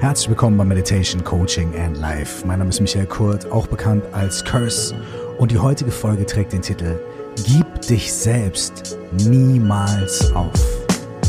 Herzlich 0.00 0.28
willkommen 0.28 0.56
bei 0.56 0.64
Meditation, 0.64 1.24
Coaching 1.24 1.74
and 1.74 1.96
Life. 1.96 2.46
Mein 2.46 2.60
Name 2.60 2.70
ist 2.70 2.80
Michael 2.80 3.06
Kurt, 3.06 3.50
auch 3.50 3.66
bekannt 3.66 4.04
als 4.12 4.44
Curse. 4.44 4.94
Und 5.38 5.50
die 5.50 5.58
heutige 5.58 5.90
Folge 5.90 6.24
trägt 6.24 6.52
den 6.52 6.62
Titel 6.62 7.00
Gib 7.44 7.66
dich 7.80 8.12
selbst 8.12 8.96
niemals 9.26 10.32
auf. 10.36 10.52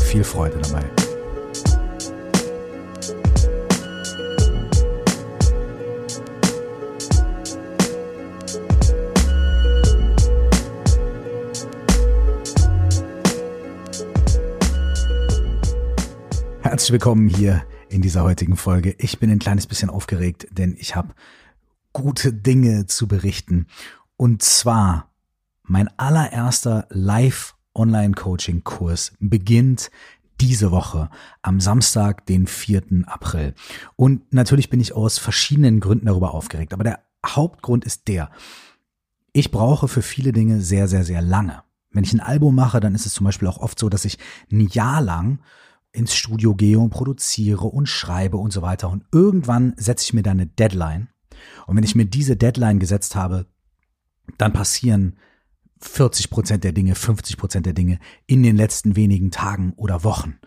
Viel 0.04 0.22
Freude 0.22 0.56
dabei. 0.62 0.84
Herzlich 16.62 16.92
willkommen 16.92 17.28
hier 17.28 17.64
in 17.90 18.02
dieser 18.02 18.22
heutigen 18.22 18.56
Folge. 18.56 18.94
Ich 18.98 19.18
bin 19.18 19.30
ein 19.30 19.38
kleines 19.38 19.66
bisschen 19.66 19.88
aufgeregt, 19.90 20.46
denn 20.52 20.76
ich 20.78 20.96
habe 20.96 21.14
gute 21.92 22.32
Dinge 22.32 22.86
zu 22.86 23.06
berichten. 23.08 23.66
Und 24.16 24.42
zwar 24.42 25.10
mein 25.64 25.90
allererster 25.98 26.86
Live-Online-Coaching-Kurs 26.90 29.12
beginnt 29.18 29.90
diese 30.40 30.70
Woche 30.70 31.10
am 31.42 31.60
Samstag, 31.60 32.24
den 32.26 32.46
4. 32.46 33.02
April. 33.06 33.54
Und 33.96 34.32
natürlich 34.32 34.70
bin 34.70 34.78
ich 34.80 34.94
aus 34.94 35.18
verschiedenen 35.18 35.80
Gründen 35.80 36.06
darüber 36.06 36.32
aufgeregt. 36.32 36.72
Aber 36.72 36.84
der 36.84 37.00
Hauptgrund 37.26 37.84
ist 37.84 38.06
der, 38.08 38.30
ich 39.32 39.50
brauche 39.50 39.88
für 39.88 40.02
viele 40.02 40.32
Dinge 40.32 40.60
sehr, 40.60 40.86
sehr, 40.88 41.04
sehr 41.04 41.22
lange. 41.22 41.62
Wenn 41.90 42.04
ich 42.04 42.12
ein 42.12 42.20
Album 42.20 42.54
mache, 42.54 42.78
dann 42.80 42.94
ist 42.94 43.06
es 43.06 43.14
zum 43.14 43.24
Beispiel 43.24 43.48
auch 43.48 43.58
oft 43.58 43.78
so, 43.78 43.88
dass 43.88 44.04
ich 44.04 44.18
ein 44.50 44.68
Jahr 44.68 45.00
lang 45.02 45.40
ins 45.92 46.14
Studio 46.14 46.54
gehe 46.54 46.78
und 46.78 46.90
produziere 46.90 47.66
und 47.66 47.88
schreibe 47.88 48.36
und 48.36 48.52
so 48.52 48.62
weiter. 48.62 48.90
Und 48.90 49.04
irgendwann 49.12 49.74
setze 49.76 50.04
ich 50.04 50.12
mir 50.12 50.22
dann 50.22 50.38
eine 50.38 50.46
Deadline. 50.46 51.08
Und 51.66 51.76
wenn 51.76 51.84
ich 51.84 51.94
mir 51.94 52.06
diese 52.06 52.36
Deadline 52.36 52.78
gesetzt 52.78 53.16
habe, 53.16 53.46
dann 54.38 54.52
passieren 54.52 55.16
40 55.80 56.30
Prozent 56.30 56.64
der 56.64 56.72
Dinge, 56.72 56.94
50 56.94 57.36
Prozent 57.36 57.66
der 57.66 57.72
Dinge 57.72 57.98
in 58.26 58.42
den 58.42 58.56
letzten 58.56 58.96
wenigen 58.96 59.30
Tagen 59.30 59.72
oder 59.76 60.04
Wochen. 60.04 60.38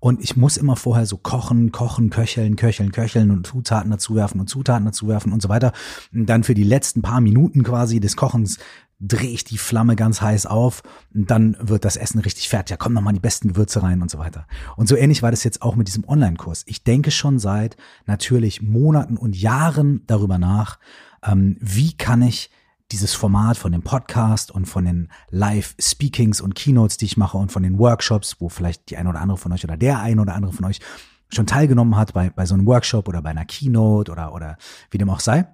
Und 0.00 0.22
ich 0.22 0.34
muss 0.34 0.56
immer 0.56 0.76
vorher 0.76 1.04
so 1.04 1.18
kochen, 1.18 1.72
kochen, 1.72 2.08
köcheln, 2.08 2.56
köcheln, 2.56 2.90
köcheln 2.90 3.30
und 3.30 3.46
Zutaten 3.46 3.90
dazu 3.90 4.14
werfen 4.14 4.40
und 4.40 4.48
Zutaten 4.48 4.86
dazu 4.86 5.08
werfen 5.08 5.32
und 5.32 5.42
so 5.42 5.50
weiter. 5.50 5.72
Und 6.12 6.26
dann 6.26 6.42
für 6.42 6.54
die 6.54 6.64
letzten 6.64 7.02
paar 7.02 7.20
Minuten 7.20 7.62
quasi 7.62 8.00
des 8.00 8.16
Kochens 8.16 8.58
drehe 9.00 9.30
ich 9.30 9.44
die 9.44 9.58
Flamme 9.58 9.96
ganz 9.96 10.20
heiß 10.20 10.46
auf 10.46 10.82
und 11.14 11.30
dann 11.30 11.56
wird 11.58 11.84
das 11.84 11.96
Essen 11.96 12.20
richtig 12.20 12.48
fertig. 12.48 12.70
Ja, 12.70 12.76
kommen 12.76 12.94
nochmal 12.94 13.14
die 13.14 13.20
besten 13.20 13.48
Gewürze 13.48 13.82
rein 13.82 14.02
und 14.02 14.10
so 14.10 14.18
weiter. 14.18 14.46
Und 14.76 14.88
so 14.88 14.96
ähnlich 14.96 15.22
war 15.22 15.30
das 15.30 15.42
jetzt 15.42 15.62
auch 15.62 15.74
mit 15.74 15.88
diesem 15.88 16.06
Online-Kurs. 16.06 16.64
Ich 16.66 16.84
denke 16.84 17.10
schon 17.10 17.38
seit 17.38 17.76
natürlich 18.06 18.60
Monaten 18.60 19.16
und 19.16 19.36
Jahren 19.36 20.02
darüber 20.06 20.38
nach, 20.38 20.78
ähm, 21.24 21.56
wie 21.60 21.96
kann 21.96 22.22
ich 22.22 22.50
dieses 22.92 23.14
Format 23.14 23.56
von 23.56 23.72
dem 23.72 23.82
Podcast 23.82 24.50
und 24.50 24.66
von 24.66 24.84
den 24.84 25.08
Live-Speakings 25.30 26.40
und 26.40 26.54
Keynotes, 26.54 26.96
die 26.96 27.04
ich 27.06 27.16
mache 27.16 27.38
und 27.38 27.52
von 27.52 27.62
den 27.62 27.78
Workshops, 27.78 28.36
wo 28.40 28.48
vielleicht 28.48 28.90
die 28.90 28.96
eine 28.96 29.08
oder 29.08 29.20
andere 29.20 29.38
von 29.38 29.52
euch 29.52 29.64
oder 29.64 29.76
der 29.76 30.00
eine 30.00 30.20
oder 30.20 30.34
andere 30.34 30.52
von 30.52 30.64
euch 30.66 30.80
schon 31.28 31.46
teilgenommen 31.46 31.96
hat 31.96 32.12
bei, 32.12 32.30
bei 32.30 32.44
so 32.44 32.54
einem 32.54 32.66
Workshop 32.66 33.08
oder 33.08 33.22
bei 33.22 33.30
einer 33.30 33.44
Keynote 33.44 34.10
oder, 34.10 34.34
oder 34.34 34.58
wie 34.90 34.98
dem 34.98 35.08
auch 35.08 35.20
sei. 35.20 35.46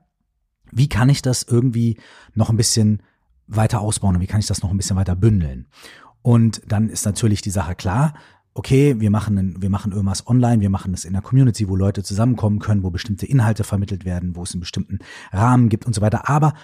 Wie 0.73 0.89
kann 0.89 1.11
ich 1.11 1.23
das 1.23 1.43
irgendwie 1.43 1.99
noch 2.35 2.51
ein 2.51 2.57
bisschen 2.57 3.03
weiter 3.47 3.81
ausbauen 3.81 4.17
und 4.17 4.23
wie 4.23 4.27
kann 4.27 4.41
ich 4.41 4.47
das 4.47 4.63
noch 4.63 4.71
ein 4.71 4.77
bisschen 4.77 4.97
weiter 4.97 5.17
bündeln? 5.17 5.67
Und 6.23 6.63
dann 6.67 6.89
ist 6.89 7.05
natürlich 7.05 7.41
die 7.41 7.51
Sache 7.51 7.75
klar, 7.75 8.15
okay, 8.57 8.99
wir 8.99 9.11
machen, 9.11 9.61
wir 9.61 9.71
machen 9.71 9.93
irgendwas 9.93 10.27
online, 10.27 10.63
wir 10.63 10.71
machen 10.71 10.93
das 10.93 11.05
in 11.05 11.13
der 11.13 11.23
Community, 11.23 11.69
wo 11.69 11.77
Leute 11.77 12.03
zusammenkommen 12.03 12.59
können, 12.59 12.83
wo 12.83 12.91
bestimmte 12.91 13.27
Inhalte 13.27 13.65
vermittelt 13.65 14.05
werden, 14.05 14.35
wo 14.35 14.43
es 14.43 14.53
einen 14.53 14.61
bestimmten 14.61 14.99
Rahmen 15.31 15.69
gibt 15.69 15.87
und 15.87 15.95
so 15.95 16.01
weiter. 16.01 16.29
Aber 16.29 16.55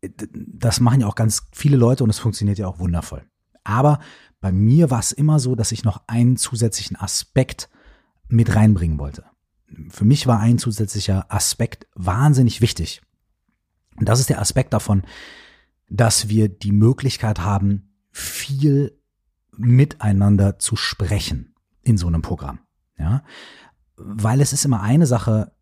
äh, 0.00 0.10
das 0.32 0.80
machen 0.80 1.00
ja 1.00 1.06
auch 1.06 1.14
ganz 1.14 1.44
viele 1.52 1.76
Leute 1.76 2.04
und 2.04 2.10
es 2.10 2.18
funktioniert 2.18 2.58
ja 2.58 2.66
auch 2.66 2.80
wundervoll. 2.80 3.24
Aber 3.62 4.00
bei 4.40 4.52
mir 4.52 4.90
war 4.90 4.98
es 4.98 5.12
immer 5.12 5.38
so, 5.38 5.54
dass 5.54 5.72
ich 5.72 5.84
noch 5.84 6.02
einen 6.06 6.36
zusätzlichen 6.36 6.96
Aspekt 6.96 7.68
mit 8.28 8.54
reinbringen 8.54 8.98
wollte. 8.98 9.24
Für 9.90 10.04
mich 10.04 10.26
war 10.26 10.40
ein 10.40 10.58
zusätzlicher 10.58 11.26
Aspekt 11.28 11.86
wahnsinnig 11.94 12.60
wichtig. 12.60 13.02
Und 13.96 14.08
das 14.08 14.18
ist 14.18 14.28
der 14.28 14.40
Aspekt 14.40 14.72
davon, 14.72 15.02
dass 15.90 16.28
wir 16.28 16.48
die 16.48 16.72
Möglichkeit 16.72 17.40
haben, 17.40 17.92
viel 18.10 18.98
miteinander 19.56 20.58
zu 20.58 20.76
sprechen 20.76 21.54
in 21.82 21.98
so 21.98 22.06
einem 22.06 22.22
Programm. 22.22 22.60
Ja, 22.98 23.22
weil 23.96 24.40
es 24.40 24.52
ist 24.52 24.64
immer 24.64 24.80
eine 24.80 25.06
Sache, 25.06 25.52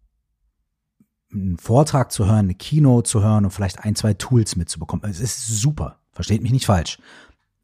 einen 1.33 1.59
Vortrag 1.59 2.13
zu 2.13 2.27
hören, 2.27 2.47
eine 2.47 2.55
Keynote 2.55 3.09
zu 3.09 3.23
hören 3.23 3.45
und 3.45 3.51
vielleicht 3.51 3.85
ein, 3.85 3.95
zwei 3.95 4.15
Tools 4.15 4.57
mitzubekommen. 4.57 5.09
Es 5.09 5.21
ist 5.21 5.47
super. 5.47 6.01
Versteht 6.13 6.43
mich 6.43 6.53
nicht 6.53 6.67
falsch. 6.67 6.99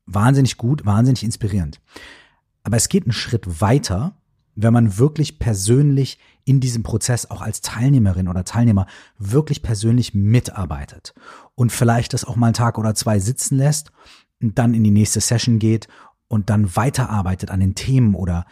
Wahnsinnig 0.06 0.56
gut, 0.56 0.84
wahnsinnig 0.84 1.22
inspirierend. 1.22 1.80
Aber 2.62 2.76
es 2.76 2.88
geht 2.88 3.04
einen 3.04 3.12
Schritt 3.12 3.60
weiter, 3.60 4.16
wenn 4.54 4.72
man 4.72 4.98
wirklich 4.98 5.38
persönlich 5.38 6.18
in 6.44 6.60
diesem 6.60 6.82
Prozess 6.82 7.30
auch 7.30 7.40
als 7.40 7.60
Teilnehmerin 7.60 8.28
oder 8.28 8.44
Teilnehmer 8.44 8.86
wirklich 9.18 9.62
persönlich 9.62 10.14
mitarbeitet 10.14 11.14
und 11.54 11.72
vielleicht 11.72 12.12
das 12.12 12.24
auch 12.24 12.36
mal 12.36 12.48
einen 12.48 12.54
Tag 12.54 12.78
oder 12.78 12.94
zwei 12.94 13.18
sitzen 13.18 13.56
lässt 13.56 13.92
und 14.40 14.58
dann 14.58 14.74
in 14.74 14.84
die 14.84 14.90
nächste 14.90 15.20
Session 15.20 15.58
geht 15.58 15.88
und 16.28 16.50
dann 16.50 16.76
weiterarbeitet 16.76 17.50
an 17.50 17.60
den 17.60 17.74
Themen 17.74 18.14
oder 18.14 18.46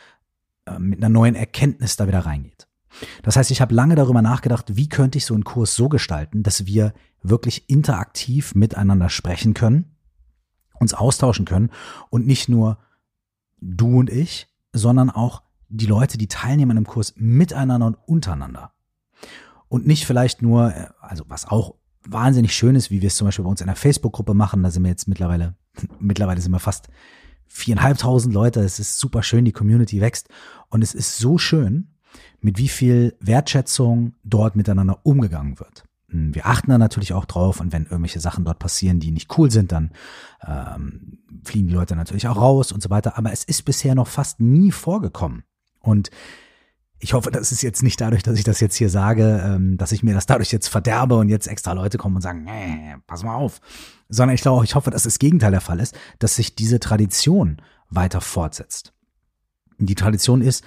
äh, 0.66 0.78
mit 0.78 0.98
einer 0.98 1.08
neuen 1.08 1.34
Erkenntnis 1.34 1.96
da 1.96 2.08
wieder 2.08 2.20
reingeht. 2.20 2.68
Das 3.22 3.36
heißt, 3.36 3.50
ich 3.50 3.60
habe 3.60 3.74
lange 3.74 3.94
darüber 3.94 4.22
nachgedacht, 4.22 4.76
wie 4.76 4.88
könnte 4.88 5.18
ich 5.18 5.24
so 5.24 5.34
einen 5.34 5.44
Kurs 5.44 5.74
so 5.74 5.88
gestalten, 5.88 6.42
dass 6.42 6.66
wir 6.66 6.92
wirklich 7.22 7.68
interaktiv 7.70 8.54
miteinander 8.54 9.08
sprechen 9.08 9.54
können, 9.54 9.96
uns 10.78 10.92
austauschen 10.94 11.44
können 11.44 11.70
und 12.10 12.26
nicht 12.26 12.48
nur 12.48 12.78
du 13.60 13.98
und 13.98 14.10
ich, 14.10 14.48
sondern 14.72 15.10
auch 15.10 15.42
die 15.72 15.86
Leute, 15.86 16.18
die 16.18 16.28
teilnehmen 16.28 16.76
im 16.76 16.86
Kurs 16.86 17.14
miteinander 17.16 17.86
und 17.86 17.96
untereinander. 18.06 18.72
Und 19.68 19.86
nicht 19.86 20.04
vielleicht 20.04 20.42
nur, 20.42 20.74
äh, 20.74 20.88
also 21.00 21.24
was 21.28 21.48
auch 21.48 21.74
wahnsinnig 22.04 22.54
schön 22.54 22.76
ist, 22.76 22.90
wie 22.90 23.00
wir 23.00 23.06
es 23.06 23.16
zum 23.16 23.26
Beispiel 23.26 23.44
bei 23.44 23.50
uns 23.50 23.60
in 23.60 23.68
der 23.68 23.76
Facebook-Gruppe 23.76 24.34
machen, 24.34 24.62
da 24.62 24.70
sind 24.70 24.82
wir 24.82 24.90
jetzt 24.90 25.08
mittlerweile, 25.08 25.54
mittlerweile 25.98 26.40
sind 26.40 26.52
wir 26.52 26.58
fast 26.58 26.88
viereinhalbtausend 27.46 28.34
Leute, 28.34 28.60
es 28.60 28.78
ist 28.78 28.98
super 28.98 29.22
schön, 29.22 29.44
die 29.44 29.52
Community 29.52 30.00
wächst 30.00 30.28
und 30.68 30.82
es 30.82 30.94
ist 30.94 31.18
so 31.18 31.38
schön, 31.38 31.88
mit 32.40 32.58
wie 32.58 32.68
viel 32.68 33.16
Wertschätzung 33.20 34.14
dort 34.24 34.56
miteinander 34.56 35.00
umgegangen 35.04 35.58
wird. 35.58 35.84
Hm, 36.08 36.34
wir 36.34 36.46
achten 36.46 36.70
da 36.70 36.78
natürlich 36.78 37.12
auch 37.14 37.24
drauf 37.24 37.60
und 37.60 37.72
wenn 37.72 37.84
irgendwelche 37.84 38.20
Sachen 38.20 38.44
dort 38.44 38.58
passieren, 38.58 39.00
die 39.00 39.10
nicht 39.10 39.36
cool 39.38 39.50
sind, 39.50 39.72
dann 39.72 39.92
ähm, 40.46 41.18
fliegen 41.44 41.68
die 41.68 41.74
Leute 41.74 41.96
natürlich 41.96 42.28
auch 42.28 42.36
raus 42.36 42.72
und 42.72 42.82
so 42.82 42.90
weiter. 42.90 43.16
Aber 43.16 43.32
es 43.32 43.44
ist 43.44 43.64
bisher 43.64 43.94
noch 43.94 44.08
fast 44.08 44.40
nie 44.40 44.72
vorgekommen, 44.72 45.44
und 45.82 46.10
ich 46.98 47.14
hoffe, 47.14 47.32
das 47.32 47.50
ist 47.50 47.62
jetzt 47.62 47.82
nicht 47.82 48.00
dadurch, 48.00 48.22
dass 48.22 48.38
ich 48.38 48.44
das 48.44 48.60
jetzt 48.60 48.76
hier 48.76 48.88
sage, 48.88 49.42
ähm, 49.44 49.76
dass 49.76 49.90
ich 49.90 50.04
mir 50.04 50.14
das 50.14 50.26
dadurch 50.26 50.52
jetzt 50.52 50.68
verderbe 50.68 51.16
und 51.16 51.28
jetzt 51.28 51.48
extra 51.48 51.72
Leute 51.72 51.98
kommen 51.98 52.16
und 52.16 52.22
sagen, 52.22 52.44
nee, 52.44 52.94
pass 53.08 53.24
mal 53.24 53.34
auf. 53.34 53.60
Sondern 54.08 54.36
ich 54.36 54.42
glaube, 54.42 54.64
ich 54.64 54.76
hoffe, 54.76 54.90
dass 54.90 55.02
das 55.02 55.18
Gegenteil 55.18 55.50
der 55.50 55.60
Fall 55.60 55.80
ist, 55.80 55.98
dass 56.20 56.36
sich 56.36 56.54
diese 56.54 56.78
Tradition 56.78 57.60
weiter 57.90 58.20
fortsetzt. 58.20 58.94
Die 59.78 59.96
Tradition 59.96 60.42
ist, 60.42 60.64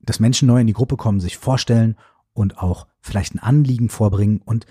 dass 0.00 0.20
Menschen 0.20 0.46
neu 0.46 0.60
in 0.60 0.66
die 0.66 0.74
Gruppe 0.74 0.96
kommen, 0.96 1.20
sich 1.20 1.38
vorstellen 1.38 1.96
und 2.34 2.58
auch 2.58 2.86
vielleicht 3.00 3.34
ein 3.34 3.38
Anliegen 3.38 3.88
vorbringen 3.88 4.42
und 4.44 4.66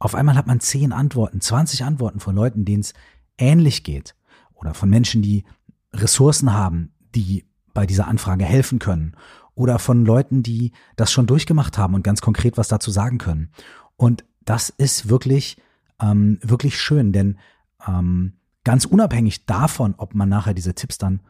auf 0.00 0.14
einmal 0.14 0.36
hat 0.36 0.46
man 0.46 0.60
zehn 0.60 0.92
Antworten, 0.92 1.40
20 1.40 1.84
Antworten 1.84 2.20
von 2.20 2.34
Leuten, 2.34 2.64
denen 2.64 2.80
es 2.80 2.94
ähnlich 3.36 3.84
geht 3.84 4.14
oder 4.54 4.74
von 4.74 4.90
Menschen, 4.90 5.22
die 5.22 5.44
Ressourcen 5.92 6.52
haben, 6.52 6.92
die 7.14 7.44
bei 7.78 7.86
dieser 7.86 8.08
Anfrage 8.08 8.44
helfen 8.44 8.80
können 8.80 9.16
oder 9.54 9.78
von 9.78 10.04
Leuten, 10.04 10.42
die 10.42 10.72
das 10.96 11.12
schon 11.12 11.28
durchgemacht 11.28 11.78
haben 11.78 11.94
und 11.94 12.02
ganz 12.02 12.20
konkret 12.20 12.56
was 12.56 12.66
dazu 12.66 12.90
sagen 12.90 13.18
können. 13.18 13.52
Und 13.96 14.24
das 14.44 14.68
ist 14.68 15.08
wirklich, 15.08 15.62
ähm, 16.02 16.40
wirklich 16.42 16.76
schön, 16.80 17.12
denn 17.12 17.38
ähm, 17.86 18.32
ganz 18.64 18.84
unabhängig 18.84 19.46
davon, 19.46 19.94
ob 19.96 20.16
man 20.16 20.28
nachher 20.28 20.54
diese 20.54 20.74
Tipps 20.74 20.98
dann 20.98 21.20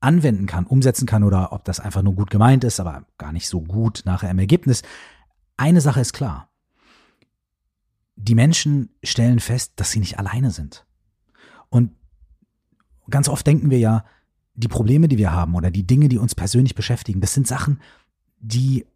anwenden 0.00 0.44
kann, 0.44 0.66
umsetzen 0.66 1.06
kann 1.06 1.24
oder 1.24 1.54
ob 1.54 1.64
das 1.64 1.80
einfach 1.80 2.02
nur 2.02 2.14
gut 2.14 2.28
gemeint 2.28 2.64
ist, 2.64 2.80
aber 2.80 3.06
gar 3.16 3.32
nicht 3.32 3.48
so 3.48 3.62
gut 3.62 4.02
nachher 4.04 4.30
im 4.30 4.38
Ergebnis. 4.38 4.82
Eine 5.56 5.80
Sache 5.80 6.02
ist 6.02 6.12
klar. 6.12 6.50
Die 8.14 8.34
Menschen 8.34 8.90
stellen 9.02 9.40
fest, 9.40 9.72
dass 9.76 9.90
sie 9.90 10.00
nicht 10.00 10.18
alleine 10.18 10.50
sind. 10.50 10.84
Und 11.70 11.92
ganz 13.08 13.30
oft 13.30 13.46
denken 13.46 13.70
wir 13.70 13.78
ja, 13.78 14.04
die 14.58 14.68
Probleme, 14.68 15.06
die 15.06 15.18
wir 15.18 15.32
haben 15.32 15.54
oder 15.54 15.70
die 15.70 15.86
Dinge, 15.86 16.08
die 16.08 16.18
uns 16.18 16.34
persönlich 16.34 16.74
beschäftigen, 16.74 17.20
das 17.20 17.32
sind 17.32 17.46
Sachen, 17.46 17.80
die 18.40 18.86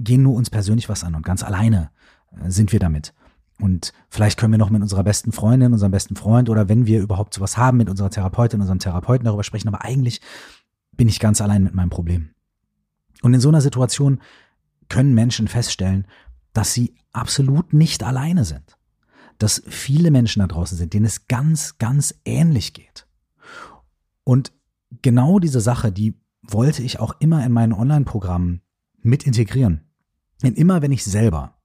gehen 0.00 0.22
nur 0.22 0.34
uns 0.34 0.50
persönlich 0.50 0.88
was 0.88 1.04
an 1.04 1.14
und 1.14 1.24
ganz 1.24 1.44
alleine 1.44 1.90
äh, 2.32 2.50
sind 2.50 2.72
wir 2.72 2.80
damit. 2.80 3.14
Und 3.60 3.92
vielleicht 4.08 4.38
können 4.38 4.52
wir 4.52 4.58
noch 4.58 4.70
mit 4.70 4.82
unserer 4.82 5.04
besten 5.04 5.30
Freundin, 5.30 5.72
unserem 5.72 5.92
besten 5.92 6.16
Freund 6.16 6.50
oder 6.50 6.68
wenn 6.68 6.86
wir 6.86 7.00
überhaupt 7.00 7.34
sowas 7.34 7.56
haben, 7.56 7.78
mit 7.78 7.88
unserer 7.88 8.10
Therapeutin, 8.10 8.60
unserem 8.60 8.80
Therapeuten 8.80 9.24
darüber 9.24 9.44
sprechen, 9.44 9.68
aber 9.68 9.84
eigentlich 9.84 10.20
bin 10.96 11.08
ich 11.08 11.20
ganz 11.20 11.40
allein 11.40 11.62
mit 11.62 11.74
meinem 11.74 11.90
Problem. 11.90 12.30
Und 13.22 13.32
in 13.32 13.40
so 13.40 13.48
einer 13.48 13.60
Situation 13.60 14.20
können 14.88 15.14
Menschen 15.14 15.46
feststellen, 15.46 16.08
dass 16.52 16.74
sie 16.74 16.96
absolut 17.12 17.72
nicht 17.72 18.02
alleine 18.02 18.44
sind. 18.44 18.76
Dass 19.38 19.62
viele 19.68 20.10
Menschen 20.10 20.40
da 20.40 20.48
draußen 20.48 20.76
sind, 20.76 20.92
denen 20.92 21.06
es 21.06 21.28
ganz, 21.28 21.78
ganz 21.78 22.14
ähnlich 22.24 22.74
geht. 22.74 23.06
Und 24.24 24.52
genau 25.00 25.38
diese 25.38 25.60
Sache, 25.60 25.92
die 25.92 26.20
wollte 26.42 26.82
ich 26.82 27.00
auch 27.00 27.14
immer 27.20 27.44
in 27.44 27.52
meinen 27.52 27.72
Online-Programmen 27.72 28.62
mit 29.00 29.24
integrieren. 29.24 29.82
Denn 30.42 30.54
immer 30.54 30.82
wenn 30.82 30.92
ich 30.92 31.04
selber 31.04 31.56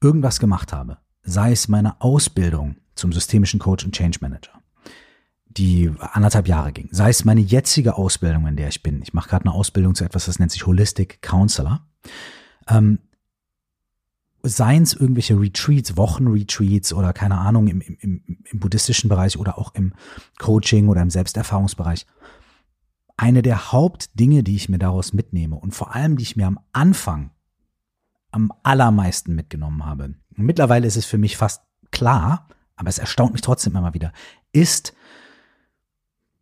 irgendwas 0.00 0.40
gemacht 0.40 0.72
habe, 0.72 0.98
sei 1.22 1.52
es 1.52 1.68
meine 1.68 2.00
Ausbildung 2.00 2.76
zum 2.94 3.12
systemischen 3.12 3.60
Coach 3.60 3.84
und 3.84 3.94
Change 3.94 4.18
Manager, 4.20 4.62
die 5.48 5.90
anderthalb 5.98 6.48
Jahre 6.48 6.72
ging, 6.72 6.88
sei 6.92 7.10
es 7.10 7.24
meine 7.24 7.40
jetzige 7.40 7.96
Ausbildung, 7.96 8.46
in 8.46 8.56
der 8.56 8.68
ich 8.68 8.82
bin. 8.82 9.02
Ich 9.02 9.12
mache 9.12 9.28
gerade 9.28 9.44
eine 9.44 9.54
Ausbildung 9.54 9.94
zu 9.94 10.04
etwas, 10.04 10.26
das 10.26 10.38
nennt 10.38 10.52
sich 10.52 10.66
Holistic 10.66 11.20
Counselor. 11.22 11.86
Ähm, 12.68 13.00
seien 14.48 14.82
es 14.82 14.94
irgendwelche 14.94 15.38
Retreats, 15.38 15.96
Wochenretreats 15.96 16.92
oder 16.92 17.12
keine 17.12 17.38
Ahnung 17.38 17.68
im, 17.68 17.80
im, 17.80 18.22
im 18.44 18.58
buddhistischen 18.58 19.08
Bereich 19.08 19.38
oder 19.38 19.58
auch 19.58 19.74
im 19.74 19.94
Coaching 20.38 20.88
oder 20.88 21.02
im 21.02 21.10
Selbsterfahrungsbereich. 21.10 22.06
Eine 23.16 23.42
der 23.42 23.72
Hauptdinge, 23.72 24.42
die 24.42 24.56
ich 24.56 24.68
mir 24.68 24.78
daraus 24.78 25.12
mitnehme 25.12 25.56
und 25.56 25.74
vor 25.74 25.94
allem, 25.94 26.16
die 26.16 26.22
ich 26.22 26.36
mir 26.36 26.46
am 26.46 26.60
Anfang 26.72 27.30
am 28.30 28.52
allermeisten 28.62 29.34
mitgenommen 29.34 29.84
habe, 29.84 30.14
und 30.36 30.44
mittlerweile 30.44 30.86
ist 30.86 30.96
es 30.96 31.06
für 31.06 31.18
mich 31.18 31.36
fast 31.36 31.62
klar, 31.90 32.48
aber 32.76 32.90
es 32.90 32.98
erstaunt 32.98 33.32
mich 33.32 33.40
trotzdem 33.40 33.74
immer 33.74 33.94
wieder, 33.94 34.12
ist, 34.52 34.94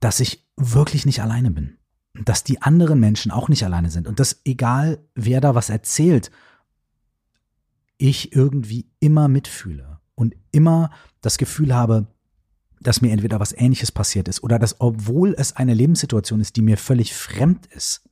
dass 0.00 0.20
ich 0.20 0.46
wirklich 0.56 1.06
nicht 1.06 1.22
alleine 1.22 1.50
bin. 1.50 1.78
Dass 2.24 2.44
die 2.44 2.62
anderen 2.62 3.00
Menschen 3.00 3.32
auch 3.32 3.48
nicht 3.48 3.64
alleine 3.64 3.90
sind 3.90 4.06
und 4.06 4.20
dass 4.20 4.40
egal 4.44 4.98
wer 5.14 5.40
da 5.40 5.54
was 5.54 5.70
erzählt 5.70 6.30
ich 7.98 8.34
irgendwie 8.34 8.86
immer 9.00 9.28
mitfühle 9.28 10.00
und 10.14 10.34
immer 10.52 10.90
das 11.20 11.38
Gefühl 11.38 11.74
habe, 11.74 12.06
dass 12.80 13.00
mir 13.00 13.12
entweder 13.12 13.40
was 13.40 13.52
Ähnliches 13.52 13.92
passiert 13.92 14.28
ist 14.28 14.42
oder 14.42 14.58
dass, 14.58 14.80
obwohl 14.80 15.34
es 15.38 15.56
eine 15.56 15.74
Lebenssituation 15.74 16.40
ist, 16.40 16.56
die 16.56 16.62
mir 16.62 16.76
völlig 16.76 17.14
fremd 17.14 17.66
ist, 17.66 18.02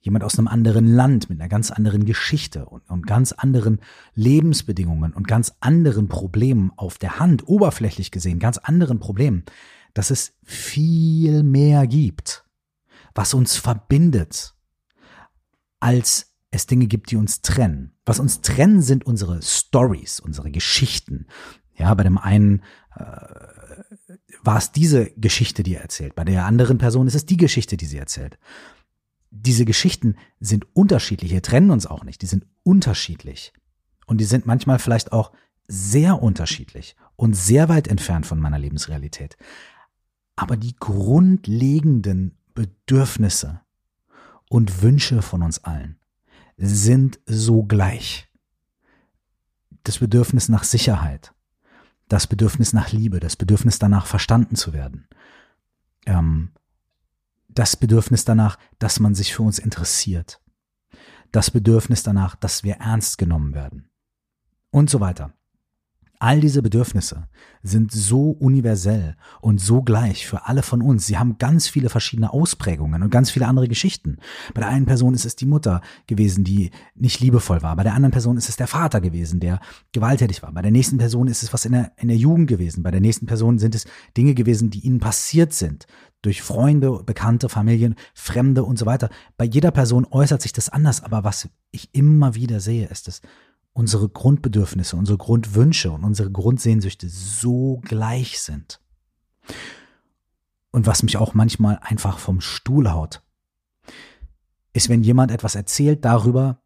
jemand 0.00 0.24
aus 0.24 0.38
einem 0.38 0.48
anderen 0.48 0.86
Land 0.86 1.28
mit 1.30 1.40
einer 1.40 1.48
ganz 1.48 1.70
anderen 1.70 2.04
Geschichte 2.04 2.66
und, 2.66 2.88
und 2.88 3.06
ganz 3.06 3.32
anderen 3.32 3.80
Lebensbedingungen 4.14 5.12
und 5.12 5.28
ganz 5.28 5.54
anderen 5.60 6.08
Problemen 6.08 6.72
auf 6.76 6.98
der 6.98 7.18
Hand, 7.18 7.48
oberflächlich 7.48 8.10
gesehen, 8.10 8.38
ganz 8.38 8.58
anderen 8.58 8.98
Problemen, 8.98 9.44
dass 9.94 10.10
es 10.10 10.34
viel 10.44 11.42
mehr 11.42 11.86
gibt, 11.86 12.44
was 13.14 13.34
uns 13.34 13.56
verbindet, 13.56 14.54
als 15.80 16.35
es 16.50 16.66
Dinge 16.66 16.86
gibt, 16.86 17.10
die 17.10 17.16
uns 17.16 17.42
trennen. 17.42 17.92
Was 18.04 18.20
uns 18.20 18.40
trennen, 18.40 18.82
sind 18.82 19.04
unsere 19.04 19.42
Stories, 19.42 20.20
unsere 20.20 20.50
Geschichten. 20.50 21.26
Ja, 21.76 21.92
bei 21.94 22.04
dem 22.04 22.18
einen 22.18 22.62
äh, 22.94 23.02
war 24.42 24.58
es 24.58 24.72
diese 24.72 25.10
Geschichte, 25.16 25.62
die 25.62 25.74
er 25.74 25.82
erzählt. 25.82 26.14
Bei 26.14 26.24
der 26.24 26.46
anderen 26.46 26.78
Person 26.78 27.06
ist 27.06 27.14
es 27.14 27.26
die 27.26 27.36
Geschichte, 27.36 27.76
die 27.76 27.86
sie 27.86 27.98
erzählt. 27.98 28.38
Diese 29.30 29.64
Geschichten 29.64 30.16
sind 30.40 30.66
unterschiedlich. 30.74 31.32
Wir 31.32 31.42
trennen 31.42 31.70
uns 31.70 31.86
auch 31.86 32.04
nicht. 32.04 32.22
Die 32.22 32.26
sind 32.26 32.46
unterschiedlich. 32.62 33.52
Und 34.06 34.18
die 34.18 34.24
sind 34.24 34.46
manchmal 34.46 34.78
vielleicht 34.78 35.12
auch 35.12 35.32
sehr 35.68 36.22
unterschiedlich 36.22 36.96
und 37.16 37.34
sehr 37.34 37.68
weit 37.68 37.88
entfernt 37.88 38.24
von 38.24 38.40
meiner 38.40 38.58
Lebensrealität. 38.58 39.36
Aber 40.36 40.56
die 40.56 40.76
grundlegenden 40.76 42.38
Bedürfnisse 42.54 43.60
und 44.48 44.82
Wünsche 44.82 45.22
von 45.22 45.42
uns 45.42 45.64
allen, 45.64 45.98
sind 46.56 47.20
so 47.26 47.62
gleich. 47.64 48.28
Das 49.84 49.98
Bedürfnis 49.98 50.48
nach 50.48 50.64
Sicherheit, 50.64 51.32
das 52.08 52.26
Bedürfnis 52.26 52.72
nach 52.72 52.90
Liebe, 52.92 53.20
das 53.20 53.36
Bedürfnis 53.36 53.78
danach 53.78 54.06
verstanden 54.06 54.56
zu 54.56 54.72
werden, 54.72 55.08
ähm, 56.06 56.52
das 57.48 57.76
Bedürfnis 57.76 58.24
danach, 58.24 58.58
dass 58.78 59.00
man 59.00 59.14
sich 59.14 59.34
für 59.34 59.42
uns 59.42 59.58
interessiert, 59.58 60.40
das 61.32 61.50
Bedürfnis 61.50 62.02
danach, 62.02 62.34
dass 62.34 62.64
wir 62.64 62.74
ernst 62.74 63.18
genommen 63.18 63.54
werden 63.54 63.88
und 64.70 64.90
so 64.90 65.00
weiter. 65.00 65.32
All 66.18 66.40
diese 66.40 66.62
Bedürfnisse 66.62 67.28
sind 67.62 67.92
so 67.92 68.30
universell 68.30 69.16
und 69.40 69.60
so 69.60 69.82
gleich 69.82 70.26
für 70.26 70.46
alle 70.46 70.62
von 70.62 70.80
uns. 70.80 71.06
Sie 71.06 71.18
haben 71.18 71.38
ganz 71.38 71.68
viele 71.68 71.88
verschiedene 71.88 72.32
Ausprägungen 72.32 73.02
und 73.02 73.10
ganz 73.10 73.30
viele 73.30 73.46
andere 73.46 73.68
Geschichten. 73.68 74.16
Bei 74.54 74.60
der 74.60 74.70
einen 74.70 74.86
Person 74.86 75.14
ist 75.14 75.24
es 75.24 75.36
die 75.36 75.46
Mutter 75.46 75.82
gewesen, 76.06 76.44
die 76.44 76.70
nicht 76.94 77.20
liebevoll 77.20 77.62
war. 77.62 77.76
Bei 77.76 77.82
der 77.82 77.94
anderen 77.94 78.12
Person 78.12 78.36
ist 78.36 78.48
es 78.48 78.56
der 78.56 78.66
Vater 78.66 79.00
gewesen, 79.00 79.40
der 79.40 79.60
gewalttätig 79.92 80.42
war. 80.42 80.52
Bei 80.52 80.62
der 80.62 80.70
nächsten 80.70 80.98
Person 80.98 81.28
ist 81.28 81.42
es 81.42 81.52
was 81.52 81.64
in 81.64 81.72
der, 81.72 81.92
in 81.96 82.08
der 82.08 82.16
Jugend 82.16 82.48
gewesen. 82.48 82.82
Bei 82.82 82.90
der 82.90 83.00
nächsten 83.00 83.26
Person 83.26 83.58
sind 83.58 83.74
es 83.74 83.84
Dinge 84.16 84.34
gewesen, 84.34 84.70
die 84.70 84.80
ihnen 84.80 85.00
passiert 85.00 85.52
sind. 85.52 85.86
Durch 86.22 86.42
Freunde, 86.42 87.02
Bekannte, 87.04 87.48
Familien, 87.48 87.94
Fremde 88.14 88.64
und 88.64 88.78
so 88.78 88.86
weiter. 88.86 89.10
Bei 89.36 89.44
jeder 89.44 89.70
Person 89.70 90.06
äußert 90.10 90.40
sich 90.40 90.52
das 90.52 90.68
anders. 90.68 91.02
Aber 91.02 91.24
was 91.24 91.48
ich 91.70 91.90
immer 91.94 92.34
wieder 92.34 92.60
sehe, 92.60 92.86
ist 92.86 93.06
es, 93.06 93.20
unsere 93.76 94.08
Grundbedürfnisse, 94.08 94.96
unsere 94.96 95.18
Grundwünsche 95.18 95.90
und 95.90 96.02
unsere 96.02 96.30
Grundsehnsüchte 96.30 97.10
so 97.10 97.82
gleich 97.84 98.40
sind. 98.40 98.80
Und 100.70 100.86
was 100.86 101.02
mich 101.02 101.18
auch 101.18 101.34
manchmal 101.34 101.78
einfach 101.82 102.18
vom 102.18 102.40
Stuhl 102.40 102.90
haut, 102.90 103.22
ist, 104.72 104.88
wenn 104.88 105.02
jemand 105.02 105.30
etwas 105.30 105.56
erzählt 105.56 106.06
darüber, 106.06 106.62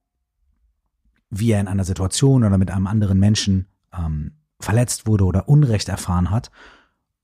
wie 1.30 1.50
er 1.50 1.60
in 1.60 1.66
einer 1.66 1.84
Situation 1.84 2.44
oder 2.44 2.58
mit 2.58 2.70
einem 2.70 2.86
anderen 2.86 3.18
Menschen 3.18 3.66
ähm, 3.92 4.36
verletzt 4.60 5.08
wurde 5.08 5.24
oder 5.24 5.48
Unrecht 5.48 5.88
erfahren 5.88 6.30
hat 6.30 6.52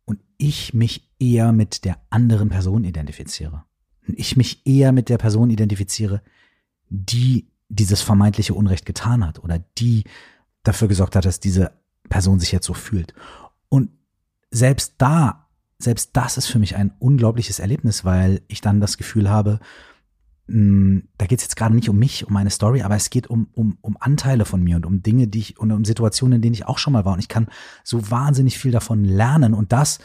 und 0.04 0.18
ich 0.36 0.74
mich 0.74 1.12
eher 1.20 1.52
mit 1.52 1.84
der 1.84 1.98
anderen 2.10 2.48
Person 2.48 2.82
identifiziere. 2.82 3.62
Und 4.08 4.18
ich 4.18 4.36
mich 4.36 4.66
eher 4.66 4.90
mit 4.90 5.08
der 5.08 5.18
Person 5.18 5.48
identifiziere, 5.48 6.22
die 6.88 7.52
dieses 7.68 8.02
vermeintliche 8.02 8.54
Unrecht 8.54 8.86
getan 8.86 9.26
hat 9.26 9.42
oder 9.42 9.58
die 9.78 10.04
dafür 10.62 10.88
gesorgt 10.88 11.16
hat, 11.16 11.24
dass 11.24 11.40
diese 11.40 11.72
Person 12.08 12.40
sich 12.40 12.52
jetzt 12.52 12.66
so 12.66 12.74
fühlt. 12.74 13.14
Und 13.68 13.90
selbst 14.50 14.94
da, 14.98 15.48
selbst 15.78 16.10
das 16.16 16.36
ist 16.36 16.46
für 16.46 16.58
mich 16.58 16.76
ein 16.76 16.92
unglaubliches 16.98 17.58
Erlebnis, 17.58 18.04
weil 18.04 18.42
ich 18.48 18.60
dann 18.60 18.80
das 18.80 18.96
Gefühl 18.96 19.28
habe, 19.28 19.60
hm, 20.48 21.08
da 21.18 21.26
geht 21.26 21.40
es 21.40 21.44
jetzt 21.44 21.56
gerade 21.56 21.74
nicht 21.74 21.88
um 21.88 21.98
mich, 21.98 22.26
um 22.26 22.32
meine 22.32 22.50
Story, 22.50 22.82
aber 22.82 22.94
es 22.94 23.10
geht 23.10 23.26
um, 23.26 23.48
um, 23.52 23.78
um 23.80 23.96
Anteile 23.98 24.44
von 24.44 24.62
mir 24.62 24.76
und 24.76 24.86
um 24.86 25.02
Dinge, 25.02 25.26
die 25.26 25.40
ich 25.40 25.58
und 25.58 25.72
um 25.72 25.84
Situationen, 25.84 26.36
in 26.36 26.42
denen 26.42 26.54
ich 26.54 26.66
auch 26.66 26.78
schon 26.78 26.92
mal 26.92 27.04
war. 27.04 27.14
Und 27.14 27.18
ich 27.18 27.28
kann 27.28 27.48
so 27.82 28.10
wahnsinnig 28.10 28.58
viel 28.58 28.70
davon 28.70 29.04
lernen. 29.04 29.54
Und 29.54 29.72
das 29.72 29.98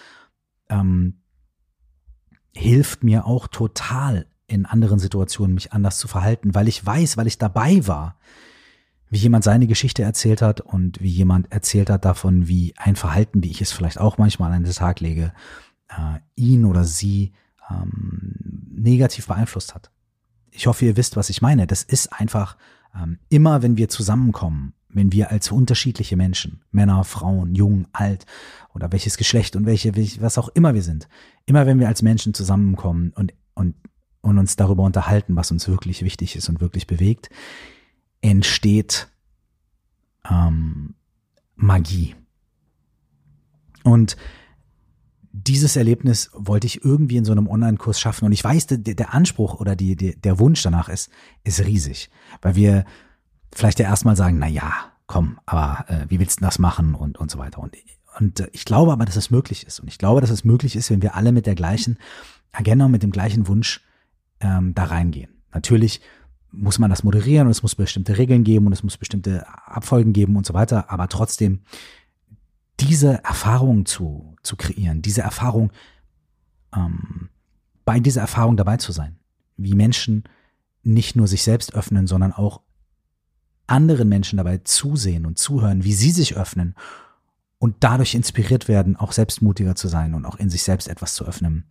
ähm, 0.69 1.21
hilft 2.55 3.03
mir 3.03 3.25
auch 3.25 3.47
total 3.47 4.25
in 4.51 4.65
anderen 4.65 4.99
Situationen 4.99 5.53
mich 5.53 5.73
anders 5.73 5.97
zu 5.97 6.07
verhalten, 6.07 6.53
weil 6.53 6.67
ich 6.67 6.85
weiß, 6.85 7.17
weil 7.17 7.27
ich 7.27 7.37
dabei 7.37 7.87
war, 7.87 8.17
wie 9.09 9.17
jemand 9.17 9.43
seine 9.43 9.67
Geschichte 9.67 10.03
erzählt 10.03 10.41
hat 10.41 10.61
und 10.61 11.01
wie 11.01 11.09
jemand 11.09 11.51
erzählt 11.51 11.89
hat 11.89 12.05
davon, 12.05 12.47
wie 12.47 12.73
ein 12.77 12.95
Verhalten, 12.95 13.43
wie 13.43 13.51
ich 13.51 13.61
es 13.61 13.71
vielleicht 13.71 13.99
auch 13.99 14.17
manchmal 14.17 14.53
an 14.53 14.63
den 14.63 14.73
Tag 14.73 14.99
lege, 15.01 15.33
äh, 15.89 16.19
ihn 16.35 16.65
oder 16.65 16.85
sie 16.85 17.33
ähm, 17.69 18.35
negativ 18.71 19.27
beeinflusst 19.27 19.75
hat. 19.75 19.91
Ich 20.51 20.67
hoffe, 20.67 20.85
ihr 20.85 20.97
wisst, 20.97 21.17
was 21.17 21.29
ich 21.29 21.41
meine. 21.41 21.67
Das 21.67 21.83
ist 21.83 22.11
einfach 22.13 22.57
ähm, 22.95 23.19
immer, 23.29 23.61
wenn 23.61 23.77
wir 23.77 23.89
zusammenkommen, 23.89 24.73
wenn 24.89 25.11
wir 25.11 25.31
als 25.31 25.51
unterschiedliche 25.51 26.17
Menschen, 26.17 26.61
Männer, 26.71 27.03
Frauen, 27.03 27.55
jung, 27.55 27.87
alt 27.93 28.25
oder 28.73 28.91
welches 28.91 29.17
Geschlecht 29.17 29.55
und 29.55 29.65
welche, 29.65 29.95
was 30.21 30.37
auch 30.37 30.49
immer 30.49 30.73
wir 30.73 30.83
sind, 30.83 31.07
immer 31.45 31.65
wenn 31.65 31.79
wir 31.79 31.87
als 31.87 32.01
Menschen 32.01 32.33
zusammenkommen 32.33 33.11
und, 33.15 33.33
und 33.53 33.75
und 34.21 34.37
uns 34.37 34.55
darüber 34.55 34.83
unterhalten, 34.83 35.35
was 35.35 35.51
uns 35.51 35.67
wirklich 35.67 36.03
wichtig 36.03 36.35
ist 36.35 36.49
und 36.49 36.61
wirklich 36.61 36.87
bewegt, 36.87 37.29
entsteht 38.21 39.09
ähm, 40.29 40.95
Magie. 41.55 42.15
Und 43.83 44.15
dieses 45.33 45.75
Erlebnis 45.75 46.29
wollte 46.33 46.67
ich 46.67 46.83
irgendwie 46.83 47.17
in 47.17 47.25
so 47.25 47.31
einem 47.31 47.47
Online-Kurs 47.47 47.99
schaffen. 47.99 48.25
Und 48.25 48.31
ich 48.31 48.43
weiß, 48.43 48.67
der, 48.67 48.77
der 48.77 49.13
Anspruch 49.13 49.59
oder 49.59 49.75
die, 49.75 49.95
die, 49.95 50.15
der 50.19 50.39
Wunsch 50.39 50.61
danach 50.61 50.89
ist, 50.89 51.09
ist 51.43 51.61
riesig. 51.61 52.09
Weil 52.41 52.55
wir 52.55 52.85
vielleicht 53.53 53.79
ja 53.79 53.85
erstmal 53.85 54.15
sagen, 54.15 54.37
na 54.39 54.47
ja, 54.47 54.71
komm, 55.07 55.39
aber 55.45 55.85
äh, 55.87 56.05
wie 56.09 56.19
willst 56.19 56.39
du 56.39 56.45
das 56.45 56.59
machen 56.59 56.95
und, 56.95 57.17
und 57.17 57.31
so 57.31 57.37
weiter. 57.39 57.59
Und, 57.59 57.75
und 58.19 58.41
äh, 58.41 58.49
ich 58.51 58.65
glaube 58.65 58.91
aber, 58.91 59.05
dass 59.05 59.15
es 59.15 59.31
möglich 59.31 59.65
ist. 59.65 59.79
Und 59.79 59.87
ich 59.87 59.97
glaube, 59.97 60.21
dass 60.21 60.29
es 60.29 60.43
möglich 60.43 60.75
ist, 60.75 60.91
wenn 60.91 61.01
wir 61.01 61.15
alle 61.15 61.31
mit 61.31 61.45
der 61.45 61.55
gleichen 61.55 61.97
Agenda 62.51 62.85
und 62.85 62.91
mit 62.91 63.03
dem 63.03 63.11
gleichen 63.11 63.47
Wunsch 63.47 63.81
ähm, 64.41 64.73
da 64.73 64.85
reingehen. 64.85 65.31
Natürlich 65.53 66.01
muss 66.51 66.79
man 66.79 66.89
das 66.89 67.03
moderieren 67.03 67.47
und 67.47 67.51
es 67.51 67.63
muss 67.63 67.75
bestimmte 67.75 68.17
Regeln 68.17 68.43
geben 68.43 68.67
und 68.67 68.73
es 68.73 68.83
muss 68.83 68.97
bestimmte 68.97 69.47
Abfolgen 69.47 70.13
geben 70.13 70.35
und 70.35 70.45
so 70.45 70.53
weiter, 70.53 70.91
aber 70.91 71.07
trotzdem 71.07 71.61
diese 72.79 73.23
Erfahrung 73.23 73.85
zu, 73.85 74.35
zu 74.43 74.55
kreieren, 74.55 75.01
diese 75.01 75.21
Erfahrung, 75.21 75.71
ähm, 76.75 77.29
bei 77.85 77.99
dieser 77.99 78.21
Erfahrung 78.21 78.57
dabei 78.57 78.77
zu 78.77 78.91
sein, 78.91 79.17
wie 79.57 79.75
Menschen 79.75 80.23
nicht 80.83 81.15
nur 81.15 81.27
sich 81.27 81.43
selbst 81.43 81.73
öffnen, 81.73 82.07
sondern 82.07 82.33
auch 82.33 82.61
anderen 83.67 84.09
Menschen 84.09 84.37
dabei 84.37 84.57
zusehen 84.59 85.25
und 85.25 85.37
zuhören, 85.37 85.83
wie 85.83 85.93
sie 85.93 86.11
sich 86.11 86.35
öffnen 86.35 86.75
und 87.59 87.77
dadurch 87.81 88.15
inspiriert 88.15 88.67
werden, 88.67 88.95
auch 88.95 89.11
selbstmutiger 89.11 89.75
zu 89.75 89.87
sein 89.87 90.13
und 90.13 90.25
auch 90.25 90.35
in 90.35 90.49
sich 90.49 90.63
selbst 90.63 90.87
etwas 90.87 91.13
zu 91.13 91.25
öffnen. 91.25 91.65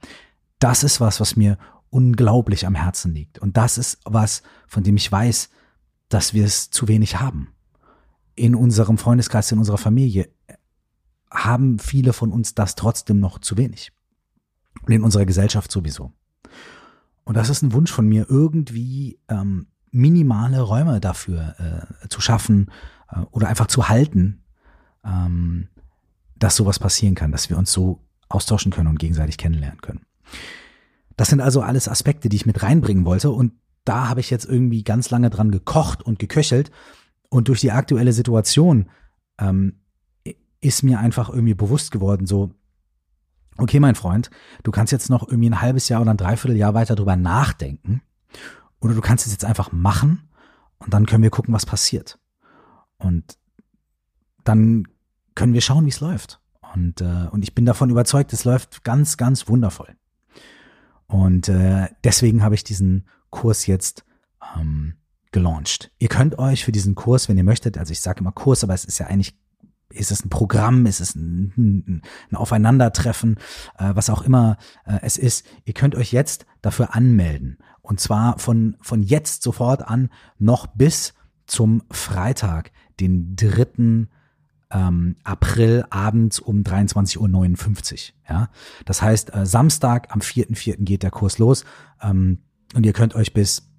Das 0.59 0.85
ist 0.85 1.01
was, 1.01 1.21
was 1.21 1.37
mir 1.37 1.59
unglaublich 1.91 2.67
am 2.67 2.75
Herzen 2.75 3.13
liegt. 3.15 3.39
Und 3.39 3.57
das 3.57 3.79
ist 3.79 3.99
was, 4.05 4.43
von 4.67 4.83
dem 4.83 4.97
ich 4.97 5.11
weiß, 5.11 5.51
dass 6.09 6.35
wir 6.35 6.45
es 6.45 6.71
zu 6.71 6.89
wenig 6.89 7.21
haben. 7.21 7.53
In 8.35 8.55
unserem 8.55 8.97
Freundeskreis, 8.97 9.53
in 9.53 9.59
unserer 9.59 9.79
Familie 9.79 10.31
haben 11.31 11.79
viele 11.79 12.13
von 12.13 12.33
uns 12.33 12.55
das 12.55 12.75
trotzdem 12.75 13.21
noch 13.21 13.39
zu 13.39 13.57
wenig. 13.57 13.93
Und 14.83 14.93
in 14.93 15.03
unserer 15.03 15.27
Gesellschaft 15.27 15.71
sowieso. 15.71 16.13
Und 17.25 17.37
das 17.37 17.51
ist 17.51 17.63
ein 17.63 17.73
Wunsch 17.73 17.93
von 17.93 18.09
mir, 18.09 18.27
irgendwie 18.29 19.21
ähm, 19.29 19.67
minimale 19.91 20.61
Räume 20.61 21.01
dafür 21.01 21.55
äh, 22.03 22.09
zu 22.09 22.21
schaffen 22.21 22.71
äh, 23.11 23.21
oder 23.31 23.49
einfach 23.49 23.67
zu 23.67 23.89
halten, 23.89 24.43
ähm, 25.05 25.69
dass 26.37 26.57
sowas 26.57 26.79
passieren 26.79 27.15
kann, 27.15 27.33
dass 27.33 27.51
wir 27.51 27.59
uns 27.59 27.73
so 27.73 28.01
austauschen 28.29 28.73
können 28.73 28.89
und 28.89 28.99
gegenseitig 28.99 29.39
kennenlernen 29.39 29.81
können. 29.81 30.07
Das 31.21 31.29
sind 31.29 31.43
also 31.43 31.61
alles 31.61 31.87
Aspekte, 31.87 32.31
die 32.31 32.37
ich 32.37 32.47
mit 32.47 32.63
reinbringen 32.63 33.05
wollte 33.05 33.29
und 33.29 33.53
da 33.85 34.09
habe 34.09 34.21
ich 34.21 34.31
jetzt 34.31 34.47
irgendwie 34.47 34.83
ganz 34.83 35.11
lange 35.11 35.29
dran 35.29 35.51
gekocht 35.51 36.03
und 36.03 36.19
geköchelt 36.19 36.71
und 37.29 37.49
durch 37.49 37.61
die 37.61 37.73
aktuelle 37.73 38.15
Situation 38.15 38.89
ähm, 39.39 39.83
ist 40.63 40.83
mir 40.83 40.99
einfach 40.99 41.29
irgendwie 41.29 41.53
bewusst 41.53 41.91
geworden, 41.91 42.27
so, 42.27 42.55
okay, 43.59 43.81
mein 43.81 43.97
Freund, 43.97 44.31
du 44.63 44.71
kannst 44.71 44.93
jetzt 44.93 45.11
noch 45.11 45.29
irgendwie 45.29 45.51
ein 45.51 45.61
halbes 45.61 45.91
Jahr 45.91 46.01
oder 46.01 46.13
ein 46.13 46.17
Dreivierteljahr 46.17 46.73
weiter 46.73 46.95
drüber 46.95 47.17
nachdenken 47.17 48.01
oder 48.81 48.95
du 48.95 49.03
kannst 49.03 49.27
es 49.27 49.33
jetzt 49.33 49.45
einfach 49.45 49.73
machen 49.73 50.27
und 50.79 50.95
dann 50.95 51.05
können 51.05 51.23
wir 51.23 51.29
gucken, 51.29 51.53
was 51.53 51.67
passiert. 51.67 52.19
Und 52.97 53.37
dann 54.45 54.89
können 55.35 55.53
wir 55.53 55.61
schauen, 55.61 55.85
wie 55.85 55.91
es 55.91 56.01
läuft. 56.01 56.41
Und, 56.75 57.03
äh, 57.03 57.29
und 57.31 57.43
ich 57.43 57.55
bin 57.55 57.67
davon 57.67 57.91
überzeugt, 57.91 58.33
es 58.33 58.47
läuft 58.47 58.85
ganz, 58.85 59.19
ganz 59.19 59.49
wundervoll. 59.49 60.00
Und 61.11 61.49
äh, 61.49 61.89
deswegen 62.05 62.43
habe 62.43 62.55
ich 62.55 62.63
diesen 62.63 63.05
Kurs 63.31 63.67
jetzt 63.67 64.05
ähm, 64.57 64.95
gelauncht. 65.33 65.91
Ihr 65.99 66.09
könnt 66.09 66.39
euch 66.39 66.65
für 66.65 66.71
diesen 66.71 66.95
Kurs, 66.95 67.29
wenn 67.29 67.37
ihr 67.37 67.45
möchtet, 67.45 67.79
also 67.79 67.91
ich 67.91 68.01
sage 68.01 68.21
immer 68.21 68.31
Kurs, 68.31 68.63
aber 68.63 68.75
es 68.75 68.85
ist 68.85 68.99
ja 68.99 69.07
eigentlich, 69.09 69.37
ist 69.89 70.13
es 70.13 70.25
ein 70.25 70.29
Programm, 70.29 70.87
ist 70.87 71.01
es 71.01 71.17
ein, 71.17 71.53
ein, 71.59 72.03
ein 72.31 72.37
Aufeinandertreffen, 72.37 73.39
äh, 73.77 73.91
was 73.93 74.09
auch 74.09 74.23
immer 74.23 74.57
äh, 74.87 75.01
es 75.03 75.17
ist, 75.17 75.45
ihr 75.65 75.75
könnt 75.75 75.97
euch 75.97 76.13
jetzt 76.13 76.47
dafür 76.63 76.95
anmelden. 76.95 77.59
Und 77.83 77.99
zwar 77.99 78.39
von, 78.39 78.77
von 78.81 79.03
jetzt 79.03 79.43
sofort 79.43 79.83
an 79.83 80.11
noch 80.39 80.69
bis 80.69 81.15
zum 81.47 81.83
Freitag, 81.91 82.71
den 83.01 83.35
dritten 83.35 84.11
ähm, 84.71 85.17
April 85.25 85.85
abends 85.91 86.39
um 86.39 86.63
23.59 86.63 87.19
Uhr. 87.19 88.15
Ja? 88.29 88.51
Das 88.85 89.03
heißt, 89.03 89.35
äh, 89.35 89.47
Samstag 89.47 90.09
am 90.11 90.21
4.4. 90.21 90.85
geht 90.85 91.03
der 91.03 91.11
Kurs 91.11 91.39
los 91.39 91.65
ähm, 92.03 92.39
und 92.75 92.87
ihr 92.87 92.93
könnt 92.93 93.15
euch 93.15 93.33
bis 93.33 93.71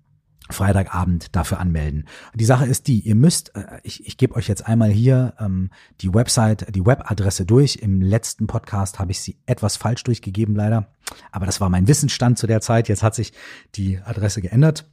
Freitagabend 0.50 1.36
dafür 1.36 1.60
anmelden. 1.60 2.06
Die 2.34 2.46
Sache 2.46 2.66
ist 2.66 2.88
die, 2.88 3.00
ihr 3.00 3.16
müsst, 3.16 3.56
äh, 3.56 3.80
ich, 3.84 4.06
ich 4.06 4.18
gebe 4.18 4.36
euch 4.36 4.48
jetzt 4.48 4.68
einmal 4.68 4.90
hier 4.90 5.34
ähm, 5.40 5.70
die 6.02 6.14
Website, 6.14 6.74
die 6.76 6.86
Webadresse 6.86 7.46
durch. 7.46 7.78
Im 7.78 8.02
letzten 8.02 8.48
Podcast 8.48 9.00
habe 9.00 9.12
ich 9.12 9.22
sie 9.22 9.38
etwas 9.46 9.78
falsch 9.78 10.04
durchgegeben, 10.04 10.56
leider. 10.56 10.88
Aber 11.32 11.46
das 11.46 11.62
war 11.62 11.70
mein 11.70 11.88
Wissensstand 11.88 12.38
zu 12.38 12.48
der 12.48 12.62
Zeit. 12.62 12.90
Jetzt 12.90 13.04
hat 13.04 13.16
sich 13.16 13.34
die 13.76 14.00
Adresse 14.00 14.42
geändert. 14.42 14.90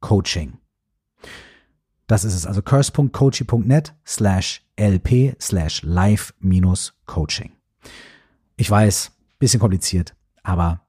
Coaching. 0.00 0.58
Das 2.06 2.24
ist 2.24 2.34
es, 2.34 2.44
also 2.44 2.60
curse.coachy.net 2.60 3.94
slash 4.06 4.62
lp 4.76 5.36
slash 5.40 5.82
live 5.84 6.34
minus 6.38 6.92
Coaching. 7.06 7.52
Ich 8.56 8.70
weiß, 8.70 9.12
bisschen 9.38 9.60
kompliziert, 9.60 10.14
aber 10.42 10.86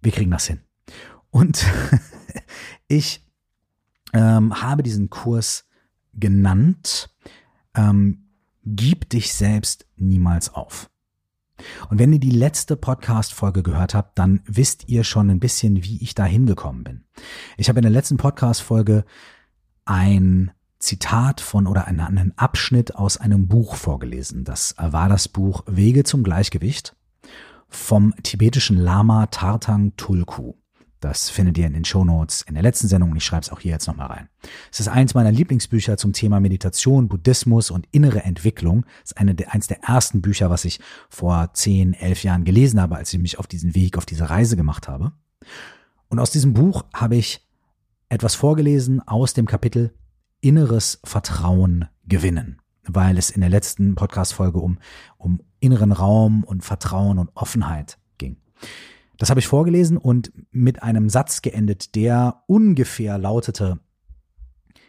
wir 0.00 0.12
kriegen 0.12 0.30
das 0.30 0.46
hin. 0.46 0.60
Und 1.28 1.66
ich 2.88 3.26
ähm, 4.14 4.62
habe 4.62 4.82
diesen 4.82 5.10
Kurs 5.10 5.66
genannt, 6.14 7.14
ähm, 7.74 8.29
Gib 8.64 9.08
dich 9.10 9.32
selbst 9.32 9.86
niemals 9.96 10.52
auf. 10.54 10.90
Und 11.88 11.98
wenn 11.98 12.12
ihr 12.12 12.20
die 12.20 12.30
letzte 12.30 12.76
Podcast-Folge 12.76 13.62
gehört 13.62 13.94
habt, 13.94 14.18
dann 14.18 14.40
wisst 14.46 14.88
ihr 14.88 15.04
schon 15.04 15.30
ein 15.30 15.40
bisschen, 15.40 15.84
wie 15.84 16.02
ich 16.02 16.14
da 16.14 16.24
hingekommen 16.24 16.84
bin. 16.84 17.04
Ich 17.56 17.68
habe 17.68 17.78
in 17.78 17.82
der 17.82 17.92
letzten 17.92 18.16
Podcast-Folge 18.16 19.04
ein 19.84 20.52
Zitat 20.78 21.40
von 21.40 21.66
oder 21.66 21.86
einen, 21.86 22.32
Abschnitt 22.38 22.96
aus 22.96 23.18
einem 23.18 23.48
Buch 23.48 23.74
vorgelesen. 23.74 24.44
Das 24.44 24.74
war 24.78 25.08
das 25.08 25.28
Buch 25.28 25.62
Wege 25.66 26.04
zum 26.04 26.22
Gleichgewicht 26.22 26.96
vom 27.68 28.14
tibetischen 28.22 28.76
Lama 28.76 29.26
Tartang 29.26 29.94
Tulku. 29.96 30.54
Das 31.00 31.30
findet 31.30 31.56
ihr 31.56 31.66
in 31.66 31.72
den 31.72 31.86
Show 31.86 32.04
Notes 32.04 32.42
in 32.42 32.54
der 32.54 32.62
letzten 32.62 32.86
Sendung 32.86 33.10
und 33.10 33.16
ich 33.16 33.24
schreibe 33.24 33.42
es 33.42 33.50
auch 33.50 33.60
hier 33.60 33.72
jetzt 33.72 33.86
nochmal 33.86 34.08
rein. 34.08 34.28
Es 34.70 34.80
ist 34.80 34.88
eins 34.88 35.14
meiner 35.14 35.32
Lieblingsbücher 35.32 35.96
zum 35.96 36.12
Thema 36.12 36.40
Meditation, 36.40 37.08
Buddhismus 37.08 37.70
und 37.70 37.88
innere 37.90 38.22
Entwicklung. 38.22 38.84
Es 39.02 39.12
ist 39.12 39.18
eine, 39.18 39.34
eins 39.48 39.66
der 39.66 39.82
ersten 39.82 40.20
Bücher, 40.20 40.50
was 40.50 40.66
ich 40.66 40.78
vor 41.08 41.54
zehn, 41.54 41.94
elf 41.94 42.22
Jahren 42.22 42.44
gelesen 42.44 42.80
habe, 42.80 42.96
als 42.96 43.12
ich 43.14 43.18
mich 43.18 43.38
auf 43.38 43.46
diesen 43.46 43.74
Weg, 43.74 43.96
auf 43.96 44.04
diese 44.04 44.28
Reise 44.28 44.56
gemacht 44.56 44.88
habe. 44.88 45.12
Und 46.08 46.18
aus 46.18 46.30
diesem 46.30 46.52
Buch 46.52 46.84
habe 46.92 47.16
ich 47.16 47.48
etwas 48.10 48.34
vorgelesen 48.34 49.00
aus 49.06 49.32
dem 49.32 49.46
Kapitel 49.46 49.94
Inneres 50.42 51.00
Vertrauen 51.04 51.86
gewinnen, 52.06 52.60
weil 52.82 53.16
es 53.16 53.30
in 53.30 53.40
der 53.40 53.50
letzten 53.50 53.94
Podcast-Folge 53.94 54.58
um, 54.58 54.78
um 55.16 55.40
inneren 55.60 55.92
Raum 55.92 56.44
und 56.44 56.64
Vertrauen 56.64 57.18
und 57.18 57.30
Offenheit 57.34 57.98
ging. 58.18 58.36
Das 59.20 59.28
habe 59.28 59.38
ich 59.38 59.48
vorgelesen 59.48 59.98
und 59.98 60.32
mit 60.50 60.82
einem 60.82 61.10
Satz 61.10 61.42
geendet, 61.42 61.94
der 61.94 62.42
ungefähr 62.46 63.18
lautete, 63.18 63.78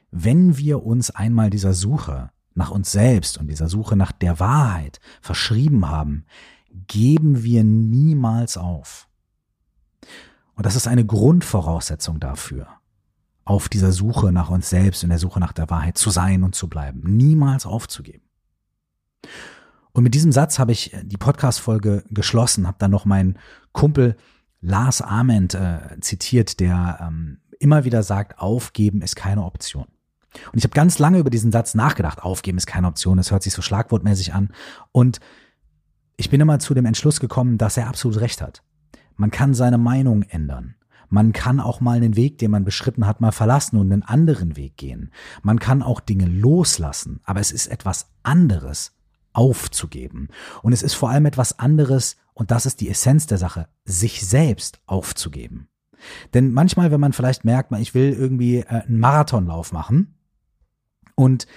wenn 0.09 0.57
wir 0.57 0.85
uns 0.85 1.11
einmal 1.11 1.49
dieser 1.49 1.73
Suche 1.73 2.31
nach 2.53 2.71
uns 2.71 2.93
selbst 2.93 3.37
und 3.37 3.47
dieser 3.47 3.67
Suche 3.67 3.97
nach 3.97 4.13
der 4.13 4.39
Wahrheit 4.39 5.01
verschrieben 5.19 5.89
haben, 5.89 6.23
geben 6.87 7.43
wir 7.43 7.65
niemals 7.65 8.55
auf. 8.55 9.09
Und 10.55 10.65
das 10.65 10.77
ist 10.77 10.87
eine 10.87 11.05
Grundvoraussetzung 11.05 12.21
dafür, 12.21 12.67
auf 13.43 13.67
dieser 13.67 13.91
Suche 13.91 14.31
nach 14.31 14.49
uns 14.49 14.69
selbst 14.69 15.03
und 15.03 15.09
der 15.09 15.19
Suche 15.19 15.41
nach 15.41 15.51
der 15.51 15.69
Wahrheit 15.69 15.97
zu 15.97 16.09
sein 16.09 16.43
und 16.43 16.55
zu 16.55 16.69
bleiben, 16.69 17.01
niemals 17.03 17.65
aufzugeben. 17.65 18.23
Und 19.93 20.03
mit 20.03 20.13
diesem 20.13 20.31
Satz 20.31 20.59
habe 20.59 20.71
ich 20.71 20.95
die 21.03 21.17
Podcast-Folge 21.17 22.03
geschlossen, 22.09 22.67
habe 22.67 22.77
dann 22.79 22.91
noch 22.91 23.05
meinen 23.05 23.37
Kumpel 23.71 24.15
Lars 24.61 25.01
Ament 25.01 25.53
äh, 25.55 25.99
zitiert, 26.01 26.59
der 26.59 26.99
ähm, 27.01 27.39
immer 27.59 27.83
wieder 27.83 28.03
sagt, 28.03 28.39
aufgeben 28.39 29.01
ist 29.01 29.15
keine 29.15 29.43
Option. 29.43 29.87
Und 30.51 30.57
ich 30.57 30.63
habe 30.63 30.73
ganz 30.73 30.99
lange 30.99 31.19
über 31.19 31.29
diesen 31.29 31.51
Satz 31.51 31.75
nachgedacht, 31.75 32.23
aufgeben 32.23 32.57
ist 32.57 32.67
keine 32.67 32.87
Option, 32.87 33.19
es 33.19 33.31
hört 33.31 33.43
sich 33.43 33.53
so 33.53 33.61
schlagwortmäßig 33.61 34.33
an. 34.33 34.51
Und 34.91 35.19
ich 36.15 36.29
bin 36.29 36.39
immer 36.39 36.59
zu 36.59 36.73
dem 36.73 36.85
Entschluss 36.85 37.19
gekommen, 37.19 37.57
dass 37.57 37.77
er 37.77 37.87
absolut 37.87 38.19
recht 38.21 38.41
hat. 38.41 38.63
Man 39.17 39.31
kann 39.31 39.53
seine 39.53 39.77
Meinung 39.77 40.23
ändern. 40.23 40.75
Man 41.09 41.33
kann 41.33 41.59
auch 41.59 41.81
mal 41.81 41.97
einen 41.97 42.15
Weg, 42.15 42.37
den 42.37 42.51
man 42.51 42.63
beschritten 42.63 43.05
hat, 43.05 43.19
mal 43.19 43.33
verlassen 43.33 43.77
und 43.77 43.91
einen 43.91 44.03
anderen 44.03 44.55
Weg 44.55 44.77
gehen. 44.77 45.11
Man 45.41 45.59
kann 45.59 45.83
auch 45.83 45.99
Dinge 45.99 46.25
loslassen, 46.25 47.19
aber 47.25 47.41
es 47.41 47.51
ist 47.51 47.67
etwas 47.67 48.11
anderes, 48.23 48.93
aufzugeben. 49.33 50.29
Und 50.61 50.73
es 50.73 50.83
ist 50.83 50.93
vor 50.93 51.09
allem 51.09 51.25
etwas 51.25 51.59
anderes, 51.59 52.17
und 52.33 52.51
das 52.51 52.65
ist 52.65 52.81
die 52.81 52.89
Essenz 52.89 53.27
der 53.27 53.37
Sache, 53.37 53.67
sich 53.85 54.25
selbst 54.25 54.81
aufzugeben. 54.85 55.67
Denn 56.33 56.51
manchmal, 56.51 56.91
wenn 56.91 56.99
man 56.99 57.13
vielleicht 57.13 57.45
merkt, 57.45 57.71
ich 57.73 57.93
will 57.93 58.13
irgendwie 58.13 58.57
äh, 58.57 58.65
einen 58.65 58.99
Marathonlauf 58.99 59.71
machen 59.71 60.15
und 61.15 61.47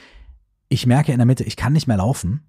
ich 0.69 0.87
merke 0.87 1.13
in 1.13 1.19
der 1.19 1.27
Mitte, 1.27 1.45
ich 1.45 1.57
kann 1.57 1.73
nicht 1.73 1.87
mehr 1.87 1.97
laufen, 1.97 2.43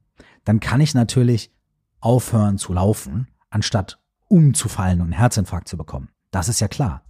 dann 0.44 0.60
kann 0.60 0.82
ich 0.82 0.94
natürlich 0.94 1.51
aufhören 2.00 2.58
zu 2.58 2.74
laufen, 2.74 3.27
anstatt 3.50 4.00
umzufallen 4.27 5.00
und 5.00 5.08
einen 5.08 5.13
Herzinfarkt 5.13 5.67
zu 5.67 5.77
bekommen. 5.77 6.10
Das 6.32 6.50
ist 6.50 6.60
ja 6.60 6.67
klar. 6.67 7.03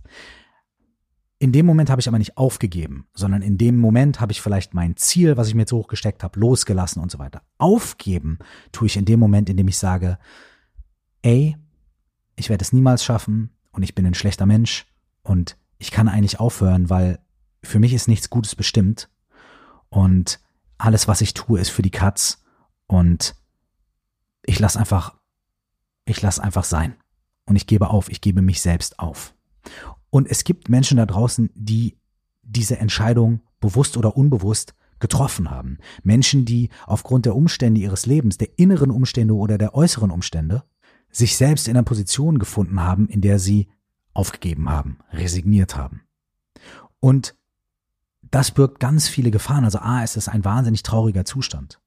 In 1.37 1.51
dem 1.51 1.65
Moment 1.65 1.89
habe 1.89 1.99
ich 1.99 2.07
aber 2.07 2.17
nicht 2.17 2.37
aufgegeben, 2.37 3.07
sondern 3.13 3.41
in 3.41 3.57
dem 3.57 3.77
Moment 3.77 4.21
habe 4.21 4.31
ich 4.31 4.41
vielleicht 4.41 4.73
mein 4.73 4.95
Ziel, 4.95 5.35
was 5.35 5.49
ich 5.49 5.53
mir 5.53 5.63
jetzt 5.63 5.73
hochgesteckt 5.73 6.23
habe, 6.23 6.39
losgelassen 6.39 7.01
und 7.01 7.11
so 7.11 7.19
weiter. 7.19 7.41
Aufgeben 7.57 8.39
tue 8.71 8.87
ich 8.87 8.95
in 8.95 9.05
dem 9.05 9.19
Moment, 9.19 9.49
in 9.49 9.57
dem 9.57 9.67
ich 9.67 9.77
sage, 9.77 10.17
ey, 11.23 11.57
ich 12.37 12.49
werde 12.49 12.63
es 12.63 12.71
niemals 12.71 13.03
schaffen 13.03 13.49
und 13.71 13.83
ich 13.83 13.95
bin 13.95 14.05
ein 14.05 14.13
schlechter 14.13 14.45
Mensch 14.45 14.85
und 15.23 15.57
ich 15.77 15.91
kann 15.91 16.07
eigentlich 16.07 16.39
aufhören, 16.39 16.89
weil 16.89 17.19
für 17.63 17.79
mich 17.79 17.93
ist 17.93 18.07
nichts 18.07 18.29
Gutes 18.29 18.55
bestimmt 18.55 19.09
und 19.89 20.39
alles, 20.77 21.07
was 21.07 21.21
ich 21.21 21.33
tue, 21.33 21.59
ist 21.59 21.69
für 21.69 21.81
die 21.81 21.91
Katz 21.91 22.43
und 22.87 23.35
ich 24.45 24.59
lasse 24.59 24.79
einfach, 24.79 25.15
ich 26.05 26.21
lasse 26.21 26.41
einfach 26.41 26.63
sein 26.63 26.95
und 27.45 27.55
ich 27.55 27.67
gebe 27.67 27.89
auf, 27.89 28.09
ich 28.09 28.21
gebe 28.21 28.41
mich 28.41 28.61
selbst 28.61 28.99
auf. 28.99 29.33
Und 30.15 30.31
es 30.31 30.45
gibt 30.45 30.69
Menschen 30.69 30.95
da 30.95 31.05
draußen, 31.05 31.49
die 31.55 31.97
diese 32.41 32.79
Entscheidung 32.79 33.41
bewusst 33.59 33.97
oder 33.97 34.15
unbewusst 34.15 34.73
getroffen 34.99 35.51
haben. 35.51 35.77
Menschen, 36.03 36.45
die 36.45 36.69
aufgrund 36.87 37.25
der 37.25 37.35
Umstände 37.35 37.81
ihres 37.81 38.05
Lebens, 38.05 38.37
der 38.37 38.57
inneren 38.57 38.91
Umstände 38.91 39.35
oder 39.35 39.57
der 39.57 39.75
äußeren 39.75 40.11
Umstände, 40.11 40.63
sich 41.11 41.35
selbst 41.35 41.67
in 41.67 41.75
einer 41.75 41.83
Position 41.83 42.39
gefunden 42.39 42.79
haben, 42.79 43.09
in 43.09 43.19
der 43.19 43.39
sie 43.39 43.67
aufgegeben 44.13 44.69
haben, 44.69 44.99
resigniert 45.11 45.75
haben. 45.75 46.03
Und 47.01 47.35
das 48.21 48.51
birgt 48.51 48.79
ganz 48.79 49.09
viele 49.09 49.31
Gefahren. 49.31 49.65
Also 49.65 49.79
A, 49.79 50.01
ist 50.01 50.15
es 50.15 50.29
ein 50.29 50.45
wahnsinnig 50.45 50.83
trauriger 50.83 51.25
Zustand. 51.25 51.81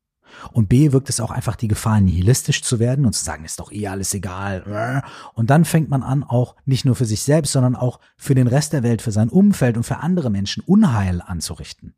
Und 0.52 0.68
B 0.68 0.92
wirkt 0.92 1.08
es 1.08 1.20
auch 1.20 1.30
einfach 1.30 1.56
die 1.56 1.68
Gefahr, 1.68 2.00
nihilistisch 2.00 2.62
zu 2.62 2.78
werden 2.78 3.06
und 3.06 3.14
zu 3.14 3.25
sagen, 3.25 3.44
ist 3.44 3.61
doch 3.61 3.73
eh 3.73 3.88
alles 3.88 4.14
egal. 4.14 5.02
Und 5.35 5.50
dann 5.50 5.64
fängt 5.64 5.88
man 5.88 6.02
an, 6.02 6.25
auch 6.25 6.56
nicht 6.64 6.85
nur 6.85 6.97
für 6.97 7.04
sich 7.04 7.23
selbst, 7.23 7.52
sondern 7.52 7.76
auch 7.76 8.00
für 8.16 8.35
den 8.35 8.47
Rest 8.47 8.73
der 8.73 8.82
Welt, 8.82 9.02
für 9.02 9.12
sein 9.12 9.28
Umfeld 9.28 9.76
und 9.76 9.85
für 9.85 9.99
andere 9.99 10.30
Menschen 10.30 10.62
Unheil 10.66 11.23
anzurichten. 11.23 11.94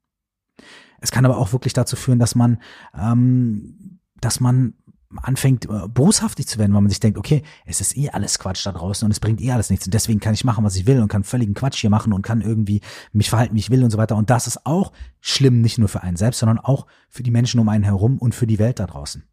Es 1.00 1.10
kann 1.10 1.24
aber 1.24 1.38
auch 1.38 1.52
wirklich 1.52 1.72
dazu 1.72 1.96
führen, 1.96 2.18
dass 2.18 2.34
man, 2.34 2.58
ähm, 2.98 3.98
dass 4.20 4.40
man 4.40 4.74
anfängt, 5.16 5.66
äh, 5.66 5.88
boshaftig 5.88 6.46
zu 6.46 6.58
werden, 6.58 6.72
weil 6.72 6.82
man 6.82 6.90
sich 6.90 7.00
denkt, 7.00 7.18
okay, 7.18 7.42
es 7.66 7.80
ist 7.80 7.96
eh 7.96 8.10
alles 8.10 8.38
Quatsch 8.38 8.64
da 8.64 8.72
draußen 8.72 9.04
und 9.04 9.10
es 9.10 9.20
bringt 9.20 9.40
eh 9.40 9.50
alles 9.50 9.70
nichts 9.70 9.86
und 9.86 9.94
deswegen 9.94 10.20
kann 10.20 10.34
ich 10.34 10.44
machen, 10.44 10.64
was 10.64 10.76
ich 10.76 10.86
will 10.86 11.00
und 11.00 11.08
kann 11.08 11.24
völligen 11.24 11.54
Quatsch 11.54 11.80
hier 11.80 11.90
machen 11.90 12.12
und 12.12 12.22
kann 12.22 12.40
irgendwie 12.40 12.80
mich 13.12 13.28
verhalten, 13.28 13.54
wie 13.54 13.60
ich 13.60 13.70
will 13.70 13.82
und 13.82 13.90
so 13.90 13.98
weiter. 13.98 14.16
Und 14.16 14.30
das 14.30 14.46
ist 14.46 14.66
auch 14.66 14.92
schlimm, 15.20 15.60
nicht 15.60 15.78
nur 15.78 15.88
für 15.88 16.02
einen 16.02 16.16
selbst, 16.16 16.38
sondern 16.38 16.58
auch 16.58 16.86
für 17.08 17.22
die 17.22 17.30
Menschen 17.30 17.60
um 17.60 17.68
einen 17.68 17.84
herum 17.84 18.18
und 18.18 18.34
für 18.34 18.46
die 18.46 18.58
Welt 18.58 18.78
da 18.78 18.86
draußen. 18.86 19.24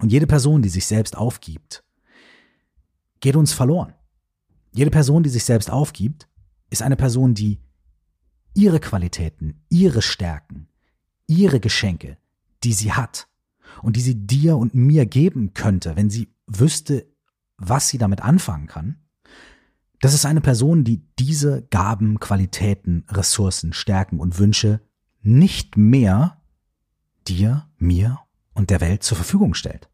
Und 0.00 0.12
jede 0.12 0.26
Person, 0.26 0.62
die 0.62 0.68
sich 0.68 0.86
selbst 0.86 1.16
aufgibt, 1.16 1.84
geht 3.20 3.36
uns 3.36 3.52
verloren. 3.52 3.94
Jede 4.72 4.90
Person, 4.90 5.22
die 5.22 5.30
sich 5.30 5.44
selbst 5.44 5.70
aufgibt, 5.70 6.28
ist 6.70 6.82
eine 6.82 6.96
Person, 6.96 7.34
die 7.34 7.60
ihre 8.54 8.80
Qualitäten, 8.80 9.64
ihre 9.68 10.02
Stärken, 10.02 10.68
ihre 11.26 11.60
Geschenke, 11.60 12.18
die 12.62 12.72
sie 12.72 12.92
hat, 12.92 13.28
und 13.82 13.96
die 13.96 14.00
sie 14.00 14.26
dir 14.26 14.56
und 14.56 14.74
mir 14.74 15.06
geben 15.06 15.54
könnte, 15.54 15.96
wenn 15.96 16.10
sie 16.10 16.34
wüsste, 16.46 17.06
was 17.56 17.88
sie 17.88 17.98
damit 17.98 18.22
anfangen 18.22 18.66
kann, 18.66 19.04
das 20.00 20.12
ist 20.12 20.26
eine 20.26 20.42
Person, 20.42 20.84
die 20.84 21.02
diese 21.18 21.62
Gaben, 21.70 22.20
Qualitäten, 22.20 23.06
Ressourcen, 23.08 23.72
Stärken 23.72 24.20
und 24.20 24.38
Wünsche 24.38 24.80
nicht 25.22 25.78
mehr 25.78 26.42
dir, 27.26 27.68
mir 27.78 28.20
und 28.52 28.68
der 28.68 28.82
Welt 28.82 29.02
zur 29.02 29.16
Verfügung 29.16 29.54
stellt. 29.54 29.88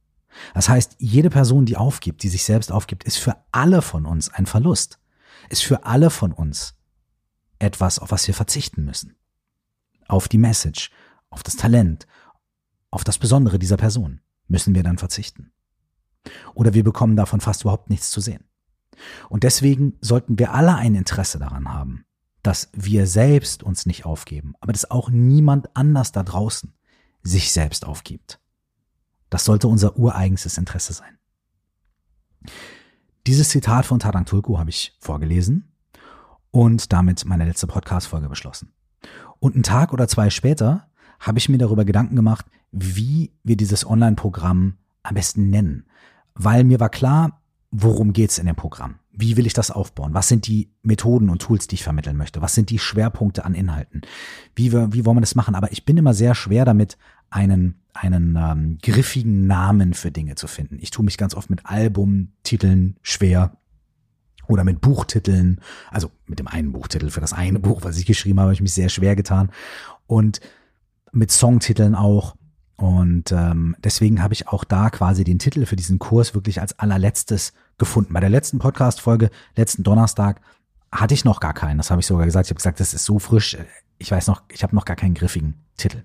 Das 0.54 0.68
heißt, 0.68 0.96
jede 0.98 1.30
Person, 1.30 1.66
die 1.66 1.76
aufgibt, 1.76 2.22
die 2.22 2.28
sich 2.28 2.44
selbst 2.44 2.72
aufgibt, 2.72 3.04
ist 3.04 3.18
für 3.18 3.36
alle 3.52 3.82
von 3.82 4.06
uns 4.06 4.28
ein 4.28 4.46
Verlust. 4.46 4.98
Ist 5.48 5.62
für 5.62 5.84
alle 5.84 6.10
von 6.10 6.32
uns 6.32 6.74
etwas, 7.58 7.98
auf 7.98 8.10
was 8.10 8.26
wir 8.26 8.34
verzichten 8.34 8.84
müssen. 8.84 9.16
Auf 10.08 10.28
die 10.28 10.38
Message, 10.38 10.90
auf 11.28 11.42
das 11.42 11.56
Talent, 11.56 12.06
auf 12.90 13.04
das 13.04 13.18
Besondere 13.18 13.58
dieser 13.58 13.76
Person 13.76 14.20
müssen 14.48 14.74
wir 14.74 14.82
dann 14.82 14.98
verzichten. 14.98 15.52
Oder 16.54 16.74
wir 16.74 16.84
bekommen 16.84 17.16
davon 17.16 17.40
fast 17.40 17.62
überhaupt 17.62 17.88
nichts 17.88 18.10
zu 18.10 18.20
sehen. 18.20 18.44
Und 19.28 19.44
deswegen 19.44 19.96
sollten 20.00 20.38
wir 20.38 20.52
alle 20.52 20.74
ein 20.74 20.94
Interesse 20.94 21.38
daran 21.38 21.72
haben, 21.72 22.04
dass 22.42 22.70
wir 22.72 23.06
selbst 23.06 23.62
uns 23.62 23.86
nicht 23.86 24.04
aufgeben, 24.04 24.54
aber 24.60 24.72
dass 24.72 24.90
auch 24.90 25.10
niemand 25.10 25.74
anders 25.76 26.12
da 26.12 26.22
draußen 26.22 26.74
sich 27.22 27.52
selbst 27.52 27.86
aufgibt. 27.86 28.40
Das 29.30 29.44
sollte 29.44 29.68
unser 29.68 29.96
ureigenstes 29.96 30.58
Interesse 30.58 30.92
sein. 30.92 31.18
Dieses 33.26 33.50
Zitat 33.50 33.86
von 33.86 34.00
Tadang 34.00 34.24
Tulku 34.24 34.58
habe 34.58 34.70
ich 34.70 34.96
vorgelesen 34.98 35.72
und 36.50 36.92
damit 36.92 37.24
meine 37.24 37.44
letzte 37.44 37.66
Podcast-Folge 37.66 38.28
beschlossen. 38.28 38.72
Und 39.38 39.54
einen 39.54 39.62
Tag 39.62 39.92
oder 39.92 40.08
zwei 40.08 40.30
später 40.30 40.89
habe 41.20 41.38
ich 41.38 41.48
mir 41.48 41.58
darüber 41.58 41.84
Gedanken 41.84 42.16
gemacht, 42.16 42.46
wie 42.72 43.32
wir 43.44 43.56
dieses 43.56 43.86
Online-Programm 43.86 44.74
am 45.02 45.14
besten 45.14 45.50
nennen. 45.50 45.86
Weil 46.34 46.64
mir 46.64 46.80
war 46.80 46.88
klar, 46.88 47.40
worum 47.70 48.12
geht's 48.12 48.38
in 48.38 48.46
dem 48.46 48.56
Programm? 48.56 48.96
Wie 49.12 49.36
will 49.36 49.46
ich 49.46 49.52
das 49.52 49.70
aufbauen? 49.70 50.14
Was 50.14 50.28
sind 50.28 50.46
die 50.46 50.70
Methoden 50.82 51.28
und 51.28 51.42
Tools, 51.42 51.66
die 51.66 51.74
ich 51.74 51.84
vermitteln 51.84 52.16
möchte? 52.16 52.40
Was 52.40 52.54
sind 52.54 52.70
die 52.70 52.78
Schwerpunkte 52.78 53.44
an 53.44 53.54
Inhalten? 53.54 54.02
Wie, 54.54 54.72
wir, 54.72 54.92
wie 54.92 55.04
wollen 55.04 55.16
wir 55.16 55.22
das 55.22 55.34
machen? 55.34 55.54
Aber 55.54 55.72
ich 55.72 55.84
bin 55.84 55.96
immer 55.96 56.14
sehr 56.14 56.34
schwer 56.34 56.64
damit, 56.64 56.96
einen, 57.28 57.80
einen 57.92 58.36
ähm, 58.36 58.78
griffigen 58.82 59.46
Namen 59.46 59.94
für 59.94 60.10
Dinge 60.10 60.36
zu 60.36 60.46
finden. 60.46 60.78
Ich 60.80 60.90
tue 60.90 61.04
mich 61.04 61.18
ganz 61.18 61.34
oft 61.34 61.50
mit 61.50 61.66
Albumtiteln 61.66 62.96
schwer 63.02 63.56
oder 64.46 64.64
mit 64.64 64.80
Buchtiteln. 64.80 65.60
Also 65.90 66.10
mit 66.26 66.38
dem 66.38 66.48
einen 66.48 66.72
Buchtitel 66.72 67.10
für 67.10 67.20
das 67.20 67.32
eine 67.32 67.58
Buch, 67.58 67.80
was 67.82 67.98
ich 67.98 68.06
geschrieben 68.06 68.38
habe, 68.38 68.46
habe 68.46 68.54
ich 68.54 68.62
mich 68.62 68.74
sehr 68.74 68.88
schwer 68.88 69.16
getan. 69.16 69.50
Und 70.06 70.40
mit 71.12 71.30
Songtiteln 71.30 71.94
auch. 71.94 72.34
Und 72.76 73.30
ähm, 73.32 73.76
deswegen 73.84 74.22
habe 74.22 74.32
ich 74.32 74.48
auch 74.48 74.64
da 74.64 74.88
quasi 74.88 75.22
den 75.22 75.38
Titel 75.38 75.66
für 75.66 75.76
diesen 75.76 75.98
Kurs 75.98 76.34
wirklich 76.34 76.60
als 76.60 76.78
allerletztes 76.78 77.52
gefunden. 77.78 78.14
Bei 78.14 78.20
der 78.20 78.30
letzten 78.30 78.58
Podcast-Folge, 78.58 79.30
letzten 79.54 79.82
Donnerstag, 79.82 80.40
hatte 80.90 81.14
ich 81.14 81.24
noch 81.24 81.40
gar 81.40 81.54
keinen. 81.54 81.76
Das 81.76 81.90
habe 81.90 82.00
ich 82.00 82.06
sogar 82.06 82.24
gesagt. 82.24 82.46
Ich 82.46 82.50
habe 82.50 82.56
gesagt, 82.56 82.80
das 82.80 82.94
ist 82.94 83.04
so 83.04 83.18
frisch. 83.18 83.56
Ich 83.98 84.10
weiß 84.10 84.26
noch, 84.28 84.42
ich 84.50 84.62
habe 84.62 84.74
noch 84.74 84.86
gar 84.86 84.96
keinen 84.96 85.14
griffigen 85.14 85.54
Titel. 85.76 86.04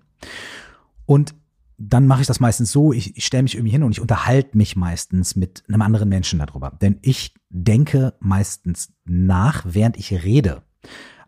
Und 1.05 1.33
dann 1.77 2.07
mache 2.07 2.21
ich 2.21 2.27
das 2.27 2.39
meistens 2.39 2.71
so, 2.71 2.93
ich, 2.93 3.17
ich 3.17 3.25
stelle 3.25 3.43
mich 3.43 3.55
irgendwie 3.55 3.71
hin 3.71 3.83
und 3.83 3.91
ich 3.91 4.01
unterhalte 4.01 4.57
mich 4.57 4.75
meistens 4.75 5.35
mit 5.35 5.63
einem 5.67 5.81
anderen 5.81 6.09
Menschen 6.09 6.39
darüber. 6.39 6.71
Denn 6.81 6.99
ich 7.01 7.33
denke 7.49 8.13
meistens 8.19 8.93
nach, 9.05 9.63
während 9.65 9.97
ich 9.97 10.11
rede. 10.11 10.61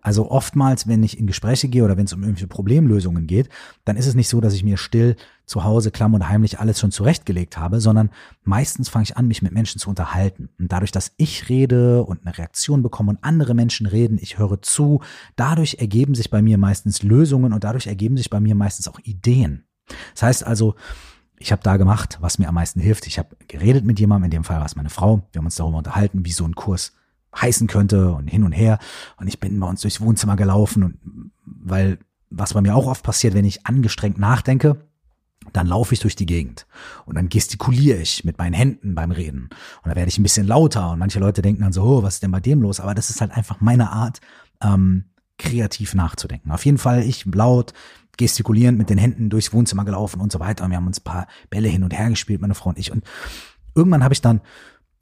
Also 0.08 0.32
oftmals, 0.32 0.88
wenn 0.88 1.04
ich 1.04 1.20
in 1.20 1.28
Gespräche 1.28 1.68
gehe 1.68 1.84
oder 1.84 1.98
wenn 1.98 2.06
es 2.06 2.14
um 2.14 2.22
irgendwelche 2.22 2.48
Problemlösungen 2.48 3.28
geht, 3.28 3.50
dann 3.84 3.98
ist 3.98 4.08
es 4.08 4.16
nicht 4.16 4.30
so, 4.30 4.40
dass 4.40 4.54
ich 4.54 4.64
mir 4.64 4.78
still 4.78 5.18
zu 5.46 5.66
Hause 5.66 5.92
klamm 5.92 6.14
und 6.14 6.30
heimlich 6.30 6.62
alles 6.62 6.80
schon 6.80 6.92
zurechtgelegt 6.92 7.58
habe, 7.58 7.82
sondern 7.82 8.10
meistens 8.46 8.88
fange 8.88 9.04
ich 9.04 9.18
an, 9.18 9.28
mich 9.28 9.42
mit 9.42 9.52
Menschen 9.52 9.80
zu 9.80 9.90
unterhalten. 9.90 10.48
Und 10.60 10.72
dadurch, 10.72 10.94
dass 10.94 11.12
ich 11.18 11.50
rede 11.50 12.06
und 12.06 12.26
eine 12.26 12.38
Reaktion 12.38 12.84
bekomme 12.84 13.10
und 13.10 13.20
andere 13.22 13.54
Menschen 13.54 13.86
reden, 13.86 14.18
ich 14.22 14.38
höre 14.38 14.62
zu, 14.62 15.02
dadurch 15.36 15.76
ergeben 15.80 16.16
sich 16.16 16.30
bei 16.30 16.42
mir 16.42 16.58
meistens 16.58 17.04
Lösungen 17.04 17.52
und 17.52 17.66
dadurch 17.66 17.88
ergeben 17.88 18.16
sich 18.16 18.30
bei 18.30 18.40
mir 18.40 18.56
meistens 18.56 18.88
auch 18.88 19.00
Ideen. 19.04 19.66
Das 20.14 20.24
heißt 20.24 20.48
also, 20.48 20.76
ich 21.38 21.52
habe 21.52 21.64
da 21.64 21.76
gemacht, 21.76 22.18
was 22.22 22.40
mir 22.40 22.48
am 22.48 22.56
meisten 22.56 22.80
hilft. 22.80 23.08
Ich 23.08 23.20
habe 23.20 23.36
geredet 23.50 23.84
mit 23.84 24.00
jemandem, 24.00 24.28
in 24.28 24.32
dem 24.32 24.44
Fall 24.46 24.60
war 24.60 24.66
es 24.66 24.78
meine 24.78 24.90
Frau. 24.90 25.28
Wir 25.34 25.40
haben 25.40 25.48
uns 25.48 25.56
darüber 25.56 25.80
unterhalten, 25.80 26.24
wie 26.24 26.32
so 26.32 26.46
ein 26.46 26.56
Kurs 26.56 26.94
heißen 27.36 27.68
könnte 27.68 28.12
und 28.12 28.28
hin 28.28 28.44
und 28.44 28.52
her. 28.52 28.80
Und 29.18 29.28
ich 29.28 29.40
bin 29.40 29.60
bei 29.60 29.68
uns 29.68 29.82
durchs 29.82 30.02
Wohnzimmer 30.02 30.36
gelaufen 30.36 30.84
und 30.84 31.32
weil 31.46 32.00
was 32.30 32.54
bei 32.54 32.62
mir 32.62 32.76
auch 32.76 32.88
oft 32.88 33.04
passiert, 33.04 33.34
wenn 33.34 33.46
ich 33.46 33.66
angestrengt 33.66 34.18
nachdenke, 34.18 34.78
dann 35.54 35.68
laufe 35.68 35.94
ich 35.94 36.00
durch 36.00 36.16
die 36.16 36.26
Gegend 36.26 36.68
und 37.06 37.16
dann 37.16 37.30
gestikuliere 37.30 38.00
ich 38.00 38.26
mit 38.26 38.38
meinen 38.38 38.54
Händen 38.54 38.96
beim 38.96 39.12
Reden 39.12 39.50
und 39.84 39.90
da 39.90 39.96
werde 39.96 40.10
ich 40.10 40.18
ein 40.18 40.24
bisschen 40.24 40.46
lauter 40.46 40.92
und 40.92 41.00
manche 41.00 41.20
Leute 41.20 41.42
denken 41.42 41.62
dann 41.62 41.72
so, 41.72 41.84
oh, 41.84 42.04
was 42.04 42.16
ist 42.16 42.24
denn 42.24 42.32
bei 42.32 42.40
dem 42.40 42.62
los? 42.62 42.80
Aber 42.80 42.94
das 42.94 43.10
ist 43.10 43.22
halt 43.22 43.32
einfach 43.32 43.62
meine 43.62 43.92
Art, 43.92 44.20
ähm, 44.62 45.06
kreativ 45.38 45.94
nachzudenken. 45.94 46.52
Auf 46.52 46.66
jeden 46.66 46.80
Fall 46.80 47.04
ich 47.04 47.26
laut, 47.26 47.74
gestikulierend 48.18 48.78
mit 48.78 48.90
den 48.90 48.98
Händen 48.98 49.30
durchs 49.30 49.54
Wohnzimmer 49.54 49.86
gelaufen 49.86 50.20
und 50.20 50.32
so 50.32 50.40
weiter 50.40 50.66
und 50.66 50.72
wir 50.72 50.78
haben 50.78 50.88
uns 50.88 51.00
ein 51.00 51.04
paar 51.04 51.28
Bälle 51.50 51.70
hin 51.70 51.84
und 51.84 51.98
her 51.98 52.10
gespielt, 52.10 52.42
meine 52.42 52.56
Frau 52.56 52.70
und 52.70 52.80
ich 52.80 52.92
und 52.92 53.04
irgendwann 53.76 54.04
habe 54.04 54.14
ich 54.14 54.22
dann 54.22 54.42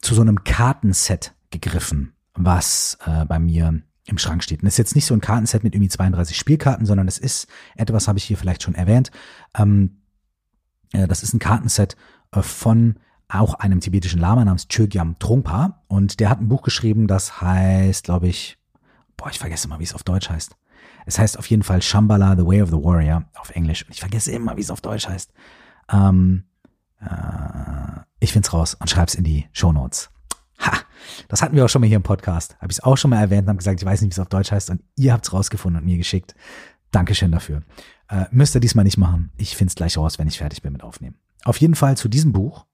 zu 0.01 0.13
so 0.13 0.21
einem 0.21 0.43
Kartenset 0.43 1.33
gegriffen, 1.49 2.13
was 2.35 2.97
äh, 3.05 3.25
bei 3.25 3.39
mir 3.39 3.81
im 4.05 4.17
Schrank 4.17 4.43
steht. 4.43 4.61
Und 4.61 4.65
das 4.65 4.75
ist 4.75 4.79
jetzt 4.79 4.95
nicht 4.95 5.05
so 5.05 5.13
ein 5.13 5.21
Kartenset 5.21 5.63
mit 5.63 5.73
irgendwie 5.73 5.89
32 5.89 6.37
Spielkarten, 6.37 6.85
sondern 6.85 7.07
es 7.07 7.17
ist 7.17 7.47
etwas, 7.75 8.07
habe 8.07 8.19
ich 8.19 8.23
hier 8.23 8.37
vielleicht 8.37 8.63
schon 8.63 8.75
erwähnt. 8.75 9.11
Ähm, 9.57 10.01
äh, 10.91 11.07
das 11.07 11.23
ist 11.23 11.33
ein 11.33 11.39
Kartenset 11.39 11.95
äh, 12.31 12.41
von 12.41 12.99
auch 13.27 13.55
einem 13.55 13.79
tibetischen 13.79 14.19
Lama 14.19 14.45
namens 14.45 14.67
Chögyam 14.67 15.17
Trungpa. 15.17 15.83
Und 15.87 16.19
der 16.19 16.29
hat 16.29 16.39
ein 16.39 16.47
Buch 16.47 16.61
geschrieben, 16.61 17.07
das 17.07 17.41
heißt, 17.41 18.05
glaube 18.05 18.27
ich, 18.27 18.57
boah, 19.17 19.29
ich 19.29 19.39
vergesse 19.39 19.67
immer, 19.67 19.79
wie 19.79 19.83
es 19.83 19.95
auf 19.95 20.03
Deutsch 20.03 20.29
heißt. 20.29 20.55
Es 21.07 21.19
heißt 21.19 21.37
auf 21.39 21.47
jeden 21.47 21.63
Fall 21.63 21.81
Shambhala, 21.81 22.35
The 22.35 22.45
Way 22.45 22.61
of 22.61 22.69
the 22.69 22.75
Warrior 22.75 23.25
auf 23.35 23.51
Englisch. 23.51 23.83
Und 23.85 23.93
ich 23.93 23.99
vergesse 23.99 24.31
immer, 24.31 24.57
wie 24.57 24.61
es 24.61 24.71
auf 24.71 24.81
Deutsch 24.81 25.07
heißt. 25.07 25.31
Ähm, 25.91 26.43
äh, 26.99 28.01
ich 28.19 28.33
find's 28.33 28.53
raus 28.53 28.75
und 28.75 28.89
schreib's 28.89 29.15
in 29.15 29.23
die 29.23 29.47
Show 29.51 29.71
Notes. 29.71 30.09
Ha, 30.59 30.79
das 31.27 31.41
hatten 31.41 31.55
wir 31.55 31.65
auch 31.65 31.69
schon 31.69 31.81
mal 31.81 31.87
hier 31.87 31.97
im 31.97 32.03
Podcast. 32.03 32.55
Habe 32.59 32.71
ich 32.71 32.77
es 32.77 32.83
auch 32.83 32.97
schon 32.97 33.09
mal 33.09 33.19
erwähnt 33.19 33.43
und 33.43 33.49
habe 33.49 33.57
gesagt, 33.57 33.79
ich 33.79 33.85
weiß 33.85 34.01
nicht, 34.01 34.11
wie 34.11 34.13
es 34.13 34.19
auf 34.19 34.29
Deutsch 34.29 34.51
heißt 34.51 34.69
und 34.69 34.81
ihr 34.95 35.13
habt's 35.13 35.33
rausgefunden 35.33 35.81
und 35.81 35.85
mir 35.85 35.97
geschickt. 35.97 36.35
Dankeschön 36.91 37.31
dafür. 37.31 37.63
Äh, 38.09 38.25
müsst 38.31 38.55
ihr 38.55 38.61
diesmal 38.61 38.85
nicht 38.85 38.97
machen. 38.97 39.31
Ich 39.37 39.55
find's 39.55 39.75
gleich 39.75 39.97
raus, 39.97 40.19
wenn 40.19 40.27
ich 40.27 40.37
fertig 40.37 40.61
bin 40.61 40.73
mit 40.73 40.83
Aufnehmen. 40.83 41.15
Auf 41.43 41.57
jeden 41.57 41.75
Fall 41.75 41.97
zu 41.97 42.07
diesem 42.07 42.33
Buch 42.33 42.65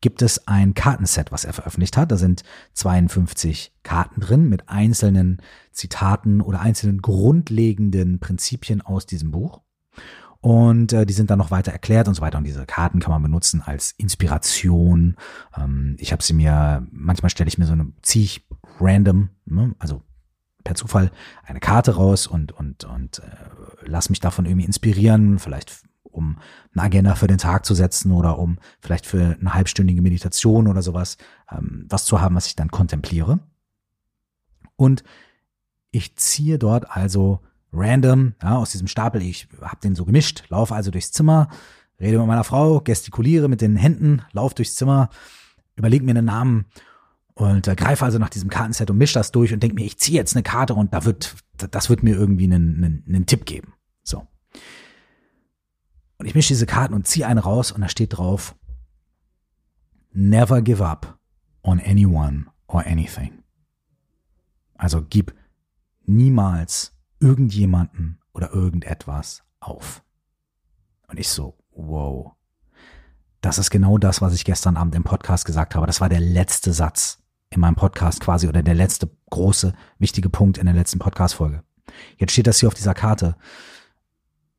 gibt 0.00 0.22
es 0.22 0.48
ein 0.48 0.74
Kartenset, 0.74 1.32
was 1.32 1.44
er 1.44 1.52
veröffentlicht 1.52 1.96
hat. 1.96 2.10
Da 2.10 2.16
sind 2.16 2.42
52 2.74 3.72
Karten 3.82 4.20
drin 4.20 4.48
mit 4.48 4.68
einzelnen 4.68 5.42
Zitaten 5.72 6.40
oder 6.40 6.60
einzelnen 6.60 7.02
grundlegenden 7.02 8.18
Prinzipien 8.18 8.80
aus 8.80 9.06
diesem 9.06 9.30
Buch. 9.30 9.60
Und 10.40 10.92
äh, 10.92 11.04
die 11.04 11.12
sind 11.12 11.30
dann 11.30 11.38
noch 11.38 11.50
weiter 11.50 11.72
erklärt 11.72 12.06
und 12.06 12.14
so 12.14 12.22
weiter. 12.22 12.38
Und 12.38 12.44
diese 12.44 12.64
Karten 12.64 13.00
kann 13.00 13.10
man 13.10 13.22
benutzen 13.22 13.60
als 13.60 13.92
Inspiration. 13.92 15.16
Ähm, 15.56 15.96
ich 15.98 16.12
habe 16.12 16.22
sie 16.22 16.32
mir, 16.32 16.86
manchmal 16.90 17.30
stelle 17.30 17.48
ich 17.48 17.58
mir 17.58 17.66
so 17.66 17.72
eine, 17.72 17.92
ziehe 18.02 18.24
ich 18.24 18.46
random, 18.78 19.30
ne, 19.46 19.74
also 19.78 20.02
per 20.62 20.76
Zufall 20.76 21.10
eine 21.44 21.60
Karte 21.60 21.96
raus 21.96 22.26
und, 22.26 22.52
und, 22.52 22.84
und 22.84 23.18
äh, 23.18 23.22
lass 23.82 24.10
mich 24.10 24.20
davon 24.20 24.46
irgendwie 24.46 24.66
inspirieren, 24.66 25.38
vielleicht 25.38 25.82
um 26.02 26.38
eine 26.72 26.84
Agenda 26.84 27.14
für 27.14 27.26
den 27.26 27.38
Tag 27.38 27.64
zu 27.64 27.74
setzen 27.74 28.12
oder 28.12 28.38
um 28.38 28.58
vielleicht 28.80 29.06
für 29.06 29.36
eine 29.40 29.54
halbstündige 29.54 30.02
Meditation 30.02 30.68
oder 30.68 30.82
sowas 30.82 31.16
ähm, 31.50 31.86
was 31.88 32.04
zu 32.04 32.20
haben, 32.20 32.34
was 32.34 32.46
ich 32.46 32.56
dann 32.56 32.70
kontempliere. 32.70 33.40
Und 34.76 35.02
ich 35.90 36.16
ziehe 36.16 36.58
dort 36.58 36.90
also 36.90 37.40
random 37.72 38.34
ja, 38.42 38.56
aus 38.56 38.70
diesem 38.70 38.88
Stapel. 38.88 39.22
Ich 39.22 39.48
habe 39.60 39.80
den 39.82 39.94
so 39.94 40.04
gemischt, 40.04 40.44
laufe 40.48 40.74
also 40.74 40.90
durchs 40.90 41.12
Zimmer, 41.12 41.48
rede 42.00 42.18
mit 42.18 42.26
meiner 42.26 42.44
Frau, 42.44 42.80
gestikuliere 42.80 43.48
mit 43.48 43.60
den 43.60 43.76
Händen, 43.76 44.22
laufe 44.32 44.54
durchs 44.54 44.76
Zimmer, 44.76 45.10
überlege 45.76 46.04
mir 46.04 46.12
einen 46.12 46.24
Namen 46.24 46.66
und 47.34 47.68
äh, 47.68 47.76
greife 47.76 48.04
also 48.04 48.18
nach 48.18 48.30
diesem 48.30 48.50
Kartenset 48.50 48.90
und 48.90 48.98
mische 48.98 49.14
das 49.14 49.32
durch 49.32 49.52
und 49.52 49.62
denke 49.62 49.76
mir, 49.76 49.84
ich 49.84 49.98
ziehe 49.98 50.16
jetzt 50.16 50.34
eine 50.34 50.42
Karte 50.42 50.74
und 50.74 50.92
da 50.92 51.04
wird, 51.04 51.36
das 51.70 51.88
wird 51.88 52.02
mir 52.02 52.16
irgendwie 52.16 52.44
einen, 52.44 52.76
einen, 52.84 53.04
einen 53.06 53.26
Tipp 53.26 53.46
geben. 53.46 53.74
So. 54.02 54.26
Und 56.18 56.26
ich 56.26 56.34
mische 56.34 56.48
diese 56.48 56.66
Karten 56.66 56.94
und 56.94 57.06
ziehe 57.06 57.26
eine 57.26 57.40
raus 57.40 57.70
und 57.70 57.80
da 57.80 57.88
steht 57.88 58.16
drauf, 58.16 58.54
Never 60.12 60.62
give 60.62 60.84
up 60.84 61.18
on 61.62 61.80
anyone 61.80 62.46
or 62.66 62.84
anything. 62.86 63.44
Also 64.74 65.02
gib 65.08 65.34
niemals 66.06 66.97
irgendjemanden 67.20 68.18
oder 68.32 68.52
irgendetwas 68.52 69.42
auf. 69.60 70.02
Und 71.08 71.18
ich 71.18 71.28
so, 71.28 71.56
wow. 71.72 72.32
Das 73.40 73.58
ist 73.58 73.70
genau 73.70 73.98
das, 73.98 74.20
was 74.20 74.34
ich 74.34 74.44
gestern 74.44 74.76
Abend 74.76 74.94
im 74.94 75.04
Podcast 75.04 75.44
gesagt 75.44 75.74
habe. 75.74 75.86
Das 75.86 76.00
war 76.00 76.08
der 76.08 76.20
letzte 76.20 76.72
Satz 76.72 77.22
in 77.50 77.60
meinem 77.60 77.76
Podcast 77.76 78.20
quasi 78.20 78.48
oder 78.48 78.62
der 78.62 78.74
letzte 78.74 79.10
große, 79.30 79.72
wichtige 79.98 80.28
Punkt 80.28 80.58
in 80.58 80.66
der 80.66 80.74
letzten 80.74 80.98
Podcast-Folge. 80.98 81.62
Jetzt 82.16 82.32
steht 82.32 82.46
das 82.46 82.60
hier 82.60 82.68
auf 82.68 82.74
dieser 82.74 82.94
Karte. 82.94 83.36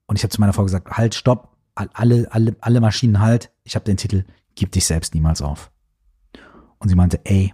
Und 0.08 0.16
ich 0.16 0.24
habe 0.24 0.32
zu 0.32 0.42
meiner 0.42 0.54
Frau 0.54 0.64
gesagt, 0.64 0.98
halt, 0.98 1.14
stopp, 1.14 1.56
alle, 1.76 2.28
alle, 2.32 2.56
alle 2.62 2.82
Maschinen 2.82 3.20
halt. 3.20 3.52
Ich 3.64 3.76
habe 3.76 3.86
den 3.86 3.98
Titel, 3.98 4.26
gib 4.56 4.72
dich 4.72 4.86
selbst 4.86 5.14
niemals 5.14 5.42
auf. 5.42 5.72
Und 6.80 6.90
sie 6.90 6.96
meinte, 6.96 7.20
ey, 7.26 7.54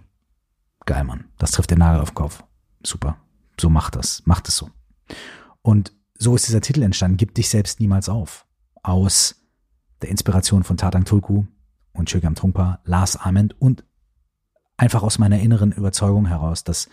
geil, 0.86 1.04
Mann, 1.04 1.26
das 1.38 1.50
trifft 1.50 1.70
den 1.70 1.78
Nagel 1.78 2.00
auf 2.00 2.10
den 2.10 2.14
Kopf. 2.14 2.44
Super, 2.82 3.18
so 3.60 3.68
mach 3.68 3.90
das, 3.90 4.22
mach 4.24 4.40
das 4.40 4.56
so. 4.56 4.70
Und 5.62 5.92
so 6.18 6.34
ist 6.34 6.46
dieser 6.46 6.60
Titel 6.60 6.82
entstanden, 6.82 7.16
Gib 7.16 7.34
dich 7.34 7.48
selbst 7.48 7.80
niemals 7.80 8.08
auf. 8.08 8.46
Aus 8.82 9.42
der 10.02 10.10
Inspiration 10.10 10.62
von 10.62 10.76
Tatang 10.76 11.04
Tulku 11.04 11.44
und 11.92 12.08
Chögyam 12.08 12.34
Trungpa, 12.34 12.80
Lars 12.84 13.16
Ament 13.16 13.60
und 13.60 13.84
einfach 14.76 15.02
aus 15.02 15.18
meiner 15.18 15.40
inneren 15.40 15.72
Überzeugung 15.72 16.26
heraus, 16.26 16.64
dass 16.64 16.88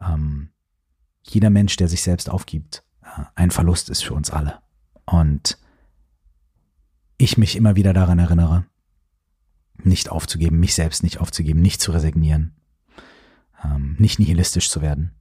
ähm, 0.00 0.50
jeder 1.22 1.50
Mensch, 1.50 1.76
der 1.76 1.88
sich 1.88 2.02
selbst 2.02 2.30
aufgibt, 2.30 2.84
äh, 3.02 3.24
ein 3.34 3.50
Verlust 3.50 3.88
ist 3.88 4.04
für 4.04 4.14
uns 4.14 4.30
alle. 4.30 4.60
Und 5.06 5.58
ich 7.18 7.38
mich 7.38 7.56
immer 7.56 7.76
wieder 7.76 7.92
daran 7.92 8.18
erinnere, 8.18 8.66
nicht 9.82 10.10
aufzugeben, 10.10 10.60
mich 10.60 10.74
selbst 10.74 11.02
nicht 11.02 11.18
aufzugeben, 11.18 11.60
nicht 11.60 11.80
zu 11.80 11.92
resignieren, 11.92 12.54
ähm, 13.64 13.96
nicht 13.98 14.18
nihilistisch 14.18 14.70
zu 14.70 14.82
werden, 14.82 15.14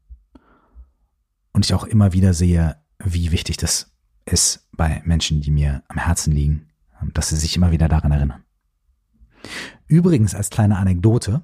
und 1.56 1.64
ich 1.64 1.74
auch 1.74 1.86
immer 1.86 2.12
wieder 2.12 2.34
sehe, 2.34 2.76
wie 3.02 3.32
wichtig 3.32 3.56
das 3.56 3.90
ist 4.26 4.68
bei 4.74 5.02
Menschen, 5.06 5.40
die 5.40 5.52
mir 5.52 5.84
am 5.88 5.98
Herzen 5.98 6.34
liegen, 6.34 6.68
dass 7.14 7.30
sie 7.30 7.38
sich 7.38 7.56
immer 7.56 7.72
wieder 7.72 7.88
daran 7.88 8.12
erinnern. 8.12 8.44
Übrigens 9.88 10.36
als 10.36 10.50
kleine 10.50 10.78
Anekdote, 10.78 11.44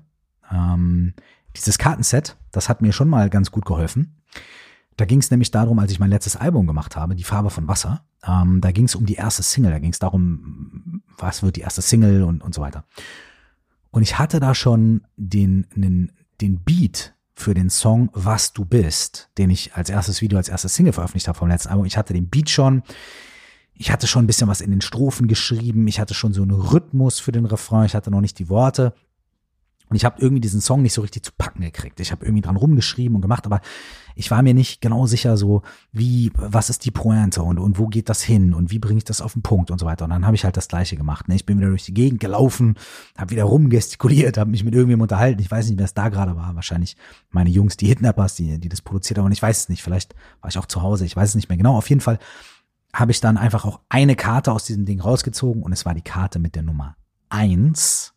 ähm, 0.52 1.13
dieses 1.56 1.78
Kartenset, 1.78 2.36
das 2.52 2.67
hat 2.67 2.82
mir 2.82 2.91
schon 2.91 3.08
mal 3.08 3.30
ganz 3.30 3.52
gut 3.52 3.65
geholfen. 3.65 4.21
Da 4.97 5.06
ging 5.06 5.19
es 5.19 5.32
nämlich 5.32 5.52
darum, 5.52 5.80
als 5.80 5.93
ich 5.93 6.00
mein 6.00 6.10
letztes 6.10 6.36
Album 6.36 6.67
gemacht 6.67 6.97
habe, 6.97 7.15
Die 7.15 7.24
Farbe 7.24 7.50
von 7.50 7.69
Wasser, 7.69 8.04
ähm, 8.28 8.60
da 8.60 8.71
ging 8.71 8.86
es 8.86 8.95
um 8.95 9.06
die 9.06 9.15
erste 9.15 9.43
Single, 9.43 9.71
da 9.71 9.80
ging 9.80 9.93
es 9.93 10.00
darum, 10.00 11.04
was 11.17 11.41
wird 11.41 11.56
die 11.56 11.62
erste 11.62 11.82
Single 11.82 12.24
und, 12.24 12.43
und 12.43 12.54
so 12.54 12.62
weiter. 12.62 12.84
Und 13.91 14.02
ich 14.02 14.19
hatte 14.19 14.41
da 14.41 14.56
schon 14.56 15.08
den, 15.15 15.67
den, 15.74 16.12
den 16.41 16.60
Beat 16.60 17.15
für 17.41 17.54
den 17.54 17.69
Song 17.69 18.10
Was 18.13 18.54
du 18.54 18.63
bist, 18.63 19.30
den 19.38 19.49
ich 19.49 19.73
als 19.73 19.89
erstes 19.89 20.21
Video, 20.21 20.38
als 20.38 20.47
erstes 20.47 20.75
Single 20.75 20.93
veröffentlicht 20.93 21.27
habe 21.27 21.38
vom 21.38 21.49
letzten 21.49 21.69
Album. 21.69 21.86
Ich 21.86 21.97
hatte 21.97 22.13
den 22.13 22.30
Beat 22.30 22.49
schon. 22.49 22.84
Ich 23.73 23.91
hatte 23.91 24.08
schon 24.08 24.23
ein 24.23 24.27
bisschen 24.27 24.47
was 24.47 24.62
in 24.62 24.69
den 24.69 24.82
Strophen 24.82 25.27
geschrieben. 25.27 25.88
Ich 25.88 25.99
hatte 25.99 26.13
schon 26.13 26.34
so 26.34 26.43
einen 26.43 26.51
Rhythmus 26.51 27.19
für 27.19 27.32
den 27.32 27.45
Refrain. 27.45 27.86
Ich 27.86 27.95
hatte 27.95 28.12
noch 28.12 28.21
nicht 28.21 28.38
die 28.39 28.47
Worte. 28.47 28.93
Und 29.91 29.97
ich 29.97 30.06
habe 30.06 30.21
irgendwie 30.21 30.39
diesen 30.39 30.62
Song 30.62 30.82
nicht 30.82 30.93
so 30.93 31.01
richtig 31.01 31.25
zu 31.25 31.34
packen 31.38 31.62
gekriegt. 31.62 31.99
Ich 31.99 32.13
habe 32.13 32.25
irgendwie 32.25 32.41
dran 32.41 32.56
rumgeschrieben 32.56 33.13
und 33.13 33.21
gemacht, 33.21 33.45
aber 33.45 33.60
ich 34.15 34.32
war 34.32 34.41
mir 34.41 34.54
nicht 34.54 34.80
genau 34.80 35.06
sicher, 35.06 35.36
so 35.36 35.63
wie, 35.91 36.32
was 36.34 36.69
ist 36.69 36.86
die 36.86 36.91
Pointe 36.91 37.43
und, 37.43 37.60
und 37.60 37.77
wo 37.77 37.88
geht 37.88 38.08
das 38.08 38.23
hin 38.23 38.54
und 38.54 38.71
wie 38.71 38.80
bringe 38.80 38.99
ich 38.99 39.04
das 39.04 39.19
auf 39.19 39.34
den 39.34 39.41
Punkt 39.41 39.69
und 39.69 39.80
so 39.80 39.86
weiter. 39.86 40.06
Und 40.06 40.12
dann 40.12 40.25
habe 40.25 40.36
ich 40.36 40.45
halt 40.45 40.56
das 40.56 40.69
Gleiche 40.69 40.95
gemacht. 40.95 41.27
Ne? 41.27 41.36
Ich 41.36 41.45
bin 41.45 41.58
wieder 41.58 41.67
durch 41.67 41.84
die 41.84 41.93
Gegend 41.93 42.21
gelaufen, 42.21 42.75
habe 43.17 43.32
wieder 43.32 43.43
rumgestikuliert, 43.43 44.38
habe 44.38 44.49
mich 44.49 44.63
mit 44.63 44.73
irgendjemandem 44.73 45.04
unterhalten. 45.04 45.41
Ich 45.41 45.51
weiß 45.51 45.67
nicht, 45.67 45.77
wer 45.77 45.84
es 45.84 45.93
da 45.93 46.08
gerade 46.08 46.38
war. 46.38 46.56
Wahrscheinlich 46.56 46.95
meine 47.30 47.49
Jungs, 47.49 47.75
die 47.75 47.88
Hitnappers, 47.88 48.36
die, 48.36 48.60
die 48.60 48.69
das 48.69 48.82
produziert 48.82 49.17
haben. 49.17 49.25
Und 49.25 49.34
ich 49.34 49.41
weiß 49.41 49.60
es 49.60 49.69
nicht. 49.69 49.84
Vielleicht 49.84 50.15
war 50.39 50.49
ich 50.49 50.58
auch 50.58 50.67
zu 50.67 50.82
Hause. 50.82 51.04
Ich 51.04 51.17
weiß 51.17 51.27
es 51.27 51.36
nicht 51.36 51.49
mehr 51.49 51.58
genau. 51.58 51.75
Auf 51.75 51.89
jeden 51.89 52.01
Fall 52.01 52.17
habe 52.93 53.12
ich 53.12 53.19
dann 53.19 53.38
einfach 53.38 53.65
auch 53.65 53.82
eine 53.89 54.15
Karte 54.15 54.54
aus 54.54 54.63
diesem 54.63 54.86
Ding 54.86 55.01
rausgezogen 55.01 55.63
und 55.63 55.73
es 55.73 55.86
war 55.86 55.93
die 55.93 56.01
Karte 56.01 56.39
mit 56.39 56.56
der 56.56 56.63
Nummer 56.63 56.95
eins 57.30 58.13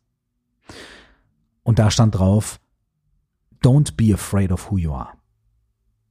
und 1.64 1.78
da 1.78 1.90
stand 1.90 2.14
drauf, 2.14 2.60
Don't 3.62 3.96
be 3.96 4.12
afraid 4.12 4.52
of 4.52 4.70
who 4.70 4.76
you 4.76 4.92
are. 4.92 5.14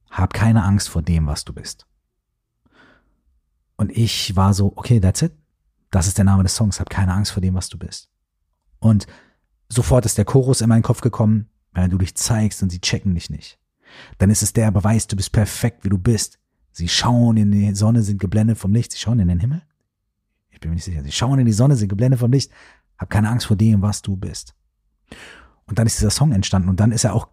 Hab 0.09 0.33
keine 0.33 0.63
Angst 0.63 0.89
vor 0.89 1.03
dem, 1.03 1.27
was 1.27 1.45
du 1.45 1.53
bist. 1.53 1.85
Und 3.75 3.91
ich 3.91 4.35
war 4.35 4.53
so, 4.53 4.73
okay, 4.75 4.99
that's 4.99 5.21
it. 5.21 5.33
Das 5.91 6.07
ist 6.07 6.17
der 6.17 6.25
Name 6.25 6.43
des 6.43 6.55
Songs. 6.55 6.79
Hab 6.79 6.89
keine 6.89 7.13
Angst 7.13 7.31
vor 7.31 7.41
dem, 7.41 7.53
was 7.53 7.69
du 7.69 7.77
bist. 7.77 8.09
Und 8.79 9.05
sofort 9.69 10.05
ist 10.05 10.17
der 10.17 10.25
Chorus 10.25 10.61
in 10.61 10.69
meinen 10.69 10.81
Kopf 10.81 11.01
gekommen, 11.01 11.47
wenn 11.73 11.91
du 11.91 11.97
dich 11.99 12.15
zeigst 12.15 12.63
und 12.63 12.71
sie 12.71 12.81
checken 12.81 13.13
dich 13.13 13.29
nicht. 13.29 13.59
Dann 14.17 14.31
ist 14.31 14.41
es 14.41 14.53
der 14.53 14.71
Beweis, 14.71 15.05
du 15.05 15.15
bist 15.15 15.31
perfekt, 15.31 15.83
wie 15.83 15.89
du 15.89 15.99
bist. 15.99 16.39
Sie 16.71 16.89
schauen 16.89 17.37
in 17.37 17.51
die 17.51 17.75
Sonne, 17.75 18.01
sind 18.01 18.19
geblendet 18.19 18.57
vom 18.57 18.73
Licht. 18.73 18.91
Sie 18.91 18.97
schauen 18.97 19.19
in 19.19 19.27
den 19.27 19.39
Himmel? 19.39 19.61
Ich 20.49 20.59
bin 20.59 20.71
mir 20.71 20.75
nicht 20.75 20.85
sicher. 20.85 21.03
Sie 21.03 21.11
schauen 21.11 21.37
in 21.37 21.45
die 21.45 21.53
Sonne, 21.53 21.75
sind 21.75 21.89
geblendet 21.89 22.19
vom 22.19 22.31
Licht. 22.31 22.51
Hab 22.97 23.11
keine 23.11 23.29
Angst 23.29 23.45
vor 23.45 23.57
dem, 23.57 23.83
was 23.83 24.01
du 24.01 24.15
bist. 24.15 24.55
Und 25.65 25.79
dann 25.79 25.87
ist 25.87 25.97
dieser 25.97 26.11
Song 26.11 26.31
entstanden 26.31 26.69
und 26.69 26.79
dann 26.79 26.91
ist 26.91 27.03
er 27.03 27.13
auch, 27.13 27.27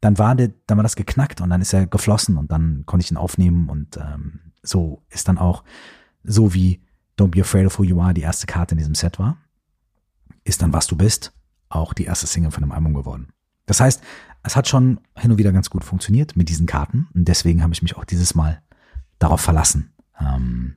dann 0.00 0.18
war 0.18 0.34
der, 0.34 0.50
dann 0.66 0.78
war 0.78 0.82
das 0.82 0.96
geknackt 0.96 1.40
und 1.40 1.50
dann 1.50 1.60
ist 1.60 1.72
er 1.72 1.86
geflossen 1.86 2.36
und 2.36 2.50
dann 2.50 2.84
konnte 2.86 3.04
ich 3.04 3.10
ihn 3.10 3.16
aufnehmen 3.16 3.68
und 3.68 3.96
ähm, 3.96 4.40
so 4.62 5.02
ist 5.10 5.28
dann 5.28 5.38
auch 5.38 5.64
so 6.24 6.54
wie 6.54 6.82
Don't 7.18 7.28
Be 7.28 7.40
Afraid 7.40 7.66
of 7.66 7.78
Who 7.78 7.84
You 7.84 8.00
Are 8.00 8.14
die 8.14 8.22
erste 8.22 8.46
Karte 8.46 8.74
in 8.74 8.78
diesem 8.78 8.94
Set 8.94 9.18
war, 9.18 9.38
ist 10.44 10.62
dann 10.62 10.72
Was 10.72 10.86
du 10.86 10.96
bist 10.96 11.32
auch 11.68 11.92
die 11.92 12.04
erste 12.04 12.26
Single 12.26 12.50
von 12.50 12.62
dem 12.62 12.72
Album 12.72 12.94
geworden. 12.94 13.28
Das 13.66 13.80
heißt, 13.80 14.02
es 14.42 14.56
hat 14.56 14.68
schon 14.68 15.00
hin 15.16 15.30
und 15.30 15.38
wieder 15.38 15.52
ganz 15.52 15.68
gut 15.68 15.84
funktioniert 15.84 16.36
mit 16.36 16.48
diesen 16.48 16.66
Karten 16.66 17.08
und 17.14 17.26
deswegen 17.28 17.62
habe 17.62 17.72
ich 17.74 17.82
mich 17.82 17.96
auch 17.96 18.04
dieses 18.04 18.34
Mal 18.34 18.62
darauf 19.18 19.40
verlassen, 19.40 19.92
ähm, 20.18 20.76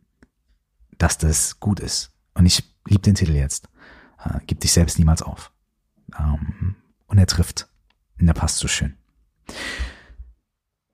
dass 0.98 1.18
das 1.18 1.60
gut 1.60 1.80
ist. 1.80 2.12
Und 2.34 2.46
ich 2.46 2.64
liebe 2.88 3.02
den 3.02 3.16
Titel 3.16 3.34
jetzt. 3.34 3.70
Äh, 4.24 4.40
gib 4.46 4.60
dich 4.60 4.72
selbst 4.72 5.00
niemals 5.00 5.22
auf 5.22 5.52
Ähm, 6.20 6.76
und 7.12 7.18
er 7.18 7.28
trifft. 7.28 7.68
Und 8.20 8.28
er 8.28 8.34
passt 8.34 8.58
so 8.58 8.68
schön. 8.68 8.96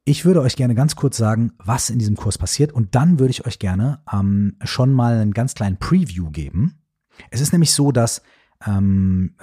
Ich 0.03 0.25
würde 0.25 0.41
euch 0.41 0.55
gerne 0.55 0.73
ganz 0.73 0.95
kurz 0.95 1.17
sagen, 1.17 1.51
was 1.57 1.89
in 1.89 1.99
diesem 1.99 2.15
Kurs 2.15 2.37
passiert 2.37 2.71
und 2.71 2.95
dann 2.95 3.19
würde 3.19 3.31
ich 3.31 3.45
euch 3.45 3.59
gerne 3.59 4.01
ähm, 4.11 4.55
schon 4.63 4.93
mal 4.93 5.19
einen 5.19 5.33
ganz 5.33 5.53
kleinen 5.53 5.77
Preview 5.77 6.29
geben. 6.31 6.79
Es 7.29 7.41
ist 7.41 7.51
nämlich 7.51 7.71
so, 7.71 7.91
dass 7.91 8.21
ähm, 8.65 9.35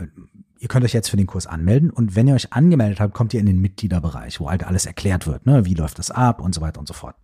ihr 0.59 0.69
könnt 0.69 0.85
euch 0.85 0.95
jetzt 0.95 1.11
für 1.11 1.19
den 1.19 1.27
Kurs 1.27 1.47
anmelden 1.47 1.91
und 1.91 2.17
wenn 2.17 2.27
ihr 2.27 2.35
euch 2.35 2.53
angemeldet 2.53 2.99
habt, 2.99 3.15
kommt 3.15 3.35
ihr 3.35 3.41
in 3.41 3.47
den 3.47 3.61
Mitgliederbereich, 3.61 4.41
wo 4.41 4.51
halt 4.51 4.65
alles 4.65 4.87
erklärt 4.87 5.27
wird, 5.27 5.47
ne? 5.47 5.67
wie 5.67 5.75
läuft 5.75 5.99
das 5.99 6.11
ab 6.11 6.41
und 6.41 6.55
so 6.55 6.61
weiter 6.61 6.81
und 6.81 6.89
so 6.89 6.95
fort. 6.95 7.17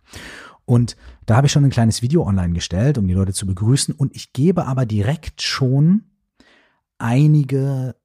Und 0.65 0.95
da 1.25 1.35
habe 1.35 1.47
ich 1.47 1.51
schon 1.51 1.65
ein 1.65 1.71
kleines 1.71 2.03
Video 2.03 2.25
online 2.25 2.53
gestellt, 2.53 2.99
um 2.99 3.07
die 3.07 3.15
Leute 3.15 3.33
zu 3.33 3.47
begrüßen 3.47 3.95
und 3.95 4.15
ich 4.15 4.33
gebe 4.33 4.67
aber 4.67 4.85
direkt 4.85 5.41
schon 5.41 6.03
einige 6.99 7.95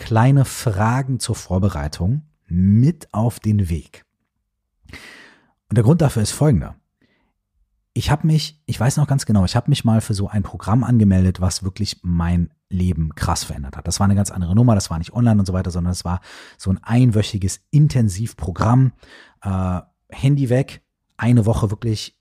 kleine 0.00 0.46
Fragen 0.46 1.20
zur 1.20 1.36
Vorbereitung 1.36 2.22
mit 2.46 3.12
auf 3.12 3.38
den 3.38 3.68
Weg. 3.68 4.06
Und 5.68 5.76
der 5.76 5.84
Grund 5.84 6.00
dafür 6.00 6.22
ist 6.22 6.32
folgender. 6.32 6.74
Ich 7.92 8.10
habe 8.10 8.26
mich, 8.26 8.62
ich 8.64 8.80
weiß 8.80 8.96
noch 8.96 9.06
ganz 9.06 9.26
genau, 9.26 9.44
ich 9.44 9.56
habe 9.56 9.68
mich 9.68 9.84
mal 9.84 10.00
für 10.00 10.14
so 10.14 10.26
ein 10.26 10.42
Programm 10.42 10.84
angemeldet, 10.84 11.40
was 11.40 11.62
wirklich 11.64 11.98
mein 12.02 12.50
Leben 12.70 13.14
krass 13.14 13.44
verändert 13.44 13.76
hat. 13.76 13.86
Das 13.86 14.00
war 14.00 14.04
eine 14.04 14.14
ganz 14.14 14.30
andere 14.30 14.54
Nummer, 14.54 14.74
das 14.74 14.90
war 14.90 14.98
nicht 14.98 15.12
online 15.12 15.38
und 15.38 15.46
so 15.46 15.52
weiter, 15.52 15.70
sondern 15.70 15.92
es 15.92 16.04
war 16.04 16.20
so 16.56 16.70
ein 16.70 16.82
einwöchiges 16.82 17.60
Intensivprogramm. 17.70 18.92
Äh, 19.42 19.80
Handy 20.08 20.48
weg, 20.48 20.82
eine 21.18 21.44
Woche 21.44 21.70
wirklich 21.70 22.18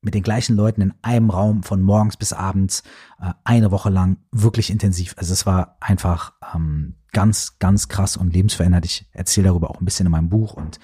mit 0.00 0.14
den 0.14 0.22
gleichen 0.22 0.56
Leuten 0.56 0.82
in 0.82 0.94
einem 1.02 1.30
Raum 1.30 1.62
von 1.62 1.82
morgens 1.82 2.16
bis 2.16 2.32
abends, 2.32 2.82
äh, 3.20 3.32
eine 3.44 3.70
Woche 3.70 3.90
lang 3.90 4.18
wirklich 4.30 4.70
intensiv. 4.70 5.14
Also 5.18 5.32
es 5.32 5.46
war 5.46 5.76
einfach 5.80 6.34
ähm, 6.54 6.94
ganz, 7.12 7.58
ganz 7.58 7.88
krass 7.88 8.16
und 8.16 8.32
lebensverändert. 8.32 8.84
Ich 8.84 9.08
erzähle 9.12 9.48
darüber 9.48 9.70
auch 9.70 9.80
ein 9.80 9.84
bisschen 9.84 10.06
in 10.06 10.12
meinem 10.12 10.28
Buch 10.28 10.54
und 10.54 10.78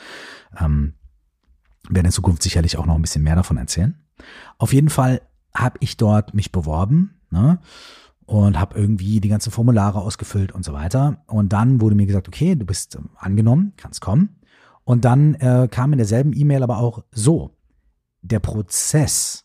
ähm, 0.58 0.94
werde 1.88 2.08
in 2.08 2.12
Zukunft 2.12 2.42
sicherlich 2.42 2.76
auch 2.76 2.86
noch 2.86 2.94
ein 2.94 3.02
bisschen 3.02 3.22
mehr 3.22 3.36
davon 3.36 3.56
erzählen. 3.56 4.02
Auf 4.58 4.72
jeden 4.72 4.90
Fall 4.90 5.20
habe 5.54 5.78
ich 5.80 5.96
dort 5.96 6.34
mich 6.34 6.52
beworben 6.52 7.20
ne, 7.30 7.58
und 8.24 8.58
habe 8.58 8.78
irgendwie 8.78 9.20
die 9.20 9.28
ganzen 9.28 9.50
Formulare 9.52 10.00
ausgefüllt 10.00 10.52
und 10.52 10.64
so 10.64 10.72
weiter. 10.72 11.22
Und 11.26 11.52
dann 11.52 11.80
wurde 11.80 11.94
mir 11.94 12.06
gesagt, 12.06 12.28
okay, 12.28 12.54
du 12.54 12.64
bist 12.64 12.94
ähm, 12.96 13.10
angenommen, 13.16 13.74
kannst 13.76 14.00
kommen. 14.00 14.40
Und 14.84 15.04
dann 15.04 15.34
äh, 15.34 15.68
kam 15.70 15.92
in 15.92 15.98
derselben 15.98 16.32
E-Mail 16.32 16.62
aber 16.62 16.78
auch 16.78 17.04
so, 17.12 17.56
der 18.22 18.40
Prozess 18.40 19.44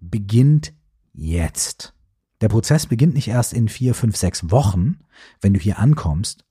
beginnt 0.00 0.72
jetzt. 1.12 1.94
Der 2.40 2.48
Prozess 2.48 2.86
beginnt 2.86 3.14
nicht 3.14 3.28
erst 3.28 3.52
in 3.52 3.68
vier, 3.68 3.94
fünf, 3.94 4.16
sechs 4.16 4.50
Wochen, 4.50 5.00
wenn 5.40 5.54
du 5.54 5.60
hier 5.60 5.78
ankommst 5.78 6.44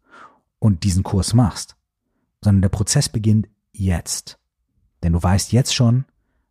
und 0.59 0.83
diesen 0.83 1.03
Kurs 1.03 1.33
machst, 1.33 1.77
sondern 2.41 2.61
der 2.61 2.69
Prozess 2.69 3.09
beginnt 3.09 3.47
jetzt. 3.71 4.37
Denn 5.01 5.13
du 5.13 5.23
weißt 5.23 5.53
jetzt 5.53 5.73
schon, 5.73 6.05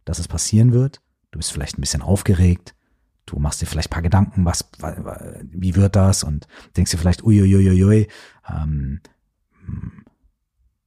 dass 0.05 0.19
es 0.19 0.29
passieren 0.29 0.73
wird. 0.73 1.03
Du 1.31 1.39
bist 1.39 1.53
vielleicht 1.53 1.77
ein 1.77 1.83
bisschen 1.83 2.03
aufgeregt. 2.03 2.75
Du 3.27 3.39
machst 3.39 3.61
dir 3.61 3.67
vielleicht 3.67 3.89
ein 3.89 3.95
paar 3.95 4.03
Gedanken, 4.03 4.45
was, 4.45 4.71
wie 5.43 5.75
wird 5.75 5.97
das? 5.97 6.23
Und 6.23 6.47
denkst 6.77 6.93
dir 6.93 6.99
vielleicht, 6.99 7.25
uiuiuiui, 7.25 8.09
ähm, 8.49 9.01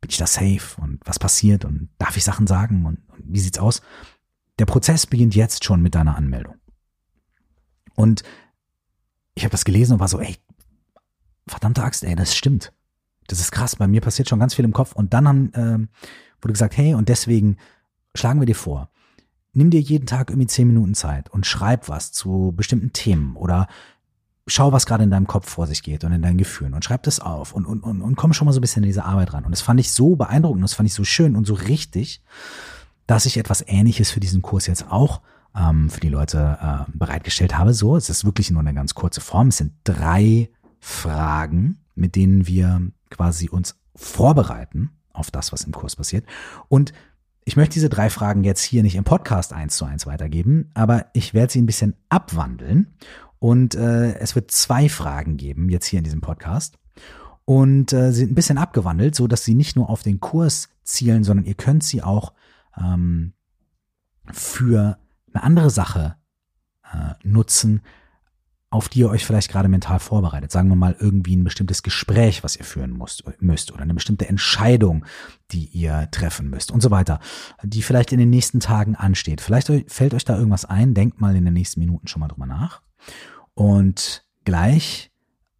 bin 0.01 0.09
ich 0.09 0.17
da 0.17 0.27
safe? 0.27 0.79
Und 0.81 0.99
was 1.05 1.19
passiert? 1.19 1.65
Und 1.65 1.89
darf 1.97 2.17
ich 2.17 2.23
Sachen 2.23 2.47
sagen? 2.47 2.85
Und, 2.85 2.99
und 3.09 3.23
wie 3.33 3.39
sieht's 3.39 3.59
aus? 3.59 3.81
Der 4.59 4.65
Prozess 4.65 5.05
beginnt 5.05 5.35
jetzt 5.35 5.63
schon 5.63 5.81
mit 5.81 5.95
deiner 5.95 6.15
Anmeldung. 6.15 6.55
Und 7.95 8.23
ich 9.35 9.43
habe 9.43 9.51
das 9.51 9.65
gelesen 9.65 9.93
und 9.93 9.99
war 9.99 10.07
so, 10.07 10.19
ey, 10.19 10.37
verdammte 11.47 11.83
Axt, 11.83 12.03
ey, 12.03 12.15
das 12.15 12.35
stimmt. 12.35 12.73
Das 13.27 13.39
ist 13.39 13.51
krass. 13.51 13.75
Bei 13.75 13.87
mir 13.87 14.01
passiert 14.01 14.27
schon 14.29 14.39
ganz 14.39 14.53
viel 14.53 14.65
im 14.65 14.73
Kopf. 14.73 14.93
Und 14.93 15.13
dann 15.13 15.27
haben, 15.27 15.51
ähm, 15.55 15.89
wurde 16.41 16.53
gesagt, 16.53 16.77
hey, 16.77 16.93
und 16.93 17.09
deswegen 17.09 17.57
schlagen 18.15 18.39
wir 18.39 18.45
dir 18.45 18.55
vor, 18.55 18.89
nimm 19.53 19.69
dir 19.69 19.81
jeden 19.81 20.05
Tag 20.05 20.29
irgendwie 20.29 20.47
zehn 20.47 20.67
Minuten 20.67 20.93
Zeit 20.93 21.29
und 21.29 21.45
schreib 21.45 21.89
was 21.89 22.11
zu 22.11 22.53
bestimmten 22.55 22.93
Themen 22.93 23.35
oder 23.35 23.67
schau, 24.49 24.71
was 24.71 24.85
gerade 24.85 25.03
in 25.03 25.11
deinem 25.11 25.27
Kopf 25.27 25.49
vor 25.49 25.67
sich 25.67 25.83
geht 25.83 26.03
und 26.03 26.11
in 26.11 26.21
deinen 26.21 26.37
Gefühlen 26.37 26.73
und 26.73 26.83
schreib 26.83 27.03
das 27.03 27.19
auf 27.19 27.53
und, 27.53 27.65
und, 27.65 27.81
und, 27.81 28.01
und 28.01 28.15
komm 28.15 28.33
schon 28.33 28.45
mal 28.45 28.51
so 28.51 28.59
ein 28.59 28.61
bisschen 28.61 28.83
in 28.83 28.89
diese 28.89 29.05
Arbeit 29.05 29.33
ran. 29.33 29.45
Und 29.45 29.51
das 29.51 29.61
fand 29.61 29.79
ich 29.79 29.91
so 29.91 30.15
beeindruckend, 30.15 30.63
das 30.63 30.73
fand 30.73 30.87
ich 30.87 30.93
so 30.93 31.03
schön 31.03 31.35
und 31.35 31.45
so 31.45 31.53
richtig, 31.53 32.21
dass 33.07 33.25
ich 33.25 33.37
etwas 33.37 33.63
Ähnliches 33.67 34.11
für 34.11 34.19
diesen 34.19 34.41
Kurs 34.41 34.67
jetzt 34.67 34.91
auch 34.91 35.21
ähm, 35.55 35.89
für 35.89 35.99
die 35.99 36.09
Leute 36.09 36.57
äh, 36.61 36.91
bereitgestellt 36.93 37.57
habe. 37.57 37.73
So, 37.73 37.95
es 37.95 38.09
ist 38.09 38.25
wirklich 38.25 38.51
nur 38.51 38.61
eine 38.61 38.73
ganz 38.73 38.95
kurze 38.95 39.21
Form. 39.21 39.49
Es 39.49 39.57
sind 39.57 39.73
drei 39.83 40.49
Fragen, 40.79 41.79
mit 41.95 42.15
denen 42.15 42.47
wir 42.47 42.81
quasi 43.09 43.49
uns 43.49 43.79
vorbereiten 43.95 44.91
auf 45.11 45.31
das, 45.31 45.51
was 45.51 45.63
im 45.63 45.71
Kurs 45.71 45.95
passiert. 45.95 46.25
Und 46.67 46.93
ich 47.45 47.55
möchte 47.55 47.73
diese 47.73 47.89
drei 47.89 48.09
Fragen 48.09 48.43
jetzt 48.43 48.61
hier 48.61 48.83
nicht 48.83 48.95
im 48.95 49.03
Podcast 49.03 49.53
eins 49.53 49.75
zu 49.75 49.85
eins 49.85 50.05
weitergeben, 50.05 50.69
aber 50.75 51.07
ich 51.13 51.33
werde 51.33 51.51
sie 51.51 51.61
ein 51.61 51.65
bisschen 51.65 51.95
abwandeln. 52.09 52.95
Und 53.39 53.75
äh, 53.75 54.15
es 54.19 54.35
wird 54.35 54.51
zwei 54.51 54.89
Fragen 54.89 55.37
geben, 55.37 55.69
jetzt 55.69 55.85
hier 55.85 55.99
in 55.99 56.03
diesem 56.03 56.21
Podcast. 56.21 56.77
Und 57.45 57.93
äh, 57.93 58.11
sind 58.11 58.31
ein 58.31 58.35
bisschen 58.35 58.57
abgewandelt, 58.57 59.15
so 59.15 59.27
dass 59.27 59.43
sie 59.43 59.55
nicht 59.55 59.75
nur 59.75 59.89
auf 59.89 60.03
den 60.03 60.19
Kurs 60.19 60.69
zielen, 60.83 61.23
sondern 61.23 61.45
ihr 61.45 61.55
könnt 61.55 61.83
sie 61.83 62.03
auch 62.03 62.33
ähm, 62.77 63.33
für 64.31 64.99
eine 65.33 65.43
andere 65.43 65.69
Sache 65.69 66.15
äh, 66.83 67.13
nutzen, 67.23 67.81
auf 68.71 68.87
die 68.87 68.99
ihr 68.99 69.09
euch 69.09 69.25
vielleicht 69.25 69.49
gerade 69.49 69.67
mental 69.67 69.99
vorbereitet. 69.99 70.51
Sagen 70.51 70.69
wir 70.69 70.75
mal 70.75 70.95
irgendwie 70.99 71.35
ein 71.35 71.43
bestimmtes 71.43 71.81
Gespräch, 71.81 72.43
was 72.43 72.55
ihr 72.55 72.65
führen 72.65 72.93
müsst, 72.93 73.23
müsst 73.41 73.71
oder 73.71 73.81
eine 73.81 73.95
bestimmte 73.95 74.29
Entscheidung, 74.29 75.05
die 75.51 75.65
ihr 75.65 76.07
treffen 76.11 76.49
müsst 76.51 76.71
und 76.71 76.81
so 76.81 76.91
weiter, 76.91 77.19
die 77.63 77.81
vielleicht 77.81 78.11
in 78.11 78.19
den 78.19 78.29
nächsten 78.29 78.59
Tagen 78.59 78.95
ansteht. 78.95 79.41
Vielleicht 79.41 79.71
fällt 79.87 80.13
euch 80.13 80.25
da 80.25 80.37
irgendwas 80.37 80.65
ein, 80.65 80.93
denkt 80.93 81.19
mal 81.19 81.35
in 81.35 81.45
den 81.45 81.53
nächsten 81.53 81.79
Minuten 81.79 82.07
schon 82.07 82.19
mal 82.19 82.27
drüber 82.27 82.45
nach. 82.45 82.81
Und 83.53 84.25
gleich 84.45 85.11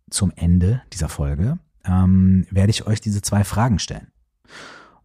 zum 0.10 0.32
Ende 0.36 0.82
dieser 0.94 1.10
Folge 1.10 1.60
ähm, 1.86 2.46
werde 2.50 2.72
ich 2.72 2.88
euch 2.88 3.02
diese 3.02 3.22
zwei 3.22 3.44
Fragen 3.44 3.80
stellen. 3.80 4.08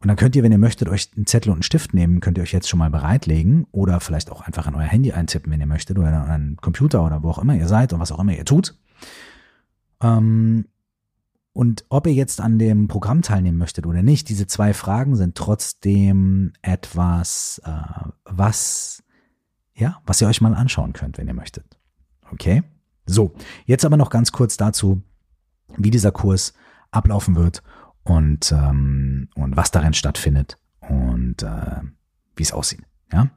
Und 0.01 0.09
dann 0.09 0.16
könnt 0.16 0.37
ihr, 0.37 0.42
wenn 0.42 0.53
ihr 0.53 0.59
möchtet, 0.59 0.88
euch 0.88 1.11
einen 1.16 1.27
Zettel 1.27 1.51
und 1.51 1.57
einen 1.57 1.62
Stift 1.62 1.94
nehmen, 1.94 2.20
könnt 2.20 2.37
ihr 2.37 2.42
euch 2.42 2.53
jetzt 2.53 2.68
schon 2.68 2.79
mal 2.79 2.90
bereitlegen 2.90 3.66
oder 3.73 4.01
vielleicht 4.01 4.31
auch 4.31 4.42
einfach 4.42 4.66
in 4.66 4.75
euer 4.75 4.83
Handy 4.85 5.12
eintippen, 5.12 5.51
wenn 5.51 5.61
ihr 5.61 5.66
möchtet, 5.66 5.99
oder 5.99 6.09
in 6.11 6.14
euren 6.14 6.57
Computer 6.61 7.05
oder 7.07 7.23
wo 7.23 7.31
auch 7.31 7.38
immer 7.38 7.57
ihr 7.57 7.68
seid 7.68 7.94
und 7.94 8.01
was 8.01 8.12
auch 8.12 8.20
immer 8.20 8.35
ihr 8.35 8.44
tut. 8.44 8.77
Ähm, 10.03 10.66
und 11.55 11.87
ob 11.88 12.07
ihr 12.07 12.12
jetzt 12.12 12.40
an 12.40 12.59
dem 12.59 12.88
Programm 12.88 13.23
teilnehmen 13.23 13.57
möchtet 13.57 13.87
oder 13.87 14.03
nicht, 14.03 14.29
diese 14.29 14.47
zwei 14.47 14.75
Fragen 14.75 15.16
sind 15.16 15.37
trotzdem 15.37 16.53
etwas, 16.61 17.62
äh, 17.64 18.11
was, 18.25 19.03
ja, 19.75 20.03
was 20.05 20.20
ihr 20.20 20.29
euch 20.29 20.42
mal 20.42 20.55
anschauen 20.55 20.92
könnt, 20.92 21.16
wenn 21.16 21.29
ihr 21.29 21.35
möchtet. 21.35 21.79
Okay? 22.35 22.62
So, 23.07 23.35
jetzt 23.66 23.85
aber 23.85 23.97
noch 23.97 24.11
ganz 24.11 24.33
kurz 24.33 24.57
dazu, 24.57 25.03
wie 25.77 25.90
dieser 25.90 26.12
Kurs 26.12 26.55
ablaufen 26.90 27.37
wird 27.37 27.62
und, 28.05 28.53
ähm, 28.53 29.29
und 29.35 29.57
was 29.57 29.70
darin 29.70 29.94
stattfindet 29.94 30.59
und 30.81 31.42
äh, 31.42 31.81
wie 32.37 32.42
es 32.42 32.53
aussieht. 32.53 32.83
Ja? 33.12 33.31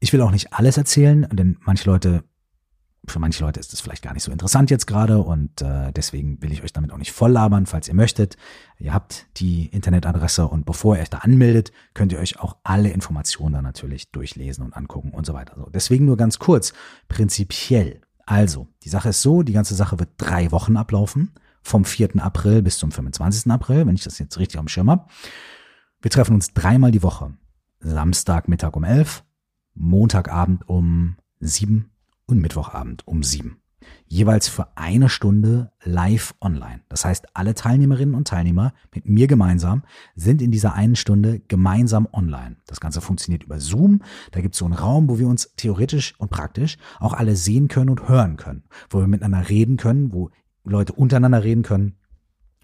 Ich 0.00 0.12
will 0.12 0.20
auch 0.20 0.30
nicht 0.30 0.52
alles 0.52 0.76
erzählen, 0.76 1.26
denn 1.32 1.58
manche 1.60 1.88
Leute, 1.88 2.24
für 3.06 3.18
manche 3.18 3.44
Leute 3.44 3.60
ist 3.60 3.72
es 3.72 3.80
vielleicht 3.80 4.02
gar 4.02 4.12
nicht 4.12 4.24
so 4.24 4.32
interessant 4.32 4.70
jetzt 4.70 4.86
gerade 4.86 5.18
und 5.18 5.62
äh, 5.62 5.92
deswegen 5.92 6.42
will 6.42 6.52
ich 6.52 6.62
euch 6.62 6.72
damit 6.72 6.92
auch 6.92 6.98
nicht 6.98 7.12
voll 7.12 7.30
labern, 7.30 7.66
falls 7.66 7.88
ihr 7.88 7.94
möchtet. 7.94 8.36
Ihr 8.78 8.92
habt 8.92 9.26
die 9.36 9.66
Internetadresse 9.66 10.46
und 10.46 10.66
bevor 10.66 10.96
ihr 10.96 11.02
euch 11.02 11.10
da 11.10 11.18
anmeldet, 11.18 11.72
könnt 11.94 12.12
ihr 12.12 12.18
euch 12.18 12.40
auch 12.40 12.56
alle 12.64 12.90
Informationen 12.90 13.54
dann 13.54 13.64
natürlich 13.64 14.10
durchlesen 14.10 14.64
und 14.64 14.76
angucken 14.76 15.12
und 15.12 15.24
so 15.24 15.34
weiter. 15.34 15.54
So, 15.56 15.70
deswegen 15.70 16.04
nur 16.04 16.16
ganz 16.16 16.38
kurz, 16.38 16.72
prinzipiell. 17.08 18.00
Also, 18.26 18.68
die 18.82 18.88
Sache 18.88 19.10
ist 19.10 19.22
so, 19.22 19.42
die 19.42 19.52
ganze 19.52 19.74
Sache 19.74 19.98
wird 19.98 20.10
drei 20.18 20.50
Wochen 20.50 20.76
ablaufen 20.76 21.32
vom 21.62 21.84
4. 21.84 22.22
April 22.22 22.62
bis 22.62 22.78
zum 22.78 22.90
25. 22.90 23.50
April, 23.50 23.86
wenn 23.86 23.94
ich 23.94 24.04
das 24.04 24.18
jetzt 24.18 24.38
richtig 24.38 24.58
am 24.58 24.68
Schirm 24.68 24.90
habe. 24.90 25.06
Wir 26.02 26.10
treffen 26.10 26.34
uns 26.34 26.52
dreimal 26.52 26.90
die 26.90 27.02
Woche. 27.02 27.34
Samstag 27.80 28.48
Mittag 28.48 28.76
um 28.76 28.84
11, 28.84 29.24
Montagabend 29.74 30.68
um 30.68 31.16
7 31.40 31.90
und 32.26 32.40
Mittwochabend 32.40 33.06
um 33.06 33.22
7. 33.22 33.60
Jeweils 34.08 34.48
für 34.48 34.68
eine 34.76 35.08
Stunde 35.08 35.72
live 35.82 36.34
online. 36.40 36.80
Das 36.88 37.04
heißt, 37.04 37.26
alle 37.34 37.54
Teilnehmerinnen 37.54 38.14
und 38.14 38.28
Teilnehmer 38.28 38.72
mit 38.94 39.08
mir 39.08 39.26
gemeinsam 39.26 39.82
sind 40.14 40.40
in 40.40 40.52
dieser 40.52 40.74
einen 40.74 40.96
Stunde 40.96 41.40
gemeinsam 41.40 42.06
online. 42.12 42.56
Das 42.66 42.80
Ganze 42.80 43.00
funktioniert 43.00 43.42
über 43.42 43.58
Zoom. 43.58 44.02
Da 44.30 44.40
gibt 44.40 44.54
es 44.54 44.60
so 44.60 44.64
einen 44.64 44.74
Raum, 44.74 45.08
wo 45.08 45.18
wir 45.18 45.26
uns 45.26 45.52
theoretisch 45.56 46.14
und 46.18 46.30
praktisch 46.30 46.78
auch 47.00 47.14
alle 47.14 47.34
sehen 47.34 47.68
können 47.68 47.90
und 47.90 48.08
hören 48.08 48.36
können, 48.36 48.64
wo 48.90 49.00
wir 49.00 49.08
miteinander 49.08 49.48
reden 49.48 49.76
können, 49.76 50.12
wo 50.12 50.30
Leute 50.62 50.92
untereinander 50.92 51.42
reden 51.42 51.62
können, 51.62 51.96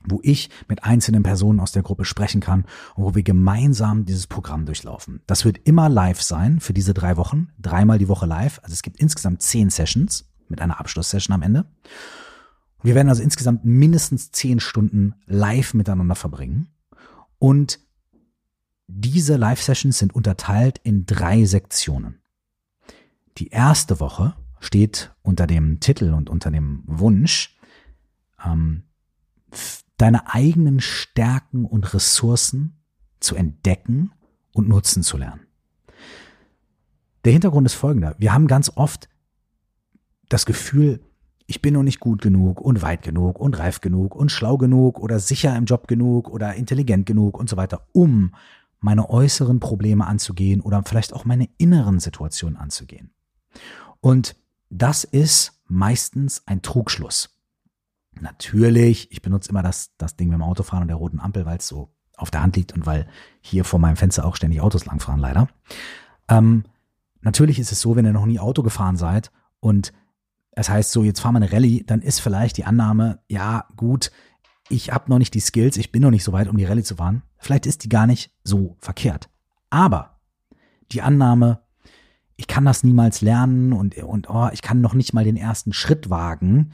wo 0.04 0.20
ich 0.22 0.48
mit 0.68 0.84
einzelnen 0.84 1.22
Personen 1.22 1.60
aus 1.60 1.72
der 1.72 1.82
Gruppe 1.82 2.04
sprechen 2.04 2.40
kann 2.40 2.64
und 2.94 3.04
wo 3.04 3.14
wir 3.14 3.22
gemeinsam 3.22 4.04
dieses 4.04 4.26
Programm 4.26 4.66
durchlaufen. 4.66 5.22
Das 5.26 5.44
wird 5.44 5.58
immer 5.64 5.88
live 5.88 6.22
sein 6.22 6.60
für 6.60 6.72
diese 6.72 6.94
drei 6.94 7.16
Wochen, 7.16 7.48
dreimal 7.58 7.98
die 7.98 8.08
Woche 8.08 8.26
live. 8.26 8.60
Also 8.62 8.74
es 8.74 8.82
gibt 8.82 8.98
insgesamt 8.98 9.42
zehn 9.42 9.70
Sessions 9.70 10.31
mit 10.52 10.60
einer 10.60 10.78
Abschlusssession 10.78 11.34
am 11.34 11.42
Ende. 11.42 11.64
Wir 12.84 12.94
werden 12.94 13.08
also 13.08 13.22
insgesamt 13.22 13.64
mindestens 13.64 14.30
zehn 14.30 14.60
Stunden 14.60 15.14
live 15.26 15.74
miteinander 15.74 16.14
verbringen. 16.14 16.68
Und 17.38 17.80
diese 18.86 19.36
Live-Sessions 19.36 19.98
sind 19.98 20.14
unterteilt 20.14 20.78
in 20.84 21.06
drei 21.06 21.44
Sektionen. 21.44 22.20
Die 23.38 23.48
erste 23.48 23.98
Woche 23.98 24.34
steht 24.60 25.14
unter 25.22 25.46
dem 25.46 25.80
Titel 25.80 26.12
und 26.12 26.28
unter 26.28 26.50
dem 26.50 26.82
Wunsch, 26.86 27.56
ähm, 28.44 28.84
deine 29.96 30.32
eigenen 30.32 30.80
Stärken 30.80 31.64
und 31.64 31.94
Ressourcen 31.94 32.84
zu 33.20 33.34
entdecken 33.34 34.12
und 34.52 34.68
nutzen 34.68 35.02
zu 35.02 35.16
lernen. 35.16 35.46
Der 37.24 37.32
Hintergrund 37.32 37.66
ist 37.66 37.74
folgender. 37.74 38.16
Wir 38.18 38.32
haben 38.32 38.48
ganz 38.48 38.72
oft 38.74 39.08
das 40.28 40.46
Gefühl, 40.46 41.00
ich 41.46 41.60
bin 41.60 41.74
noch 41.74 41.82
nicht 41.82 42.00
gut 42.00 42.22
genug 42.22 42.60
und 42.60 42.82
weit 42.82 43.02
genug 43.02 43.38
und 43.38 43.58
reif 43.58 43.80
genug 43.80 44.14
und 44.14 44.30
schlau 44.30 44.56
genug 44.56 44.98
oder 44.98 45.18
sicher 45.18 45.56
im 45.56 45.64
Job 45.64 45.86
genug 45.88 46.30
oder 46.30 46.54
intelligent 46.54 47.06
genug 47.06 47.38
und 47.38 47.48
so 47.48 47.56
weiter, 47.56 47.86
um 47.92 48.34
meine 48.80 49.10
äußeren 49.10 49.60
Probleme 49.60 50.06
anzugehen 50.06 50.60
oder 50.60 50.82
vielleicht 50.84 51.12
auch 51.12 51.24
meine 51.24 51.48
inneren 51.58 52.00
Situationen 52.00 52.56
anzugehen. 52.56 53.10
Und 54.00 54.36
das 54.70 55.04
ist 55.04 55.62
meistens 55.68 56.42
ein 56.46 56.62
Trugschluss. 56.62 57.38
Natürlich, 58.20 59.10
ich 59.12 59.22
benutze 59.22 59.50
immer 59.50 59.62
das, 59.62 59.90
das 59.98 60.16
Ding 60.16 60.28
mit 60.28 60.34
dem 60.34 60.42
Autofahren 60.42 60.82
und 60.82 60.88
der 60.88 60.96
roten 60.96 61.20
Ampel, 61.20 61.46
weil 61.46 61.58
es 61.58 61.68
so 61.68 61.90
auf 62.16 62.30
der 62.30 62.42
Hand 62.42 62.56
liegt 62.56 62.72
und 62.72 62.86
weil 62.86 63.08
hier 63.40 63.64
vor 63.64 63.78
meinem 63.78 63.96
Fenster 63.96 64.24
auch 64.24 64.36
ständig 64.36 64.60
Autos 64.60 64.84
langfahren, 64.84 65.20
leider. 65.20 65.48
Ähm, 66.28 66.64
natürlich 67.20 67.58
ist 67.58 67.72
es 67.72 67.80
so, 67.80 67.96
wenn 67.96 68.04
ihr 68.04 68.12
noch 68.12 68.26
nie 68.26 68.38
Auto 68.38 68.62
gefahren 68.62 68.96
seid 68.96 69.30
und 69.60 69.92
es 70.52 70.68
heißt 70.68 70.92
so, 70.92 71.02
jetzt 71.02 71.20
fahren 71.20 71.34
wir 71.34 71.38
eine 71.38 71.52
Rallye, 71.52 71.84
dann 71.84 72.02
ist 72.02 72.20
vielleicht 72.20 72.56
die 72.58 72.64
Annahme, 72.64 73.20
ja, 73.28 73.66
gut, 73.76 74.10
ich 74.68 74.92
habe 74.92 75.10
noch 75.10 75.18
nicht 75.18 75.34
die 75.34 75.40
Skills, 75.40 75.76
ich 75.76 75.92
bin 75.92 76.02
noch 76.02 76.10
nicht 76.10 76.24
so 76.24 76.32
weit, 76.32 76.48
um 76.48 76.56
die 76.56 76.64
Rallye 76.64 76.82
zu 76.82 76.96
fahren. 76.96 77.22
Vielleicht 77.38 77.66
ist 77.66 77.84
die 77.84 77.88
gar 77.88 78.06
nicht 78.06 78.32
so 78.44 78.76
verkehrt. 78.80 79.28
Aber 79.70 80.20
die 80.92 81.02
Annahme, 81.02 81.60
ich 82.36 82.46
kann 82.46 82.64
das 82.64 82.84
niemals 82.84 83.20
lernen 83.20 83.72
und, 83.72 83.96
und 83.98 84.28
oh, 84.30 84.48
ich 84.52 84.62
kann 84.62 84.80
noch 84.80 84.94
nicht 84.94 85.12
mal 85.12 85.24
den 85.24 85.36
ersten 85.36 85.72
Schritt 85.72 86.10
wagen, 86.10 86.72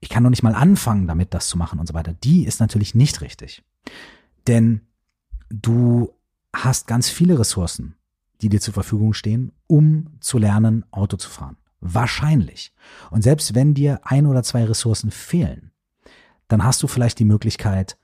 ich 0.00 0.08
kann 0.08 0.22
noch 0.22 0.30
nicht 0.30 0.42
mal 0.42 0.54
anfangen 0.54 1.06
damit, 1.06 1.32
das 1.32 1.48
zu 1.48 1.56
machen 1.56 1.78
und 1.78 1.86
so 1.86 1.94
weiter, 1.94 2.12
die 2.12 2.44
ist 2.44 2.60
natürlich 2.60 2.94
nicht 2.94 3.20
richtig. 3.22 3.64
Denn 4.46 4.82
du 5.48 6.12
hast 6.54 6.86
ganz 6.86 7.08
viele 7.08 7.38
Ressourcen, 7.38 7.96
die 8.40 8.48
dir 8.48 8.60
zur 8.60 8.74
Verfügung 8.74 9.14
stehen, 9.14 9.52
um 9.66 10.16
zu 10.20 10.38
lernen, 10.38 10.84
Auto 10.90 11.16
zu 11.16 11.30
fahren. 11.30 11.56
Wahrscheinlich. 11.94 12.72
Und 13.10 13.22
selbst 13.22 13.54
wenn 13.54 13.74
dir 13.74 14.00
ein 14.02 14.26
oder 14.26 14.42
zwei 14.42 14.64
Ressourcen 14.64 15.10
fehlen, 15.10 15.72
dann 16.48 16.64
hast 16.64 16.82
du 16.82 16.86
vielleicht 16.86 17.18
die 17.18 17.24
Möglichkeit, 17.24 17.98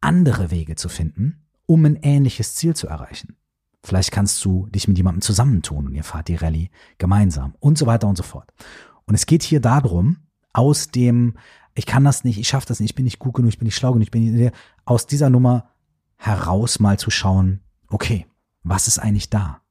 andere 0.00 0.50
Wege 0.50 0.74
zu 0.74 0.88
finden, 0.88 1.46
um 1.66 1.84
ein 1.84 1.96
ähnliches 1.96 2.54
Ziel 2.54 2.74
zu 2.74 2.88
erreichen. 2.88 3.36
Vielleicht 3.84 4.12
kannst 4.12 4.44
du 4.44 4.66
dich 4.68 4.86
mit 4.88 4.96
jemandem 4.96 5.22
zusammentun 5.22 5.86
und 5.86 5.94
ihr 5.94 6.04
fahrt 6.04 6.28
die 6.28 6.36
Rallye 6.36 6.70
gemeinsam 6.98 7.54
und 7.58 7.78
so 7.78 7.86
weiter 7.86 8.08
und 8.08 8.16
so 8.16 8.22
fort. 8.22 8.52
Und 9.06 9.14
es 9.14 9.26
geht 9.26 9.42
hier 9.42 9.60
darum, 9.60 10.18
aus 10.52 10.88
dem, 10.88 11.34
ich 11.74 11.86
kann 11.86 12.04
das 12.04 12.24
nicht, 12.24 12.38
ich 12.38 12.48
schaffe 12.48 12.66
das 12.66 12.78
nicht, 12.78 12.90
ich 12.90 12.94
bin 12.94 13.04
nicht 13.04 13.18
gut 13.18 13.34
genug, 13.34 13.48
ich 13.48 13.58
bin 13.58 13.66
nicht 13.66 13.74
schlau 13.74 13.92
genug, 13.92 14.04
ich 14.04 14.10
bin 14.10 14.34
nicht, 14.34 14.54
aus 14.84 15.06
dieser 15.06 15.30
Nummer 15.30 15.70
heraus 16.16 16.78
mal 16.78 16.98
zu 16.98 17.10
schauen, 17.10 17.60
okay, 17.88 18.26
was 18.62 18.86
ist 18.86 18.98
eigentlich 18.98 19.30
da? 19.30 19.61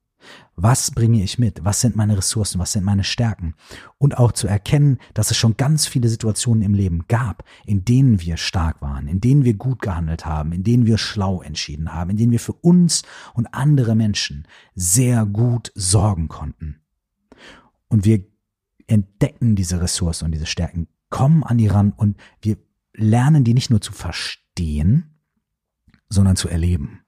Was 0.56 0.92
bringe 0.92 1.24
ich 1.24 1.40
mit? 1.40 1.64
Was 1.64 1.82
sind 1.82 1.96
meine 1.96 2.18
Ressourcen? 2.18 2.60
Was 2.60 2.74
sind 2.74 2.84
meine 2.84 3.04
Stärken? 3.04 3.56
Und 3.98 4.18
auch 4.18 4.32
zu 4.32 4.48
erkennen, 4.48 5.00
dass 5.14 5.32
es 5.32 5.38
schon 5.38 5.58
ganz 5.58 5.88
viele 5.88 6.10
Situationen 6.10 6.62
im 6.62 6.74
Leben 6.74 7.06
gab, 7.08 7.44
in 7.66 7.86
denen 7.86 8.22
wir 8.22 8.38
stark 8.38 8.82
waren, 8.82 9.08
in 9.08 9.22
denen 9.22 9.46
wir 9.46 9.56
gut 9.56 9.82
gehandelt 9.82 10.26
haben, 10.26 10.52
in 10.52 10.64
denen 10.64 10.86
wir 10.86 10.98
schlau 10.98 11.42
entschieden 11.42 11.94
haben, 11.94 12.12
in 12.12 12.18
denen 12.18 12.32
wir 12.32 12.40
für 12.40 12.54
uns 12.54 13.04
und 13.34 13.54
andere 13.54 13.96
Menschen 13.96 14.46
sehr 14.76 15.26
gut 15.26 15.72
sorgen 15.74 16.28
konnten. 16.28 16.82
Und 17.88 18.06
wir 18.06 18.24
entdecken 18.88 19.56
diese 19.56 19.82
Ressourcen 19.82 20.26
und 20.26 20.32
diese 20.32 20.46
Stärken, 20.46 20.88
kommen 21.10 21.44
an 21.44 21.58
die 21.58 21.68
ran 21.68 21.92
und 21.92 22.18
wir 22.42 22.58
lernen 22.94 23.44
die 23.44 23.54
nicht 23.54 23.70
nur 23.70 23.82
zu 23.82 23.92
verstehen, 23.92 25.20
sondern 26.10 26.36
zu 26.36 26.50
erleben. 26.50 27.01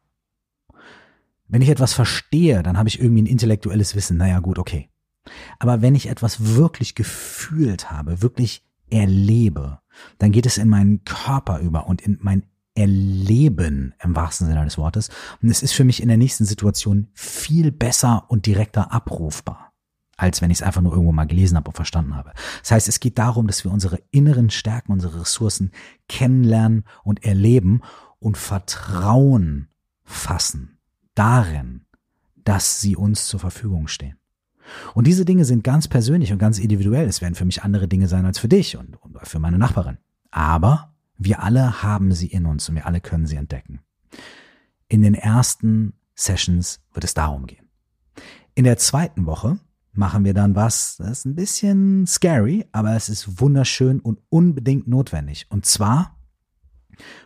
Wenn 1.47 1.62
ich 1.62 1.69
etwas 1.69 1.93
verstehe, 1.93 2.63
dann 2.63 2.77
habe 2.77 2.89
ich 2.89 2.99
irgendwie 2.99 3.23
ein 3.23 3.27
intellektuelles 3.27 3.95
Wissen. 3.95 4.17
Naja, 4.17 4.39
gut, 4.39 4.58
okay. 4.58 4.89
Aber 5.60 5.82
wenn 5.82 5.95
ich 5.95 6.08
etwas 6.08 6.56
wirklich 6.56 6.95
gefühlt 6.95 7.91
habe, 7.91 8.21
wirklich 8.21 8.63
erlebe, 8.89 9.79
dann 10.17 10.32
geht 10.32 10.45
es 10.45 10.58
in 10.58 10.69
meinen 10.69 11.03
Körper 11.06 11.60
über 11.60 11.88
und 11.88 12.01
in 12.01 12.17
mein 12.21 12.43
Erleben 12.75 13.93
im 14.03 14.15
wahrsten 14.15 14.47
Sinne 14.47 14.63
des 14.63 14.79
Wortes. 14.79 15.10
Und 15.41 15.49
es 15.49 15.62
ist 15.62 15.73
für 15.73 15.84
mich 15.84 16.01
in 16.01 16.08
der 16.08 16.17
nächsten 16.17 16.45
Situation 16.45 17.08
viel 17.13 17.71
besser 17.71 18.25
und 18.29 18.47
direkter 18.47 18.91
abrufbar, 18.91 19.73
als 20.17 20.41
wenn 20.41 20.49
ich 20.49 20.58
es 20.58 20.63
einfach 20.63 20.82
nur 20.82 20.91
irgendwo 20.91 21.12
mal 21.12 21.27
gelesen 21.27 21.56
habe 21.56 21.69
und 21.69 21.75
verstanden 21.75 22.15
habe. 22.15 22.34
Das 22.62 22.71
heißt, 22.71 22.88
es 22.88 22.99
geht 22.99 23.19
darum, 23.19 23.45
dass 23.45 23.63
wir 23.63 23.71
unsere 23.71 23.99
inneren 24.10 24.49
Stärken, 24.49 24.91
unsere 24.91 25.21
Ressourcen 25.21 25.71
kennenlernen 26.10 26.86
und 27.03 27.23
erleben 27.23 27.82
und 28.17 28.38
Vertrauen 28.38 29.69
fassen 30.03 30.79
darin, 31.15 31.86
dass 32.43 32.82
sie 32.82 32.95
uns 32.95 33.28
zur 33.28 33.39
Verfügung 33.39 33.88
stehen. 33.88 34.17
Und 34.93 35.08
diese 35.08 35.26
Dinge 35.26 35.45
sind 35.45 35.63
ganz 35.63 35.88
persönlich 35.88 36.32
und 36.32 36.39
ganz 36.39 36.60
individuell. 36.60 37.08
Es 37.08 37.21
werden 37.21 37.36
für 37.36 37.45
mich 37.45 37.63
andere 37.63 37.88
Dinge 37.88 38.08
sein 38.08 38.26
als 38.26 38.39
für 38.39 38.47
dich 38.47 38.78
und, 38.78 38.95
und 39.02 39.17
für 39.28 39.39
meine 39.39 39.58
Nachbarin. 39.58 39.97
Aber 40.32 40.93
wir 41.17 41.43
alle 41.43 41.84
haben 41.84 42.13
sie 42.13 42.28
in 42.28 42.45
uns 42.45 42.67
und 42.69 42.76
wir 42.76 42.86
alle 42.86 43.02
können 43.02 43.28
sie 43.28 43.36
entdecken. 43.36 43.82
In 44.88 45.02
den 45.02 45.15
ersten 45.15 45.93
Sessions 46.15 46.82
wird 46.93 47.04
es 47.04 47.13
darum 47.13 47.45
gehen. 47.45 47.69
In 48.56 48.63
der 48.63 48.78
zweiten 48.78 49.26
Woche 49.26 49.60
machen 49.93 50.26
wir 50.26 50.34
dann 50.34 50.56
was, 50.56 50.97
das 50.97 51.19
ist 51.19 51.26
ein 51.26 51.36
bisschen 51.36 52.08
scary, 52.08 52.65
aber 52.71 52.95
es 52.95 53.10
ist 53.10 53.39
wunderschön 53.39 53.99
und 53.99 54.19
unbedingt 54.30 54.88
notwendig. 54.88 55.47
Und 55.49 55.65
zwar 55.65 56.17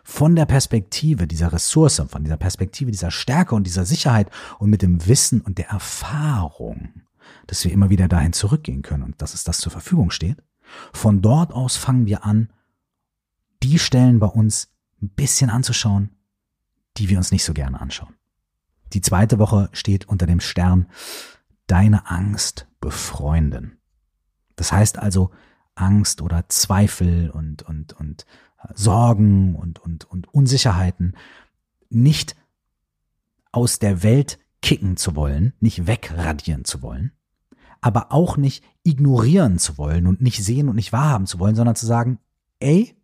von 0.03 0.35
der 0.35 0.45
Perspektive 0.45 1.27
dieser 1.27 1.51
Ressource, 1.51 2.01
von 2.07 2.23
dieser 2.23 2.37
Perspektive 2.37 2.91
dieser 2.91 3.11
Stärke 3.11 3.55
und 3.55 3.65
dieser 3.65 3.85
Sicherheit 3.85 4.29
und 4.59 4.69
mit 4.69 4.81
dem 4.81 5.05
Wissen 5.07 5.41
und 5.41 5.57
der 5.57 5.69
Erfahrung, 5.69 7.01
dass 7.47 7.63
wir 7.63 7.71
immer 7.71 7.89
wieder 7.89 8.07
dahin 8.07 8.33
zurückgehen 8.33 8.81
können 8.81 9.03
und 9.03 9.21
dass 9.21 9.33
es 9.33 9.43
das 9.43 9.59
zur 9.59 9.71
Verfügung 9.71 10.11
steht. 10.11 10.43
Von 10.93 11.21
dort 11.21 11.53
aus 11.53 11.77
fangen 11.77 12.05
wir 12.05 12.25
an, 12.25 12.49
die 13.63 13.79
Stellen 13.79 14.19
bei 14.19 14.27
uns 14.27 14.69
ein 15.01 15.09
bisschen 15.09 15.49
anzuschauen, 15.49 16.11
die 16.97 17.09
wir 17.09 17.17
uns 17.17 17.31
nicht 17.31 17.43
so 17.43 17.53
gerne 17.53 17.79
anschauen. 17.79 18.15
Die 18.93 19.01
zweite 19.01 19.39
Woche 19.39 19.69
steht 19.73 20.07
unter 20.07 20.25
dem 20.25 20.39
Stern 20.39 20.87
Deine 21.67 22.09
Angst 22.09 22.65
befreunden. 22.79 23.77
Das 24.55 24.71
heißt 24.71 24.97
also 24.99 25.31
Angst 25.75 26.21
oder 26.21 26.47
Zweifel 26.49 27.29
und, 27.29 27.63
und, 27.63 27.93
und 27.93 28.25
Sorgen 28.73 29.55
und, 29.55 29.79
und, 29.79 30.05
und 30.05 30.33
Unsicherheiten 30.33 31.15
nicht 31.89 32.35
aus 33.51 33.79
der 33.79 34.03
Welt 34.03 34.39
kicken 34.61 34.97
zu 34.97 35.15
wollen, 35.15 35.53
nicht 35.59 35.87
wegradieren 35.87 36.65
zu 36.65 36.81
wollen, 36.81 37.11
aber 37.81 38.11
auch 38.11 38.37
nicht 38.37 38.63
ignorieren 38.83 39.59
zu 39.59 39.77
wollen 39.77 40.07
und 40.07 40.21
nicht 40.21 40.43
sehen 40.43 40.69
und 40.69 40.75
nicht 40.75 40.91
wahrhaben 40.91 41.27
zu 41.27 41.39
wollen, 41.39 41.55
sondern 41.55 41.75
zu 41.75 41.85
sagen, 41.85 42.19
ey, 42.59 42.95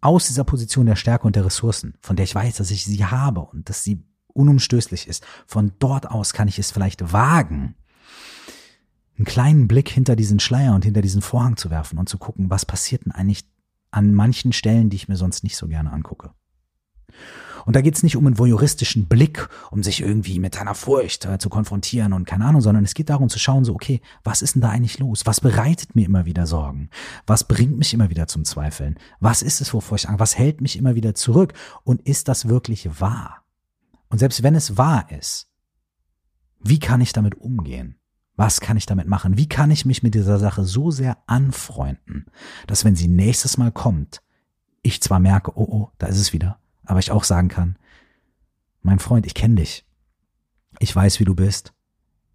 aus 0.00 0.28
dieser 0.28 0.44
Position 0.44 0.86
der 0.86 0.96
Stärke 0.96 1.26
und 1.26 1.34
der 1.34 1.44
Ressourcen, 1.44 1.94
von 2.00 2.16
der 2.16 2.24
ich 2.24 2.34
weiß, 2.34 2.56
dass 2.56 2.70
ich 2.70 2.84
sie 2.84 3.04
habe 3.04 3.40
und 3.40 3.68
dass 3.68 3.82
sie 3.82 4.04
unumstößlich 4.28 5.08
ist, 5.08 5.24
von 5.46 5.72
dort 5.78 6.10
aus 6.10 6.32
kann 6.32 6.48
ich 6.48 6.58
es 6.58 6.70
vielleicht 6.70 7.12
wagen, 7.12 7.74
einen 9.16 9.24
kleinen 9.24 9.66
Blick 9.66 9.88
hinter 9.88 10.14
diesen 10.14 10.38
Schleier 10.38 10.74
und 10.74 10.84
hinter 10.84 11.02
diesen 11.02 11.22
Vorhang 11.22 11.56
zu 11.56 11.70
werfen 11.70 11.98
und 11.98 12.08
zu 12.08 12.18
gucken, 12.18 12.50
was 12.50 12.64
passiert 12.64 13.04
denn 13.04 13.12
eigentlich 13.12 13.44
an 13.90 14.12
manchen 14.14 14.52
Stellen, 14.52 14.90
die 14.90 14.96
ich 14.96 15.08
mir 15.08 15.16
sonst 15.16 15.44
nicht 15.44 15.56
so 15.56 15.68
gerne 15.68 15.92
angucke. 15.92 16.30
Und 17.68 17.76
da 17.76 17.82
geht 17.82 17.96
es 17.96 18.02
nicht 18.02 18.16
um 18.16 18.26
einen 18.26 18.38
voyeuristischen 18.38 19.08
Blick, 19.08 19.46
um 19.70 19.82
sich 19.82 20.00
irgendwie 20.00 20.38
mit 20.38 20.58
einer 20.58 20.74
Furcht 20.74 21.26
äh, 21.26 21.38
zu 21.38 21.50
konfrontieren 21.50 22.14
und 22.14 22.24
keine 22.24 22.46
Ahnung, 22.46 22.62
sondern 22.62 22.82
es 22.82 22.94
geht 22.94 23.10
darum 23.10 23.28
zu 23.28 23.38
schauen, 23.38 23.66
so, 23.66 23.74
okay, 23.74 24.00
was 24.24 24.40
ist 24.40 24.54
denn 24.54 24.62
da 24.62 24.70
eigentlich 24.70 24.98
los? 24.98 25.26
Was 25.26 25.42
bereitet 25.42 25.94
mir 25.94 26.06
immer 26.06 26.24
wieder 26.24 26.46
Sorgen? 26.46 26.88
Was 27.26 27.44
bringt 27.44 27.76
mich 27.76 27.92
immer 27.92 28.08
wieder 28.08 28.26
zum 28.26 28.46
Zweifeln? 28.46 28.98
Was 29.20 29.42
ist 29.42 29.60
es, 29.60 29.74
wovor 29.74 29.96
ich 29.96 30.08
Angst? 30.08 30.18
Was 30.20 30.38
hält 30.38 30.62
mich 30.62 30.78
immer 30.78 30.94
wieder 30.94 31.14
zurück? 31.14 31.52
Und 31.84 32.00
ist 32.08 32.28
das 32.28 32.48
wirklich 32.48 33.00
wahr? 33.00 33.44
Und 34.08 34.18
selbst 34.18 34.42
wenn 34.42 34.54
es 34.54 34.78
wahr 34.78 35.06
ist, 35.10 35.50
wie 36.60 36.78
kann 36.78 37.02
ich 37.02 37.12
damit 37.12 37.34
umgehen? 37.34 37.97
Was 38.38 38.60
kann 38.60 38.76
ich 38.76 38.86
damit 38.86 39.08
machen? 39.08 39.36
Wie 39.36 39.48
kann 39.48 39.72
ich 39.72 39.84
mich 39.84 40.04
mit 40.04 40.14
dieser 40.14 40.38
Sache 40.38 40.64
so 40.64 40.92
sehr 40.92 41.18
anfreunden, 41.26 42.26
dass 42.68 42.84
wenn 42.84 42.94
sie 42.94 43.08
nächstes 43.08 43.58
Mal 43.58 43.72
kommt, 43.72 44.22
ich 44.82 45.02
zwar 45.02 45.18
merke, 45.18 45.58
oh 45.58 45.66
oh, 45.68 45.90
da 45.98 46.06
ist 46.06 46.20
es 46.20 46.32
wieder, 46.32 46.60
aber 46.84 47.00
ich 47.00 47.10
auch 47.10 47.24
sagen 47.24 47.48
kann, 47.48 47.76
mein 48.80 49.00
Freund, 49.00 49.26
ich 49.26 49.34
kenne 49.34 49.56
dich. 49.56 49.84
Ich 50.78 50.94
weiß, 50.94 51.18
wie 51.18 51.24
du 51.24 51.34
bist. 51.34 51.74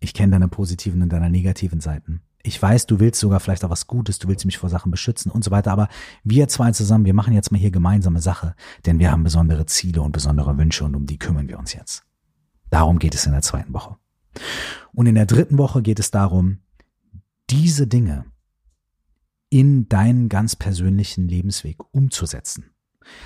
Ich 0.02 0.14
kenne 0.14 0.34
deine 0.34 0.50
positiven 0.50 1.02
und 1.02 1.08
deine 1.08 1.30
negativen 1.30 1.80
Seiten. 1.80 2.22
ich 2.44 2.62
weiß, 2.62 2.86
du 2.88 3.00
willst 3.00 3.22
sogar 3.22 3.40
vielleicht 3.40 3.64
auch 3.64 3.70
was 3.70 3.88
Gutes, 3.88 4.20
du 4.20 4.28
willst 4.28 4.46
mich 4.46 4.58
vor 4.58 4.70
Sachen 4.70 4.92
beschützen 4.92 5.32
und 5.32 5.46
so 5.46 5.52
weiter, 5.52 5.72
aber 5.72 5.88
wir 6.26 6.50
zwei 6.50 6.72
zusammen, 6.72 7.06
wir 7.06 7.14
machen 7.14 7.34
jetzt 7.34 7.54
mal 7.54 7.58
hier 7.58 7.72
gemeinsame 7.72 8.20
Sache, 8.20 8.56
denn 8.86 9.00
wir 9.00 9.10
haben 9.10 9.24
besondere 9.24 9.66
Ziele 9.66 10.02
und 10.02 10.12
besondere 10.12 10.58
Wünsche 10.58 10.84
und 10.84 10.98
um 10.98 11.06
die 11.06 11.18
kümmern 11.18 11.48
wir 11.48 11.58
uns 11.58 11.72
jetzt. 11.72 12.04
Darum 12.70 13.00
geht 13.00 13.16
es 13.16 13.26
in 13.26 13.32
der 13.32 13.42
zweiten 13.42 13.74
Woche. 13.74 13.96
Und 14.94 15.08
in 15.08 15.16
der 15.16 15.26
dritten 15.26 15.58
Woche 15.58 15.82
geht 15.82 16.00
es 16.00 16.12
darum, 16.12 16.60
diese 17.50 17.88
Dinge 17.88 18.26
in 19.50 19.88
deinen 19.88 20.30
ganz 20.30 20.56
persönlichen 20.56 21.28
Lebensweg 21.28 21.78
umzusetzen. 21.92 22.72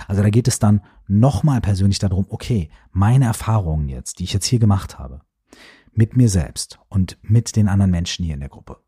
Also 0.07 0.23
da 0.23 0.29
geht 0.29 0.47
es 0.47 0.59
dann 0.59 0.81
nochmal 1.07 1.61
persönlich 1.61 1.99
darum, 1.99 2.25
okay, 2.29 2.69
meine 2.91 3.25
Erfahrungen 3.25 3.87
jetzt, 3.87 4.19
die 4.19 4.23
ich 4.23 4.33
jetzt 4.33 4.45
hier 4.45 4.59
gemacht 4.59 4.99
habe, 4.99 5.21
mit 5.93 6.17
mir 6.17 6.29
selbst 6.29 6.79
und 6.89 7.17
mit 7.21 7.55
den 7.55 7.67
anderen 7.67 7.91
Menschen 7.91 8.25
hier 8.25 8.33
in 8.33 8.39
der 8.39 8.49
Gruppe. 8.49 8.79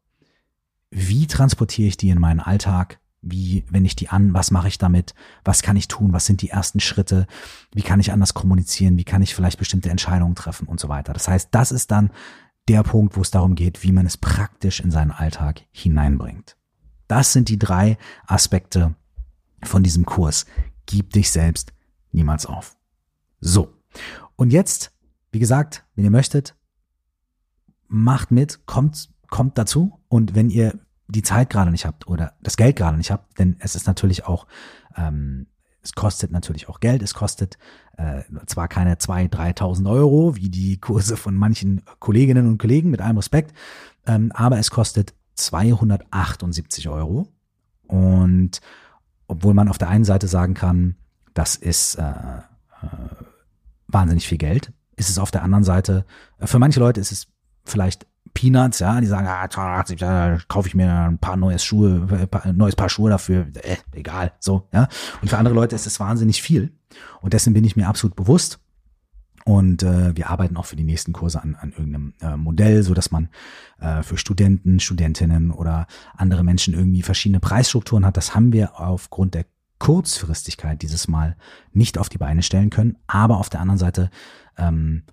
Wie 0.92 1.28
transportiere 1.28 1.88
ich 1.88 1.98
die 1.98 2.10
in 2.10 2.20
meinen 2.20 2.40
Alltag? 2.40 3.00
Wie 3.22 3.66
wende 3.70 3.88
ich 3.88 3.96
die 3.96 4.10
an? 4.10 4.34
Was 4.34 4.52
mache 4.52 4.70
ich 4.70 4.78
damit? 4.78 5.14
Was 5.44 5.62
kann 5.62 5.76
ich 5.76 5.88
tun? 5.88 6.14
Was 6.14 6.26
sind 6.26 6.42
die 6.42 6.50
ersten 6.50 6.80
Schritte? 6.80 7.28
Wie 7.74 7.82
kann 7.82 8.00
ich 8.00 8.12
anders 8.12 8.34
kommunizieren? 8.34 8.98
Wie 8.98 9.04
kann 9.04 9.22
ich 9.22 9.36
vielleicht 9.36 9.60
bestimmte 9.60 9.90
Entscheidungen 9.90 10.36
treffen 10.36 10.68
und 10.68 10.80
so 10.80 10.88
weiter? 10.88 11.14
Das 11.14 11.28
heißt, 11.28 11.50
das 11.52 11.72
ist 11.72 11.92
dann 11.92 12.12
der 12.70 12.84
Punkt, 12.84 13.18
wo 13.18 13.22
es 13.22 13.32
darum 13.32 13.56
geht, 13.56 13.84
wie 13.84 13.92
man 13.92 14.06
es 14.06 14.16
praktisch 14.16 14.80
in 14.80 14.92
seinen 14.92 15.12
Alltag 15.12 15.62
hineinbringt. 15.72 16.56
Das 17.08 17.34
sind 17.34 17.50
die 17.50 17.60
drei 17.60 17.98
Aspekte 18.28 18.96
von 19.64 19.84
diesem 19.84 20.06
Kurs. 20.06 20.46
Gib 20.86 21.12
dich 21.12 21.32
selbst 21.32 21.74
niemals 22.12 22.46
auf. 22.46 22.78
So. 23.42 23.74
Und 24.36 24.54
jetzt, 24.54 24.92
wie 25.32 25.40
gesagt, 25.40 25.86
wenn 25.96 26.06
ihr 26.06 26.12
möchtet, 26.12 26.56
macht 27.88 28.32
mit, 28.32 28.66
kommt, 28.66 29.10
kommt 29.30 29.58
dazu. 29.58 30.00
Und 30.08 30.36
wenn 30.36 30.50
ihr 30.50 30.80
die 31.10 31.24
Zeit 31.24 31.50
gerade 31.50 31.72
nicht 31.72 31.86
habt 31.86 32.08
oder 32.08 32.34
das 32.42 32.56
Geld 32.56 32.76
gerade 32.76 32.98
nicht 32.98 33.12
habt, 33.12 33.40
denn 33.40 33.56
es 33.60 33.76
ist 33.76 33.88
natürlich 33.88 34.26
auch, 34.26 34.46
ähm, 34.96 35.48
es 35.82 35.94
kostet 35.94 36.32
natürlich 36.32 36.70
auch 36.70 36.80
Geld, 36.80 37.02
es 37.02 37.14
kostet 37.14 37.58
äh, 37.98 38.22
zwar 38.46 38.68
keine 38.68 38.96
2.000, 38.96 39.58
3.000 39.58 39.90
Euro, 39.90 40.36
wie 40.36 40.50
die 40.50 40.80
Kurse 40.80 41.18
von 41.18 41.36
manchen 41.36 41.82
Kolleginnen 42.00 42.48
und 42.48 42.60
Kollegen, 42.60 42.92
mit 42.92 43.02
allem 43.02 43.18
Respekt, 43.18 43.56
ähm, 44.06 44.32
aber 44.34 44.60
es 44.60 44.70
kostet 44.70 45.16
278 45.36 46.90
Euro. 46.90 47.28
Und 47.88 48.62
obwohl 49.28 49.54
man 49.54 49.68
auf 49.68 49.78
der 49.78 49.90
einen 49.90 50.06
Seite 50.06 50.28
sagen 50.28 50.54
kann, 50.54 50.96
das 51.34 51.56
ist 51.56 51.96
äh, 51.96 52.04
äh, 52.04 52.88
wahnsinnig 53.88 54.28
viel 54.28 54.38
Geld, 54.38 54.74
ist 54.96 55.10
es 55.10 55.18
auf 55.18 55.32
der 55.32 55.44
anderen 55.44 55.64
Seite, 55.64 56.06
äh, 56.38 56.46
für 56.46 56.60
manche 56.60 56.80
Leute 56.80 57.02
ist 57.02 57.12
es 57.12 57.28
vielleicht 57.66 58.06
Peanuts, 58.34 58.80
ja, 58.80 59.00
die 59.02 59.08
sagen, 59.08 59.28
ah, 59.28 59.48
da 59.48 60.38
kaufe 60.48 60.68
ich 60.68 60.76
mir 60.76 60.92
ein 60.92 61.18
paar 61.18 61.38
neues 61.38 61.64
Schuhe, 61.64 62.30
ein 62.44 62.58
neues 62.58 62.76
Paar 62.76 62.90
Schuhe 62.90 63.10
dafür, 63.10 63.48
äh, 63.62 63.78
egal, 63.94 64.34
so, 64.40 64.68
ja. 64.72 64.88
Und 65.22 65.30
für 65.30 65.38
andere 65.38 65.56
Leute 65.56 65.76
ist 65.76 65.88
es 65.88 66.00
wahnsinnig 66.00 66.42
viel. 66.42 66.72
Und 67.22 67.34
dessen 67.34 67.54
bin 67.54 67.64
ich 67.64 67.76
mir 67.76 67.88
absolut 67.88 68.16
bewusst. 68.16 68.60
Und 69.46 69.84
äh, 69.84 70.16
wir 70.16 70.30
arbeiten 70.30 70.58
auch 70.58 70.66
für 70.66 70.76
die 70.76 70.84
nächsten 70.84 71.14
Kurse 71.14 71.42
an, 71.42 71.56
an 71.56 71.72
irgendeinem 71.72 72.14
äh, 72.22 72.36
Modell, 72.36 72.84
so 72.84 72.94
dass 72.94 73.10
man 73.10 73.30
äh, 73.80 74.04
für 74.04 74.18
Studenten, 74.18 74.80
Studentinnen 74.80 75.52
oder 75.52 75.88
andere 76.16 76.44
Menschen 76.44 76.74
irgendwie 76.74 77.02
verschiedene 77.02 77.40
Preisstrukturen 77.40 78.06
hat. 78.06 78.18
Das 78.18 78.36
haben 78.36 78.54
wir 78.54 78.80
aufgrund 78.80 79.34
der 79.34 79.46
Kurzfristigkeit 79.80 80.82
dieses 80.82 81.08
Mal 81.08 81.36
nicht 81.72 81.98
auf 81.98 82.10
die 82.10 82.18
Beine 82.18 82.44
stellen 82.44 82.70
können. 82.70 82.98
Aber 83.08 83.38
auf 83.40 83.50
der 83.50 83.62
anderen 83.62 83.80
Seite 83.80 84.12
ähm, 84.58 85.04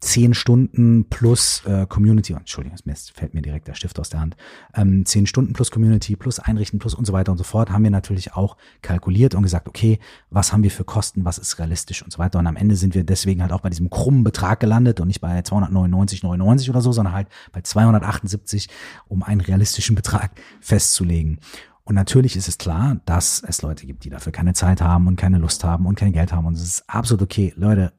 zehn 0.00 0.32
Stunden 0.32 1.04
plus 1.10 1.62
äh, 1.66 1.86
Community, 1.86 2.32
Entschuldigung, 2.32 2.78
es 2.86 3.10
fällt 3.10 3.34
mir 3.34 3.42
direkt 3.42 3.68
der 3.68 3.74
Stift 3.74 4.00
aus 4.00 4.08
der 4.08 4.20
Hand, 4.20 4.36
ähm, 4.74 5.04
zehn 5.04 5.26
Stunden 5.26 5.52
plus 5.52 5.70
Community 5.70 6.16
plus 6.16 6.38
Einrichten 6.38 6.78
plus 6.78 6.94
und 6.94 7.06
so 7.06 7.12
weiter 7.12 7.32
und 7.32 7.38
so 7.38 7.44
fort, 7.44 7.70
haben 7.70 7.84
wir 7.84 7.90
natürlich 7.90 8.32
auch 8.32 8.56
kalkuliert 8.80 9.34
und 9.34 9.42
gesagt, 9.42 9.68
okay, 9.68 9.98
was 10.30 10.52
haben 10.52 10.62
wir 10.62 10.70
für 10.70 10.84
Kosten, 10.84 11.24
was 11.24 11.36
ist 11.38 11.58
realistisch 11.58 12.02
und 12.02 12.12
so 12.12 12.18
weiter. 12.18 12.38
Und 12.38 12.46
am 12.46 12.56
Ende 12.56 12.76
sind 12.76 12.94
wir 12.94 13.04
deswegen 13.04 13.42
halt 13.42 13.52
auch 13.52 13.60
bei 13.60 13.68
diesem 13.68 13.90
krummen 13.90 14.24
Betrag 14.24 14.60
gelandet 14.60 15.00
und 15.00 15.08
nicht 15.08 15.20
bei 15.20 15.38
299,99 15.40 16.70
oder 16.70 16.80
so, 16.80 16.92
sondern 16.92 17.14
halt 17.14 17.28
bei 17.52 17.60
278, 17.60 18.68
um 19.06 19.22
einen 19.22 19.42
realistischen 19.42 19.94
Betrag 19.94 20.32
festzulegen. 20.60 21.40
Und 21.84 21.94
natürlich 21.94 22.36
ist 22.36 22.48
es 22.48 22.56
klar, 22.56 23.00
dass 23.04 23.42
es 23.46 23.62
Leute 23.62 23.84
gibt, 23.84 24.04
die 24.04 24.10
dafür 24.10 24.32
keine 24.32 24.54
Zeit 24.54 24.80
haben 24.80 25.08
und 25.08 25.16
keine 25.16 25.38
Lust 25.38 25.64
haben 25.64 25.86
und 25.86 25.96
kein 25.96 26.12
Geld 26.12 26.32
haben. 26.32 26.46
Und 26.46 26.54
es 26.54 26.62
ist 26.62 26.84
absolut 26.88 27.22
okay. 27.22 27.52
Leute, 27.56 27.92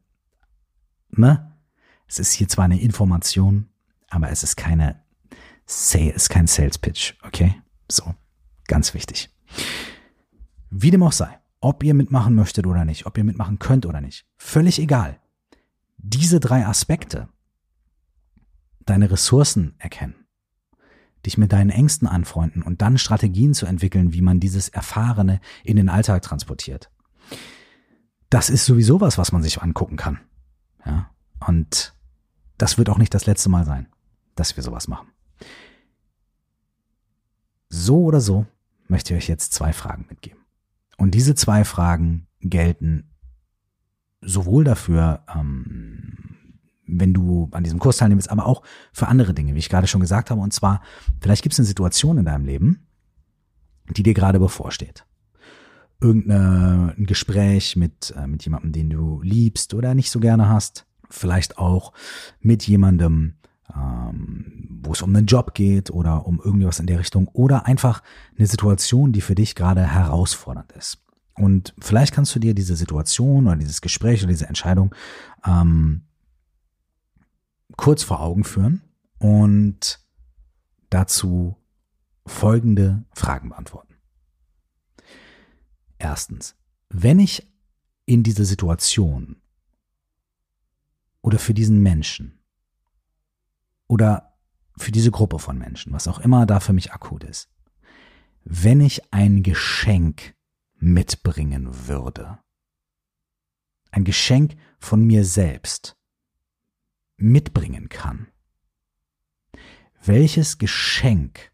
ne? 1.11 1.50
Es 2.11 2.19
ist 2.19 2.33
hier 2.33 2.49
zwar 2.49 2.65
eine 2.65 2.81
Information, 2.81 3.69
aber 4.09 4.31
es 4.31 4.43
ist 4.43 4.57
keine 4.57 5.01
Say, 5.65 6.09
ist 6.09 6.29
kein 6.29 6.45
Sales 6.45 6.77
Pitch, 6.77 7.13
okay? 7.23 7.55
So, 7.87 8.13
ganz 8.67 8.93
wichtig. 8.93 9.29
Wie 10.69 10.91
dem 10.91 11.03
auch 11.03 11.13
sei, 11.13 11.39
ob 11.61 11.85
ihr 11.85 11.93
mitmachen 11.93 12.35
möchtet 12.35 12.67
oder 12.67 12.83
nicht, 12.83 13.05
ob 13.05 13.17
ihr 13.17 13.23
mitmachen 13.23 13.59
könnt 13.59 13.85
oder 13.85 14.01
nicht, 14.01 14.25
völlig 14.35 14.79
egal. 14.79 15.21
Diese 15.99 16.41
drei 16.41 16.65
Aspekte, 16.65 17.29
deine 18.85 19.09
Ressourcen 19.09 19.75
erkennen, 19.77 20.25
dich 21.25 21.37
mit 21.37 21.53
deinen 21.53 21.69
Ängsten 21.69 22.09
anfreunden 22.09 22.61
und 22.61 22.81
dann 22.81 22.97
Strategien 22.97 23.53
zu 23.53 23.65
entwickeln, 23.65 24.11
wie 24.11 24.21
man 24.21 24.41
dieses 24.41 24.67
Erfahrene 24.67 25.39
in 25.63 25.77
den 25.77 25.87
Alltag 25.87 26.23
transportiert. 26.23 26.91
Das 28.29 28.49
ist 28.49 28.65
sowieso 28.65 28.99
was, 28.99 29.17
was 29.17 29.31
man 29.31 29.43
sich 29.43 29.61
angucken 29.61 29.95
kann. 29.95 30.19
Ja, 30.85 31.09
und 31.47 31.93
das 32.61 32.77
wird 32.77 32.89
auch 32.89 32.99
nicht 32.99 33.13
das 33.13 33.25
letzte 33.25 33.49
Mal 33.49 33.65
sein, 33.65 33.87
dass 34.35 34.55
wir 34.55 34.63
sowas 34.63 34.87
machen. 34.87 35.07
So 37.69 38.03
oder 38.03 38.21
so 38.21 38.45
möchte 38.87 39.13
ich 39.13 39.23
euch 39.23 39.29
jetzt 39.29 39.53
zwei 39.53 39.73
Fragen 39.73 40.05
mitgeben. 40.09 40.39
Und 40.97 41.15
diese 41.15 41.33
zwei 41.33 41.63
Fragen 41.63 42.27
gelten 42.39 43.09
sowohl 44.21 44.63
dafür, 44.63 45.23
ähm, 45.33 46.51
wenn 46.85 47.13
du 47.13 47.49
an 47.51 47.63
diesem 47.63 47.79
Kurs 47.79 47.97
teilnimmst, 47.97 48.29
aber 48.29 48.45
auch 48.45 48.61
für 48.93 49.07
andere 49.07 49.33
Dinge, 49.33 49.55
wie 49.55 49.59
ich 49.59 49.69
gerade 49.69 49.87
schon 49.87 50.01
gesagt 50.01 50.29
habe. 50.29 50.41
Und 50.41 50.53
zwar, 50.53 50.81
vielleicht 51.19 51.41
gibt 51.41 51.53
es 51.53 51.59
eine 51.59 51.65
Situation 51.65 52.19
in 52.19 52.25
deinem 52.25 52.45
Leben, 52.45 52.85
die 53.89 54.03
dir 54.03 54.13
gerade 54.13 54.39
bevorsteht. 54.39 55.05
Irgendein 55.99 57.05
Gespräch 57.05 57.75
mit, 57.75 58.13
äh, 58.15 58.27
mit 58.27 58.43
jemandem, 58.43 58.71
den 58.71 58.89
du 58.91 59.21
liebst 59.21 59.73
oder 59.73 59.95
nicht 59.95 60.11
so 60.11 60.19
gerne 60.19 60.49
hast 60.49 60.85
vielleicht 61.11 61.57
auch 61.57 61.93
mit 62.39 62.67
jemandem, 62.67 63.35
ähm, 63.75 64.79
wo 64.83 64.93
es 64.93 65.01
um 65.01 65.15
einen 65.15 65.27
Job 65.27 65.53
geht 65.53 65.91
oder 65.91 66.25
um 66.25 66.41
irgendwas 66.41 66.79
in 66.79 66.87
der 66.87 66.99
Richtung 66.99 67.27
oder 67.29 67.65
einfach 67.65 68.01
eine 68.37 68.47
Situation, 68.47 69.11
die 69.11 69.21
für 69.21 69.35
dich 69.35 69.55
gerade 69.55 69.85
herausfordernd 69.85 70.71
ist. 70.73 71.03
Und 71.35 71.73
vielleicht 71.79 72.13
kannst 72.13 72.35
du 72.35 72.39
dir 72.39 72.53
diese 72.53 72.75
Situation 72.75 73.47
oder 73.47 73.55
dieses 73.55 73.81
Gespräch 73.81 74.21
oder 74.21 74.31
diese 74.31 74.47
Entscheidung 74.47 74.93
ähm, 75.45 76.03
kurz 77.77 78.03
vor 78.03 78.21
Augen 78.21 78.43
führen 78.43 78.81
und 79.17 79.99
dazu 80.89 81.55
folgende 82.25 83.03
Fragen 83.13 83.49
beantworten. 83.49 83.95
Erstens, 85.97 86.55
wenn 86.89 87.19
ich 87.19 87.47
in 88.05 88.23
diese 88.23 88.45
Situation 88.45 89.37
oder 91.21 91.39
für 91.39 91.53
diesen 91.53 91.81
Menschen 91.81 92.39
oder 93.87 94.33
für 94.77 94.91
diese 94.91 95.11
Gruppe 95.11 95.39
von 95.39 95.57
Menschen, 95.57 95.93
was 95.93 96.07
auch 96.07 96.19
immer 96.19 96.45
da 96.45 96.59
für 96.59 96.73
mich 96.73 96.91
akut 96.91 97.23
ist, 97.23 97.49
wenn 98.43 98.81
ich 98.81 99.13
ein 99.13 99.43
Geschenk 99.43 100.35
mitbringen 100.77 101.87
würde, 101.87 102.39
ein 103.91 104.03
Geschenk 104.03 104.55
von 104.79 105.05
mir 105.05 105.25
selbst 105.25 105.97
mitbringen 107.17 107.89
kann, 107.89 108.27
welches 110.03 110.57
Geschenk 110.57 111.51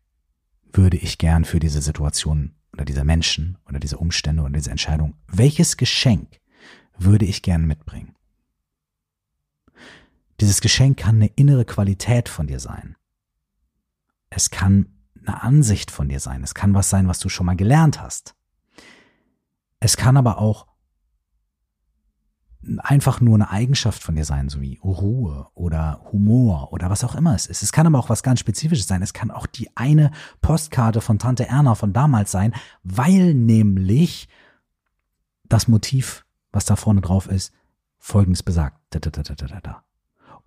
würde 0.72 0.98
ich 0.98 1.18
gern 1.18 1.44
für 1.44 1.60
diese 1.60 1.82
Situation 1.82 2.56
oder 2.72 2.86
diese 2.86 3.04
Menschen 3.04 3.58
oder 3.66 3.80
diese 3.80 3.98
Umstände 3.98 4.44
oder 4.44 4.54
diese 4.54 4.72
Entscheidung, 4.72 5.16
welches 5.28 5.76
Geschenk 5.76 6.40
würde 6.98 7.26
ich 7.26 7.42
gern 7.42 7.66
mitbringen? 7.66 8.17
Dieses 10.40 10.62
Geschenk 10.62 10.98
kann 10.98 11.16
eine 11.16 11.28
innere 11.28 11.66
Qualität 11.66 12.30
von 12.30 12.48
dir 12.48 12.60
sein. 12.60 12.96
Es 14.30 14.50
kann 14.52 14.98
eine 15.26 15.42
Ansicht 15.42 15.92
von 15.92 16.10
dir 16.10 16.20
sein. 16.20 16.44
Es 16.44 16.54
kann 16.54 16.74
was 16.74 16.90
sein, 16.90 17.08
was 17.08 17.20
du 17.20 17.30
schon 17.30 17.46
mal 17.46 17.56
gelernt 17.56 18.02
hast. 18.02 18.36
Es 19.80 19.98
kann 19.98 20.18
aber 20.18 20.40
auch 20.40 20.68
einfach 22.80 23.22
nur 23.22 23.36
eine 23.36 23.50
Eigenschaft 23.50 24.04
von 24.04 24.16
dir 24.16 24.26
sein, 24.26 24.50
so 24.50 24.62
wie 24.62 24.80
Ruhe 24.84 25.48
oder 25.54 26.02
Humor 26.12 26.74
oder 26.74 26.90
was 26.90 27.04
auch 27.04 27.16
immer 27.16 27.36
es 27.36 27.46
ist. 27.46 27.64
Es 27.64 27.72
kann 27.72 27.88
aber 27.88 28.00
auch 28.00 28.10
was 28.10 28.24
ganz 28.24 28.40
Spezifisches 28.40 28.88
sein. 28.88 29.02
Es 29.02 29.14
kann 29.14 29.32
auch 29.32 29.46
die 29.46 29.76
eine 29.76 30.12
Postkarte 30.42 31.02
von 31.02 31.20
Tante 31.20 31.48
Erna 31.48 31.76
von 31.76 31.94
damals 31.94 32.32
sein, 32.32 32.54
weil 32.84 33.34
nämlich 33.34 34.28
das 35.46 35.68
Motiv, 35.68 36.26
was 36.52 36.66
da 36.66 36.76
vorne 36.76 37.02
drauf 37.02 37.28
ist, 37.28 37.54
folgendes 38.00 38.44
besagt. 38.44 38.80
Da, 38.90 39.00
da, 39.00 39.10
da, 39.10 39.24
da, 39.24 39.36
da, 39.36 39.60
da. 39.62 39.87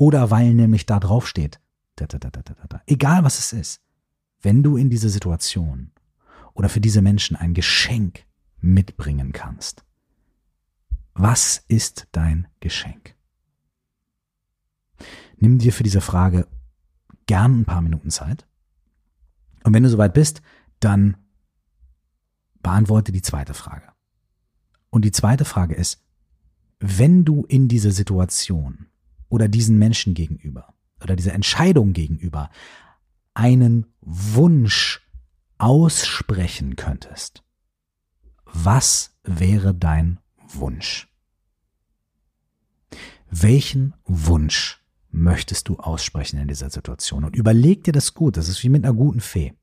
Oder 0.01 0.31
weil 0.31 0.55
nämlich 0.55 0.87
da 0.87 0.99
drauf 0.99 1.29
steht. 1.29 1.61
Egal 2.87 3.23
was 3.23 3.39
es 3.39 3.53
ist. 3.53 3.83
wenn 4.41 4.63
du 4.63 4.79
in 4.79 4.89
diese 4.89 5.11
Situation 5.11 5.91
oder 6.55 6.71
für 6.71 6.81
diese 6.81 7.03
Menschen 7.03 7.37
ein 7.37 7.53
Geschenk 7.53 8.25
mitbringen 8.63 9.33
kannst, 9.33 9.85
was 11.13 11.63
ist 11.69 12.09
dein 12.13 12.49
Geschenk? 12.61 13.15
Nimm 15.37 15.59
dir 15.59 15.75
für 15.75 15.83
diese 15.83 16.01
Frage 16.01 16.49
gern 17.27 17.61
ein 17.61 17.65
paar 17.67 17.83
Minuten 17.83 18.09
Zeit. 18.09 18.47
Und 19.65 19.75
wenn 19.75 19.83
du 19.83 19.91
soweit 19.91 20.15
bist, 20.15 20.41
dann 20.81 21.19
beantworte 22.63 23.13
die 23.13 23.21
zweite 23.21 23.53
Frage. 23.53 23.93
Und 24.89 25.05
die 25.05 25.13
zweite 25.13 25.45
Frage 25.45 25.75
ist, 25.75 26.03
wenn 26.79 27.27
du 27.27 27.45
in 27.45 27.69
diese 27.69 27.93
Situation 27.93 28.87
oder 29.31 29.49
diesen 29.49 29.79
Menschen 29.79 30.13
gegenüber 30.13 30.75
oder 31.03 31.17
dieser 31.17 31.33
Entscheidung 31.33 31.95
gegenüber 31.95 32.51
einen 33.33 33.87
Wunsch 34.03 35.01
aussprechen 35.57 36.77
könntest, 36.77 37.43
was 38.45 39.17
wäre 39.23 39.75
dein 39.75 40.19
Wunsch? 40.49 41.09
Welchen 43.31 43.95
Wunsch 44.05 44.83
möchtest 45.11 45.69
du 45.69 45.79
aussprechen 45.79 46.39
in 46.39 46.49
dieser 46.49 46.71
Situation? 46.71 47.25
Und 47.25 47.37
überleg 47.37 47.85
dir 47.85 47.93
das 47.93 48.15
gut. 48.15 48.37
Das 48.37 48.49
ist 48.49 48.63
wie 48.65 48.69
mit 48.69 48.85
einer 48.85 48.95
guten 48.95 49.21
Fee. 49.21 49.55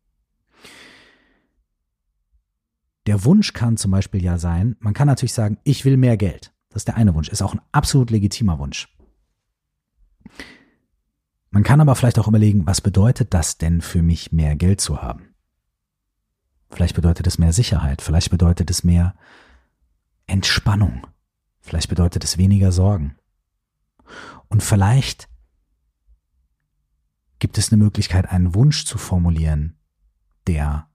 Der 3.08 3.24
Wunsch 3.26 3.54
kann 3.54 3.78
zum 3.78 3.92
Beispiel 3.92 4.24
ja 4.24 4.38
sein, 4.38 4.76
man 4.80 4.94
kann 4.94 5.08
natürlich 5.08 5.34
sagen, 5.34 5.58
ich 5.64 5.86
will 5.86 5.98
mehr 5.98 6.18
Geld. 6.18 6.54
Das 6.70 6.82
ist 6.82 6.88
der 6.88 6.98
eine 6.98 7.14
Wunsch. 7.16 7.30
Ist 7.30 7.42
auch 7.42 7.54
ein 7.54 7.62
absolut 7.72 8.12
legitimer 8.12 8.60
Wunsch. 8.60 8.88
Man 11.50 11.64
kann 11.64 11.82
aber 11.82 11.96
vielleicht 11.96 12.20
auch 12.20 12.28
überlegen, 12.28 12.68
was 12.68 12.82
bedeutet 12.82 13.34
das 13.34 13.58
denn 13.58 13.82
für 13.82 14.02
mich, 14.02 14.32
mehr 14.32 14.56
Geld 14.56 14.82
zu 14.82 15.02
haben? 15.02 15.34
Vielleicht 16.70 16.96
bedeutet 16.96 17.26
es 17.28 17.38
mehr 17.38 17.54
Sicherheit, 17.54 18.02
vielleicht 18.02 18.30
bedeutet 18.30 18.70
es 18.70 18.84
mehr 18.84 19.16
Entspannung, 20.26 21.08
vielleicht 21.62 21.90
bedeutet 21.90 22.24
es 22.24 22.38
weniger 22.38 22.72
Sorgen. 22.72 23.16
Und 24.50 24.64
vielleicht 24.64 25.30
gibt 27.40 27.58
es 27.58 27.72
eine 27.72 27.82
Möglichkeit, 27.82 28.30
einen 28.30 28.54
Wunsch 28.54 28.86
zu 28.86 28.98
formulieren, 28.98 29.78
der 30.48 30.90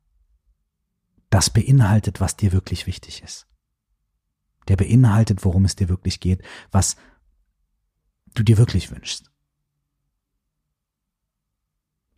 das 1.31 1.51
beinhaltet, 1.51 2.21
was 2.21 2.37
dir 2.37 2.53
wirklich 2.53 2.87
wichtig 2.87 3.23
ist. 3.23 3.47
Der 4.69 4.77
beinhaltet, 4.77 5.45
worum 5.45 5.65
es 5.65 5.77
dir 5.77 5.89
wirklich 5.89 6.21
geht, 6.21 6.43
was 6.71 6.97
du 8.35 8.43
dir 8.43 8.59
wirklich 8.59 8.91
wünschst. 8.91 9.31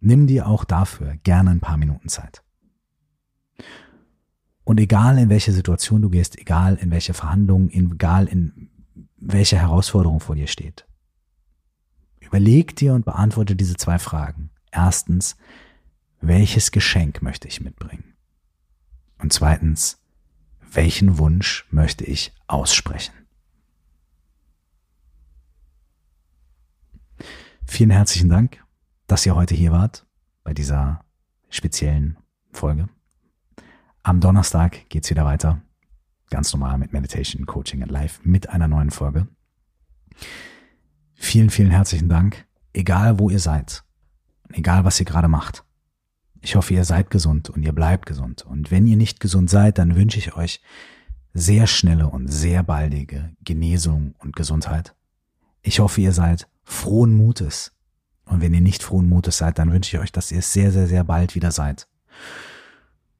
Nimm 0.00 0.26
dir 0.26 0.46
auch 0.46 0.64
dafür 0.64 1.16
gerne 1.22 1.50
ein 1.50 1.60
paar 1.60 1.76
Minuten 1.76 2.08
Zeit. 2.08 2.42
Und 4.64 4.80
egal 4.80 5.18
in 5.18 5.28
welche 5.28 5.52
Situation 5.52 6.02
du 6.02 6.10
gehst, 6.10 6.38
egal 6.38 6.76
in 6.76 6.90
welche 6.90 7.14
Verhandlungen, 7.14 7.70
egal 7.70 8.26
in 8.26 8.70
welche 9.16 9.58
Herausforderung 9.58 10.20
vor 10.20 10.34
dir 10.34 10.46
steht, 10.46 10.86
überleg 12.20 12.76
dir 12.76 12.94
und 12.94 13.04
beantworte 13.04 13.56
diese 13.56 13.76
zwei 13.76 13.98
Fragen. 13.98 14.50
Erstens, 14.70 15.36
welches 16.20 16.70
Geschenk 16.70 17.22
möchte 17.22 17.48
ich 17.48 17.60
mitbringen? 17.60 18.14
Und 19.18 19.32
zweitens, 19.32 20.02
welchen 20.60 21.18
Wunsch 21.18 21.66
möchte 21.70 22.04
ich 22.04 22.32
aussprechen? 22.46 23.14
Vielen 27.66 27.90
herzlichen 27.90 28.28
Dank, 28.28 28.62
dass 29.06 29.26
ihr 29.26 29.34
heute 29.34 29.54
hier 29.54 29.72
wart 29.72 30.06
bei 30.44 30.54
dieser 30.54 31.04
speziellen 31.48 32.18
Folge. 32.52 32.88
Am 34.02 34.20
Donnerstag 34.20 34.88
geht's 34.90 35.10
wieder 35.10 35.24
weiter. 35.24 35.62
Ganz 36.30 36.52
normal 36.52 36.78
mit 36.78 36.92
Meditation, 36.92 37.46
Coaching 37.46 37.82
and 37.82 37.90
Life 37.90 38.20
mit 38.22 38.48
einer 38.50 38.68
neuen 38.68 38.90
Folge. 38.90 39.28
Vielen, 41.14 41.50
vielen 41.50 41.70
herzlichen 41.70 42.08
Dank. 42.08 42.46
Egal 42.72 43.18
wo 43.18 43.30
ihr 43.30 43.38
seid, 43.38 43.84
egal 44.52 44.84
was 44.84 45.00
ihr 45.00 45.06
gerade 45.06 45.28
macht. 45.28 45.64
Ich 46.40 46.56
hoffe, 46.56 46.74
ihr 46.74 46.84
seid 46.84 47.10
gesund 47.10 47.48
und 47.50 47.62
ihr 47.62 47.72
bleibt 47.72 48.06
gesund. 48.06 48.42
Und 48.42 48.70
wenn 48.70 48.86
ihr 48.86 48.96
nicht 48.96 49.20
gesund 49.20 49.48
seid, 49.48 49.78
dann 49.78 49.96
wünsche 49.96 50.18
ich 50.18 50.36
euch 50.36 50.60
sehr 51.32 51.66
schnelle 51.66 52.08
und 52.08 52.28
sehr 52.28 52.62
baldige 52.62 53.32
Genesung 53.42 54.14
und 54.18 54.36
Gesundheit. 54.36 54.94
Ich 55.66 55.80
hoffe, 55.80 56.02
ihr 56.02 56.12
seid 56.12 56.46
frohen 56.62 57.14
Mutes. 57.14 57.72
Und 58.26 58.42
wenn 58.42 58.54
ihr 58.54 58.60
nicht 58.60 58.82
frohen 58.82 59.08
Mutes 59.08 59.38
seid, 59.38 59.58
dann 59.58 59.72
wünsche 59.72 59.96
ich 59.96 60.02
euch, 60.02 60.12
dass 60.12 60.30
ihr 60.30 60.38
es 60.38 60.52
sehr, 60.52 60.70
sehr, 60.70 60.86
sehr 60.86 61.04
bald 61.04 61.34
wieder 61.34 61.50
seid. 61.50 61.88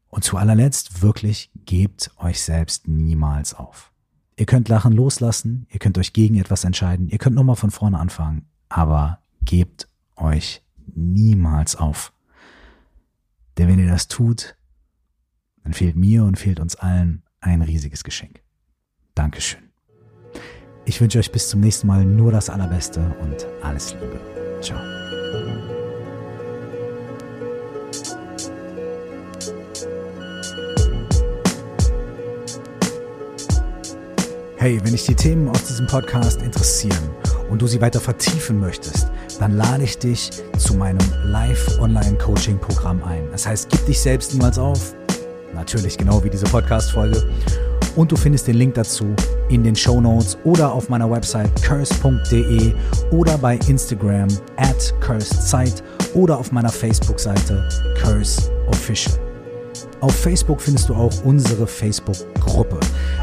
Und 0.09 0.25
zu 0.25 0.37
allerletzt 0.37 1.03
wirklich 1.03 1.51
gebt 1.65 2.11
euch 2.19 2.43
selbst 2.43 2.87
niemals 2.87 3.55
auf. 3.55 3.93
Ihr 4.37 4.47
könnt 4.47 4.69
Lachen 4.69 4.93
loslassen, 4.93 5.67
ihr 5.71 5.79
könnt 5.79 5.97
euch 5.97 6.13
gegen 6.13 6.37
etwas 6.37 6.65
entscheiden, 6.65 7.09
ihr 7.09 7.19
könnt 7.19 7.35
nochmal 7.35 7.57
von 7.57 7.71
vorne 7.71 7.99
anfangen, 7.99 8.47
aber 8.69 9.21
gebt 9.43 9.89
euch 10.17 10.63
niemals 10.95 11.77
auf. 11.77 12.13
Denn 13.57 13.69
wenn 13.69 13.79
ihr 13.79 13.91
das 13.91 14.09
tut, 14.09 14.57
dann 15.63 15.73
fehlt 15.73 15.97
mir 15.97 16.25
und 16.25 16.39
fehlt 16.39 16.61
uns 16.61 16.77
allen 16.77 17.23
ein 17.41 17.63
riesiges 17.63 18.05
Geschenk. 18.05 18.43
Dankeschön. 19.15 19.64
Ich 20.87 21.01
wünsche 21.01 21.19
euch 21.19 21.33
bis 21.33 21.49
zum 21.49 21.61
nächsten 21.61 21.87
Mal 21.87 22.05
nur 22.05 22.31
das 22.31 22.51
Allerbeste 22.51 23.01
und 23.23 23.47
alles 23.63 23.95
Liebe. 23.95 24.21
Ciao. 24.61 24.79
Hey, 34.57 34.79
wenn 34.83 34.93
dich 34.93 35.07
die 35.07 35.15
Themen 35.15 35.49
aus 35.49 35.65
diesem 35.65 35.87
Podcast 35.87 36.43
interessieren 36.43 37.11
und 37.49 37.63
du 37.63 37.67
sie 37.67 37.81
weiter 37.81 38.01
vertiefen 38.01 38.61
möchtest, 38.61 39.09
dann 39.41 39.57
lade 39.57 39.85
ich 39.85 39.99
dich 39.99 40.31
zu 40.59 40.75
meinem 40.75 41.07
Live-Online-Coaching-Programm 41.25 43.03
ein. 43.05 43.31
Das 43.33 43.47
heißt, 43.47 43.71
gib 43.71 43.87
dich 43.87 44.01
selbst 44.01 44.35
niemals 44.35 44.59
auf. 44.59 44.95
Natürlich 45.55 45.97
genau 45.97 46.23
wie 46.25 46.31
diese 46.31 46.47
Podcast-Folge. 46.47 47.23
Und 47.97 48.11
du 48.11 48.17
findest 48.17 48.47
den 48.49 48.57
Link 48.57 48.75
dazu 48.75 49.15
in 49.49 49.63
den 49.63 49.77
Show 49.77 50.01
Notes 50.01 50.37
oder 50.45 50.73
auf 50.73 50.89
meiner 50.89 51.11
Website 51.11 51.51
curse.de 51.63 52.73
oder 53.11 53.39
bei 53.39 53.57
Instagram 53.69 54.29
at 54.57 54.95
cursedzeit 55.01 55.83
oder 56.15 56.39
auf 56.39 56.51
meiner 56.51 56.71
Facebook-Seite 56.71 57.69
Curse 58.01 58.51
Official. 58.69 59.15
Auf 60.01 60.15
Facebook 60.15 60.61
findest 60.61 60.89
du 60.89 60.95
auch 60.95 61.13
unsere 61.25 61.67
Facebook-Gruppe. 61.67 62.79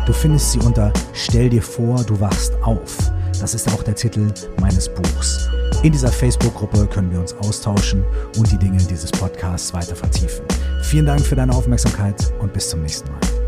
Du 0.05 0.13
findest 0.13 0.53
sie 0.53 0.59
unter 0.59 0.91
Stell 1.13 1.49
dir 1.49 1.61
vor, 1.61 2.03
du 2.03 2.19
wachst 2.19 2.53
auf. 2.63 2.97
Das 3.39 3.53
ist 3.53 3.71
auch 3.73 3.83
der 3.83 3.95
Titel 3.95 4.31
meines 4.59 4.89
Buchs. 4.89 5.49
In 5.83 5.91
dieser 5.91 6.09
Facebook-Gruppe 6.09 6.87
können 6.87 7.11
wir 7.11 7.19
uns 7.19 7.33
austauschen 7.33 8.03
und 8.37 8.51
die 8.51 8.57
Dinge 8.57 8.77
dieses 8.77 9.11
Podcasts 9.11 9.73
weiter 9.73 9.95
vertiefen. 9.95 10.45
Vielen 10.83 11.05
Dank 11.05 11.21
für 11.21 11.35
deine 11.35 11.53
Aufmerksamkeit 11.53 12.31
und 12.39 12.53
bis 12.53 12.69
zum 12.69 12.81
nächsten 12.81 13.11
Mal. 13.11 13.40